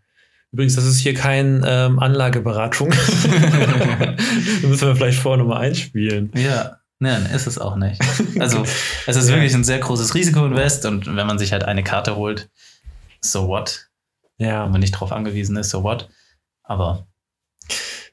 Übrigens, 0.52 0.76
das 0.76 0.84
ist 0.84 1.00
hier 1.00 1.14
kein 1.14 1.64
ähm, 1.66 1.98
Anlageberatung. 1.98 2.90
da 3.24 4.68
müssen 4.68 4.86
wir 4.86 4.94
vielleicht 4.94 5.18
vorher 5.18 5.42
nochmal 5.42 5.62
einspielen. 5.62 6.30
Ja. 6.36 6.79
Nein, 7.00 7.26
ist 7.34 7.46
es 7.46 7.58
auch 7.58 7.76
nicht. 7.76 8.00
Also, 8.38 8.64
es 9.06 9.16
ist 9.16 9.28
wirklich 9.28 9.54
ein 9.54 9.64
sehr 9.64 9.78
großes 9.78 10.14
Risikoinvest 10.14 10.86
und 10.86 11.06
wenn 11.16 11.26
man 11.26 11.38
sich 11.38 11.52
halt 11.52 11.64
eine 11.64 11.82
Karte 11.82 12.16
holt, 12.16 12.48
so 13.20 13.48
what? 13.48 13.88
Ja. 14.38 14.64
Wenn 14.64 14.72
man 14.72 14.80
nicht 14.80 14.92
drauf 14.92 15.12
angewiesen 15.12 15.56
ist, 15.56 15.70
so 15.70 15.82
what? 15.82 16.08
Aber 16.62 17.06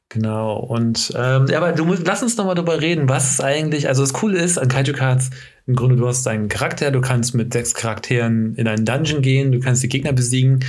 Genau. 0.10 0.58
Und 0.58 1.12
ähm, 1.18 1.48
ja, 1.48 1.58
aber 1.58 1.74
du 1.74 1.84
musst, 1.84 2.08
lass 2.08 2.24
uns 2.24 2.38
noch 2.38 2.46
mal 2.46 2.56
darüber 2.56 2.80
reden, 2.80 3.10
was 3.10 3.30
es 3.30 3.42
eigentlich, 3.42 3.90
also 3.90 4.04
das 4.04 4.14
Coole 4.14 4.40
ist 4.40 4.58
an 4.58 4.70
Kaiju 4.70 4.94
Cards, 4.94 5.32
im 5.66 5.76
Grunde, 5.76 5.98
du 5.98 6.08
hast 6.08 6.26
deinen 6.26 6.48
Charakter, 6.48 6.92
du 6.92 7.02
kannst 7.02 7.36
mit 7.36 7.52
sechs 7.52 7.74
Charakteren 7.74 8.56
in 8.56 8.70
einen 8.70 8.86
Dungeon 8.86 9.22
gehen, 9.22 9.52
du 9.52 9.60
kannst 9.60 9.84
die 9.84 9.90
Gegner 9.90 10.14
besiegen 10.14 10.64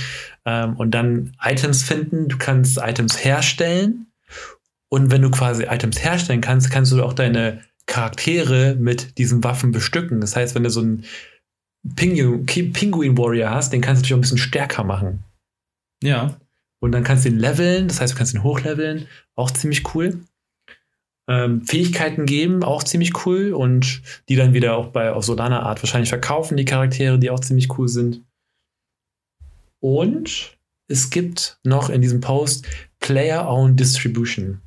ähm, 0.45 0.75
und 0.75 0.91
dann 0.91 1.37
Items 1.41 1.83
finden, 1.83 2.27
du 2.27 2.37
kannst 2.37 2.79
Items 2.79 3.23
herstellen. 3.23 4.07
Und 4.89 5.11
wenn 5.11 5.21
du 5.21 5.29
quasi 5.29 5.63
Items 5.63 6.03
herstellen 6.03 6.41
kannst, 6.41 6.69
kannst 6.71 6.91
du 6.91 7.01
auch 7.03 7.13
deine 7.13 7.61
Charaktere 7.89 8.75
mit 8.75 9.17
diesen 9.17 9.43
Waffen 9.43 9.71
bestücken. 9.71 10.21
Das 10.21 10.35
heißt, 10.35 10.55
wenn 10.55 10.63
du 10.63 10.69
so 10.69 10.79
einen 10.79 11.03
Pingu 11.95 12.45
Pinguin 12.45 13.17
Warrior 13.17 13.49
hast, 13.49 13.73
den 13.73 13.81
kannst 13.81 13.99
du 13.99 14.03
natürlich 14.03 14.13
auch 14.13 14.17
ein 14.17 14.21
bisschen 14.21 14.37
stärker 14.37 14.83
machen. 14.83 15.23
ja, 16.01 16.39
Und 16.79 16.91
dann 16.91 17.03
kannst 17.03 17.25
du 17.25 17.29
ihn 17.29 17.39
leveln, 17.39 17.87
das 17.87 17.99
heißt, 17.99 18.13
du 18.13 18.17
kannst 18.17 18.33
ihn 18.33 18.43
hochleveln, 18.43 19.07
auch 19.35 19.51
ziemlich 19.51 19.93
cool. 19.95 20.21
Ähm, 21.27 21.63
Fähigkeiten 21.63 22.25
geben, 22.25 22.63
auch 22.63 22.83
ziemlich 22.83 23.25
cool. 23.25 23.53
Und 23.53 24.01
die 24.29 24.35
dann 24.35 24.53
wieder 24.53 24.77
auch 24.77 24.87
bei 24.87 25.11
auf 25.11 25.25
Solana 25.25 25.63
Art 25.63 25.81
wahrscheinlich 25.81 26.09
verkaufen, 26.09 26.57
die 26.57 26.65
Charaktere, 26.65 27.19
die 27.19 27.31
auch 27.31 27.39
ziemlich 27.39 27.75
cool 27.77 27.87
sind. 27.87 28.23
Und 29.79 30.57
es 30.87 31.09
gibt 31.09 31.59
noch 31.63 31.89
in 31.89 32.01
diesem 32.01 32.21
Post 32.21 32.67
Player-Owned 32.99 33.79
Distribution. 33.79 34.61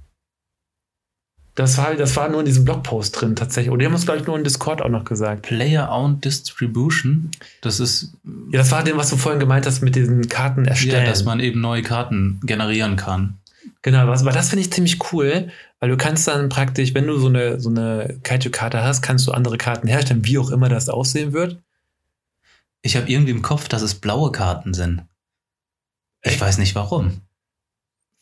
Das 1.55 1.77
war, 1.77 1.95
das 1.95 2.17
war 2.17 2.31
nur 2.31 2.41
in 2.41 2.47
diesem 2.47 2.65
Blogpost 2.65 3.21
drin 3.21 3.37
tatsächlich. 3.37 3.71
Und 3.71 3.79
die 3.81 3.85
haben 3.85 3.93
es, 3.93 4.07
glaube 4.07 4.21
ich, 4.21 4.27
nur 4.27 4.37
in 4.39 4.45
Discord 4.45 4.81
auch 4.81 4.89
noch 4.89 5.05
gesagt. 5.05 5.43
Player-Owned 5.43 6.25
Distribution, 6.25 7.31
das 7.61 7.79
ist 7.79 8.15
Ja, 8.51 8.59
das 8.59 8.71
war 8.71 8.83
dem, 8.83 8.97
was 8.97 9.11
du 9.11 9.19
vorhin 9.19 9.39
gemeint 9.39 9.67
hast 9.67 9.83
mit 9.83 9.95
diesen 9.95 10.29
Karten 10.29 10.65
erstellen. 10.65 11.05
ja, 11.05 11.11
dass 11.11 11.25
man 11.25 11.41
eben 11.41 11.61
neue 11.61 11.83
Karten 11.83 12.41
generieren 12.43 12.97
kann. 12.97 13.39
Genau, 13.83 14.07
was, 14.09 14.23
aber 14.23 14.33
das 14.33 14.49
finde 14.49 14.63
ich 14.63 14.73
ziemlich 14.73 15.13
cool, 15.13 15.51
weil 15.79 15.91
du 15.91 15.97
kannst 15.97 16.27
dann 16.27 16.49
praktisch, 16.49 16.95
wenn 16.95 17.07
du 17.07 17.19
so 17.19 17.27
eine, 17.27 17.61
so 17.61 17.69
eine 17.69 18.19
Kaiju-Karte 18.23 18.83
hast, 18.83 19.03
kannst 19.03 19.27
du 19.27 19.33
andere 19.33 19.59
Karten 19.59 19.89
herstellen, 19.89 20.25
wie 20.25 20.39
auch 20.39 20.51
immer 20.51 20.69
das 20.69 20.89
aussehen 20.89 21.33
wird. 21.33 21.59
Ich 22.81 22.97
habe 22.97 23.11
irgendwie 23.11 23.33
im 23.33 23.43
Kopf, 23.43 23.69
dass 23.69 23.83
es 23.83 23.95
blaue 23.97 24.33
Karten 24.33 24.73
sind. 24.73 25.03
Ich 26.23 26.33
Echt? 26.33 26.41
weiß 26.41 26.59
nicht 26.59 26.75
warum. 26.75 27.21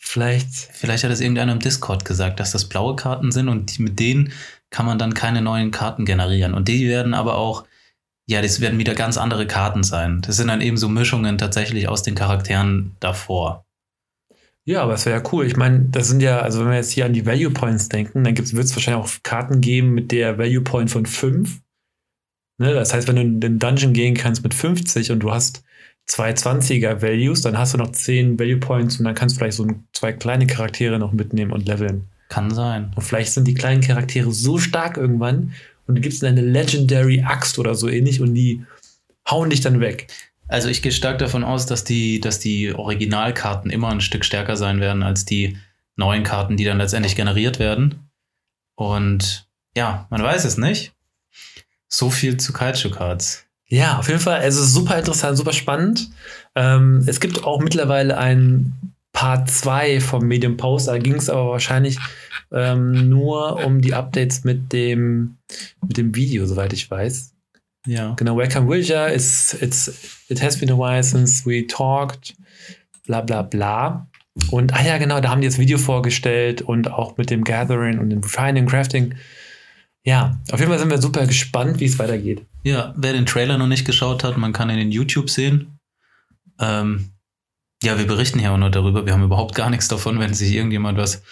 Vielleicht, 0.02 0.50
Vielleicht 0.72 1.04
hat 1.04 1.12
es 1.12 1.20
irgendeiner 1.20 1.52
im 1.52 1.58
Discord 1.60 2.06
gesagt, 2.06 2.40
dass 2.40 2.52
das 2.52 2.68
blaue 2.68 2.96
Karten 2.96 3.30
sind 3.32 3.48
und 3.48 3.76
die, 3.76 3.82
mit 3.82 4.00
denen 4.00 4.32
kann 4.70 4.86
man 4.86 4.98
dann 4.98 5.12
keine 5.12 5.42
neuen 5.42 5.70
Karten 5.70 6.06
generieren. 6.06 6.54
Und 6.54 6.68
die 6.68 6.88
werden 6.88 7.12
aber 7.12 7.36
auch, 7.36 7.64
ja, 8.26 8.40
das 8.40 8.60
werden 8.60 8.78
wieder 8.78 8.94
ganz 8.94 9.18
andere 9.18 9.46
Karten 9.46 9.82
sein. 9.82 10.22
Das 10.22 10.38
sind 10.38 10.48
dann 10.48 10.62
eben 10.62 10.78
so 10.78 10.88
Mischungen 10.88 11.36
tatsächlich 11.36 11.86
aus 11.86 12.02
den 12.02 12.14
Charakteren 12.14 12.96
davor. 12.98 13.66
ja, 14.64 14.82
aber 14.82 14.94
es 14.94 15.04
wäre 15.04 15.18
ja 15.20 15.30
cool. 15.32 15.44
Ich 15.44 15.56
meine, 15.56 15.80
das 15.90 16.08
sind 16.08 16.22
ja, 16.22 16.40
also 16.40 16.60
wenn 16.60 16.68
wir 16.68 16.76
jetzt 16.76 16.92
hier 16.92 17.04
an 17.04 17.12
die 17.12 17.26
Value 17.26 17.50
Points 17.50 17.88
denken, 17.90 18.24
dann 18.24 18.36
wird 18.36 18.48
es 18.48 18.74
wahrscheinlich 18.74 19.04
auch 19.04 19.22
Karten 19.22 19.60
geben 19.60 19.90
mit 19.92 20.12
der 20.12 20.38
Value 20.38 20.62
Point 20.62 20.90
von 20.90 21.04
5. 21.04 21.60
Ne? 22.58 22.72
Das 22.72 22.94
heißt, 22.94 23.06
wenn 23.06 23.16
du 23.16 23.22
in 23.22 23.40
den 23.40 23.58
Dungeon 23.58 23.92
gehen 23.92 24.14
kannst 24.14 24.42
mit 24.42 24.54
50 24.54 25.12
und 25.12 25.20
du 25.20 25.30
hast 25.30 25.62
zwei 26.10 26.32
20er 26.32 27.02
Values, 27.02 27.42
dann 27.42 27.56
hast 27.56 27.72
du 27.72 27.78
noch 27.78 27.92
10 27.92 28.38
Value 28.38 28.56
Points 28.56 28.98
und 28.98 29.04
dann 29.04 29.14
kannst 29.14 29.36
du 29.36 29.38
vielleicht 29.38 29.56
so 29.56 29.68
zwei 29.92 30.12
kleine 30.12 30.48
Charaktere 30.48 30.98
noch 30.98 31.12
mitnehmen 31.12 31.52
und 31.52 31.66
leveln. 31.66 32.08
Kann 32.28 32.52
sein. 32.52 32.92
Und 32.96 33.02
vielleicht 33.02 33.32
sind 33.32 33.46
die 33.46 33.54
kleinen 33.54 33.80
Charaktere 33.80 34.32
so 34.32 34.58
stark 34.58 34.96
irgendwann 34.96 35.52
und 35.86 35.94
du 35.94 36.00
gibst 36.00 36.22
ihnen 36.22 36.36
eine 36.36 36.46
Legendary 36.46 37.22
Axt 37.22 37.60
oder 37.60 37.76
so 37.76 37.88
ähnlich 37.88 38.20
und 38.20 38.34
die 38.34 38.64
hauen 39.30 39.50
dich 39.50 39.60
dann 39.60 39.78
weg. 39.78 40.08
Also 40.48 40.68
ich 40.68 40.82
gehe 40.82 40.90
stark 40.90 41.18
davon 41.18 41.44
aus, 41.44 41.66
dass 41.66 41.84
die, 41.84 42.20
dass 42.20 42.40
die 42.40 42.74
Originalkarten 42.74 43.70
immer 43.70 43.90
ein 43.90 44.00
Stück 44.00 44.24
stärker 44.24 44.56
sein 44.56 44.80
werden 44.80 45.04
als 45.04 45.24
die 45.24 45.58
neuen 45.94 46.24
Karten, 46.24 46.56
die 46.56 46.64
dann 46.64 46.78
letztendlich 46.78 47.14
generiert 47.14 47.60
werden. 47.60 48.10
Und 48.74 49.46
ja, 49.76 50.08
man 50.10 50.24
weiß 50.24 50.44
es 50.44 50.58
nicht. 50.58 50.92
So 51.86 52.10
viel 52.10 52.36
zu 52.36 52.52
Kaiju-Cards. 52.52 53.46
Ja, 53.70 53.98
auf 53.98 54.08
jeden 54.08 54.20
Fall. 54.20 54.40
Also 54.40 54.64
super 54.64 54.98
interessant, 54.98 55.38
super 55.38 55.52
spannend. 55.52 56.10
Ähm, 56.56 57.04
es 57.06 57.20
gibt 57.20 57.44
auch 57.44 57.60
mittlerweile 57.60 58.18
ein 58.18 58.72
Part 59.12 59.48
2 59.48 60.00
vom 60.00 60.26
Medium 60.26 60.56
Post. 60.56 60.88
Da 60.88 60.98
ging 60.98 61.14
es 61.14 61.30
aber 61.30 61.50
wahrscheinlich 61.50 61.96
ähm, 62.52 63.08
nur 63.08 63.64
um 63.64 63.80
die 63.80 63.94
Updates 63.94 64.42
mit 64.42 64.72
dem, 64.72 65.36
mit 65.86 65.96
dem 65.96 66.14
Video, 66.16 66.46
soweit 66.46 66.72
ich 66.72 66.90
weiß. 66.90 67.32
Ja. 67.86 68.14
Genau, 68.14 68.36
Welcome 68.36 68.68
Wilja, 68.68 69.08
it's, 69.08 69.54
it's, 69.54 70.18
it 70.28 70.42
has 70.42 70.58
been 70.58 70.70
a 70.70 70.76
while 70.76 71.02
since 71.02 71.46
we 71.46 71.66
talked, 71.66 72.34
bla 73.06 73.20
bla 73.20 73.42
bla. 73.42 74.08
Und, 74.50 74.74
ah 74.74 74.84
ja, 74.84 74.98
genau, 74.98 75.20
da 75.20 75.30
haben 75.30 75.40
die 75.40 75.46
das 75.48 75.58
Video 75.58 75.78
vorgestellt 75.78 76.62
und 76.62 76.90
auch 76.90 77.16
mit 77.16 77.30
dem 77.30 77.44
Gathering 77.44 77.98
und 77.98 78.10
dem 78.10 78.20
Refining, 78.20 78.66
Crafting. 78.66 79.14
Ja, 80.04 80.40
auf 80.50 80.58
jeden 80.58 80.70
Fall 80.70 80.78
sind 80.78 80.90
wir 80.90 81.00
super 81.00 81.26
gespannt, 81.26 81.80
wie 81.80 81.84
es 81.84 81.98
weitergeht. 81.98 82.46
Ja, 82.62 82.94
wer 82.96 83.12
den 83.12 83.26
Trailer 83.26 83.58
noch 83.58 83.66
nicht 83.66 83.84
geschaut 83.84 84.24
hat, 84.24 84.36
man 84.36 84.52
kann 84.52 84.70
ihn 84.70 84.78
in 84.78 84.92
YouTube 84.92 85.28
sehen. 85.28 85.78
Ähm, 86.58 87.10
ja, 87.82 87.98
wir 87.98 88.06
berichten 88.06 88.38
hier 88.38 88.52
auch 88.52 88.58
nur 88.58 88.70
darüber. 88.70 89.06
Wir 89.06 89.12
haben 89.12 89.24
überhaupt 89.24 89.54
gar 89.54 89.70
nichts 89.70 89.88
davon, 89.88 90.18
wenn 90.18 90.34
sich 90.34 90.54
irgendjemand 90.54 90.98
was 90.98 91.22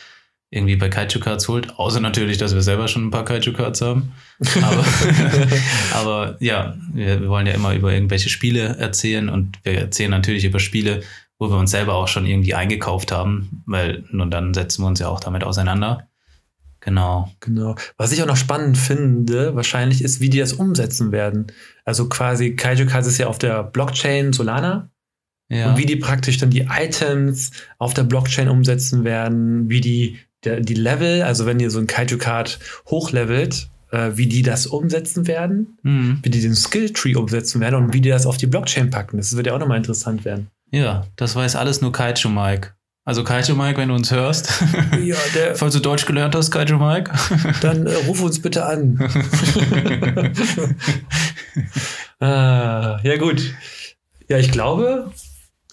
irgendwie 0.51 0.77
bei 0.77 0.89
Kaiju 0.89 1.21
Cards 1.21 1.49
holt. 1.49 1.79
Außer 1.79 2.01
natürlich, 2.01 2.39
dass 2.39 2.55
wir 2.55 2.63
selber 2.63 2.89
schon 2.89 3.07
ein 3.07 3.11
paar 3.11 3.25
Kaiju 3.25 3.53
Cards 3.53 3.83
haben. 3.83 4.13
Aber, 4.63 4.85
aber 5.93 6.37
ja, 6.41 6.75
wir, 6.93 7.21
wir 7.21 7.29
wollen 7.29 7.47
ja 7.47 7.53
immer 7.53 7.75
über 7.75 7.93
irgendwelche 7.93 8.31
Spiele 8.31 8.77
erzählen 8.79 9.29
und 9.29 9.59
wir 9.63 9.79
erzählen 9.79 10.11
natürlich 10.11 10.45
über 10.45 10.59
Spiele, 10.59 11.03
wo 11.39 11.51
wir 11.51 11.59
uns 11.59 11.71
selber 11.71 11.95
auch 11.95 12.09
schon 12.09 12.27
irgendwie 12.27 12.55
eingekauft 12.55 13.13
haben, 13.13 13.63
weil 13.67 14.05
nur 14.11 14.27
dann 14.27 14.55
setzen 14.55 14.83
wir 14.83 14.89
uns 14.89 15.01
ja 15.01 15.09
auch 15.09 15.21
damit 15.21 15.45
auseinander. 15.45 16.08
Genau. 16.81 17.31
Genau. 17.41 17.75
Was 17.97 18.13
ich 18.13 18.23
auch 18.23 18.27
noch 18.27 18.37
spannend 18.37 18.79
finde, 18.79 19.55
wahrscheinlich 19.57 20.03
ist, 20.03 20.21
wie 20.21 20.31
die 20.31 20.39
das 20.39 20.53
umsetzen 20.53 21.11
werden. 21.13 21.47
Also 21.85 22.09
quasi 22.09 22.55
Kaiju 22.57 22.87
Cards 22.87 23.09
ist 23.09 23.19
ja 23.19 23.27
auf 23.27 23.39
der 23.39 23.63
Blockchain 23.65 24.33
Solana. 24.33 24.91
Ja. 25.51 25.71
Und 25.71 25.79
wie 25.79 25.87
die 25.87 25.97
praktisch 25.97 26.37
dann 26.39 26.51
die 26.51 26.69
Items 26.71 27.51
auf 27.79 27.95
der 27.95 28.05
Blockchain 28.05 28.49
umsetzen 28.49 29.03
werden, 29.05 29.69
wie 29.71 29.81
die, 29.81 30.19
der, 30.45 30.61
die 30.61 30.75
Level, 30.75 31.23
also 31.23 31.47
wenn 31.47 31.59
ihr 31.59 31.71
so 31.71 31.79
ein 31.79 31.87
Kaiju-Card 31.87 32.59
hochlevelt, 32.91 33.71
äh, 33.91 34.11
wie 34.15 34.27
die 34.27 34.43
das 34.43 34.67
umsetzen 34.67 35.27
werden, 35.27 35.79
Mhm. 35.83 36.19
wie 36.23 36.29
die 36.31 36.43
den 36.43 36.55
Skill-Tree 36.55 37.15
umsetzen 37.17 37.61
werden 37.63 37.77
und 37.77 37.95
wie 37.95 38.03
die 38.03 38.11
das 38.11 38.27
auf 38.27 38.37
die 38.37 38.47
Blockchain 38.47 38.91
packen. 38.91 39.17
Das 39.17 39.35
wird 39.37 39.47
ja 39.47 39.55
auch 39.55 39.59
nochmal 39.59 39.79
interessant 39.79 40.25
werden. 40.27 40.49
ja, 40.71 41.07
das 41.17 41.35
weiß 41.35 41.57
alles 41.57 41.81
nur 41.81 41.93
Kaiju 41.93 42.29
Mike. 42.29 42.75
Also 43.09 43.25
Kaiju 43.25 43.55
Mike, 43.55 43.79
wenn 43.79 43.89
du 43.89 43.95
uns 43.95 44.11
hörst, 44.11 44.51
Ja, 45.03 45.17
der, 45.35 45.55
falls 45.57 45.73
du 45.73 45.81
Deutsch 45.81 46.05
gelernt 46.05 46.35
hast, 46.35 46.51
Kaiju 46.51 46.77
Mike. 46.77 47.11
dann 47.63 47.87
äh, 47.87 47.95
ruf 48.07 48.21
uns 48.21 48.39
bitte 48.39 48.67
an. 48.67 48.99
ah, 52.21 53.01
ja, 53.03 53.17
gut. 53.17 53.55
Ja, 54.29 54.37
ich 54.37 54.53
glaube, 54.53 55.11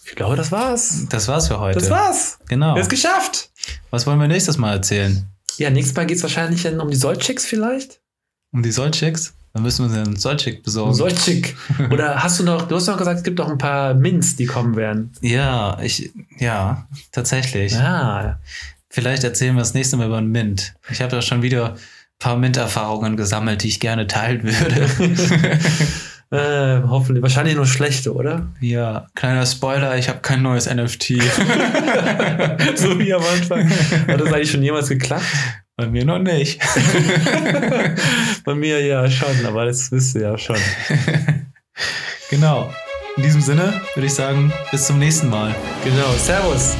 ich 0.05 0.15
glaube, 0.15 0.37
das 0.37 0.53
war's. 0.53 1.07
Das 1.09 1.27
war's 1.27 1.49
für 1.49 1.59
heute. 1.59 1.77
Das 1.77 1.89
war's. 1.89 2.39
Genau. 2.47 2.67
Wir 2.67 2.71
haben 2.71 2.79
es 2.79 2.87
geschafft. 2.87 3.51
Was 3.89 4.07
wollen 4.07 4.21
wir 4.21 4.29
nächstes 4.29 4.57
Mal 4.57 4.71
erzählen? 4.71 5.27
Ja, 5.57 5.69
nächstes 5.69 5.93
Mal 5.97 6.05
geht 6.05 6.15
es 6.15 6.23
wahrscheinlich 6.23 6.63
dann 6.63 6.79
um 6.79 6.89
die 6.89 6.95
Sollchicks 6.95 7.45
vielleicht. 7.45 7.99
Um 8.53 8.63
die 8.63 8.71
Sollchicks? 8.71 9.33
Dann 9.55 9.63
müssen 9.63 9.89
wir 9.89 9.97
uns 9.97 10.07
einen 10.07 10.17
Sollchick 10.17 10.63
besorgen. 10.63 10.93
Sollchick. 10.93 11.55
Oder 11.89 12.21
hast 12.21 12.41
du 12.41 12.43
noch, 12.43 12.67
du 12.67 12.75
hast 12.75 12.87
noch 12.87 12.97
gesagt, 12.97 13.19
es 13.19 13.23
gibt 13.23 13.39
noch 13.39 13.49
ein 13.49 13.57
paar 13.57 13.93
Mints, 13.93 14.35
die 14.35 14.47
kommen 14.47 14.75
werden. 14.75 15.13
ja, 15.21 15.77
ich, 15.81 16.11
ja, 16.39 16.85
tatsächlich. 17.13 17.71
Ja. 17.71 18.37
Vielleicht 18.89 19.23
erzählen 19.23 19.55
wir 19.55 19.61
das 19.61 19.73
nächste 19.73 19.95
Mal 19.95 20.07
über 20.07 20.17
einen 20.17 20.29
Mint. 20.29 20.73
Ich 20.89 20.99
habe 20.99 21.09
da 21.09 21.21
schon 21.21 21.41
wieder 21.41 21.69
ein 21.69 21.79
paar 22.19 22.35
Mint-Erfahrungen 22.35 23.15
gesammelt, 23.15 23.63
die 23.63 23.69
ich 23.69 23.79
gerne 23.79 24.07
teilen 24.07 24.43
würde. 24.43 24.89
Äh, 26.31 26.81
hoffentlich. 26.89 27.21
Wahrscheinlich 27.21 27.55
nur 27.55 27.67
schlechte, 27.67 28.13
oder? 28.13 28.47
ja, 28.59 29.05
kleiner 29.13 29.45
Spoiler, 29.45 29.95
ich 29.95 30.09
habe 30.09 30.19
kein 30.21 30.41
neues 30.41 30.65
NFT. 30.65 31.03
so 32.75 32.99
wie 32.99 33.13
am 33.13 33.21
Anfang. 33.21 33.69
Hat 33.69 34.19
das 34.19 34.33
eigentlich 34.33 34.49
schon 34.49 34.63
jemals 34.63 34.89
geklappt? 34.89 35.23
Bei 35.77 35.87
mir 35.87 36.05
noch 36.05 36.19
nicht. 36.19 36.61
Bei 38.45 38.55
mir 38.55 38.85
ja 38.85 39.09
schon, 39.09 39.45
aber 39.45 39.65
das 39.65 39.91
wisst 39.91 40.15
ihr 40.15 40.21
ja 40.21 40.37
schon. 40.37 40.55
genau. 42.29 42.73
In 43.17 43.23
diesem 43.23 43.41
Sinne 43.41 43.81
würde 43.93 44.07
ich 44.07 44.13
sagen, 44.13 44.53
bis 44.71 44.87
zum 44.87 44.99
nächsten 44.99 45.29
Mal. 45.29 45.53
Genau. 45.83 46.11
Servus. 46.17 46.75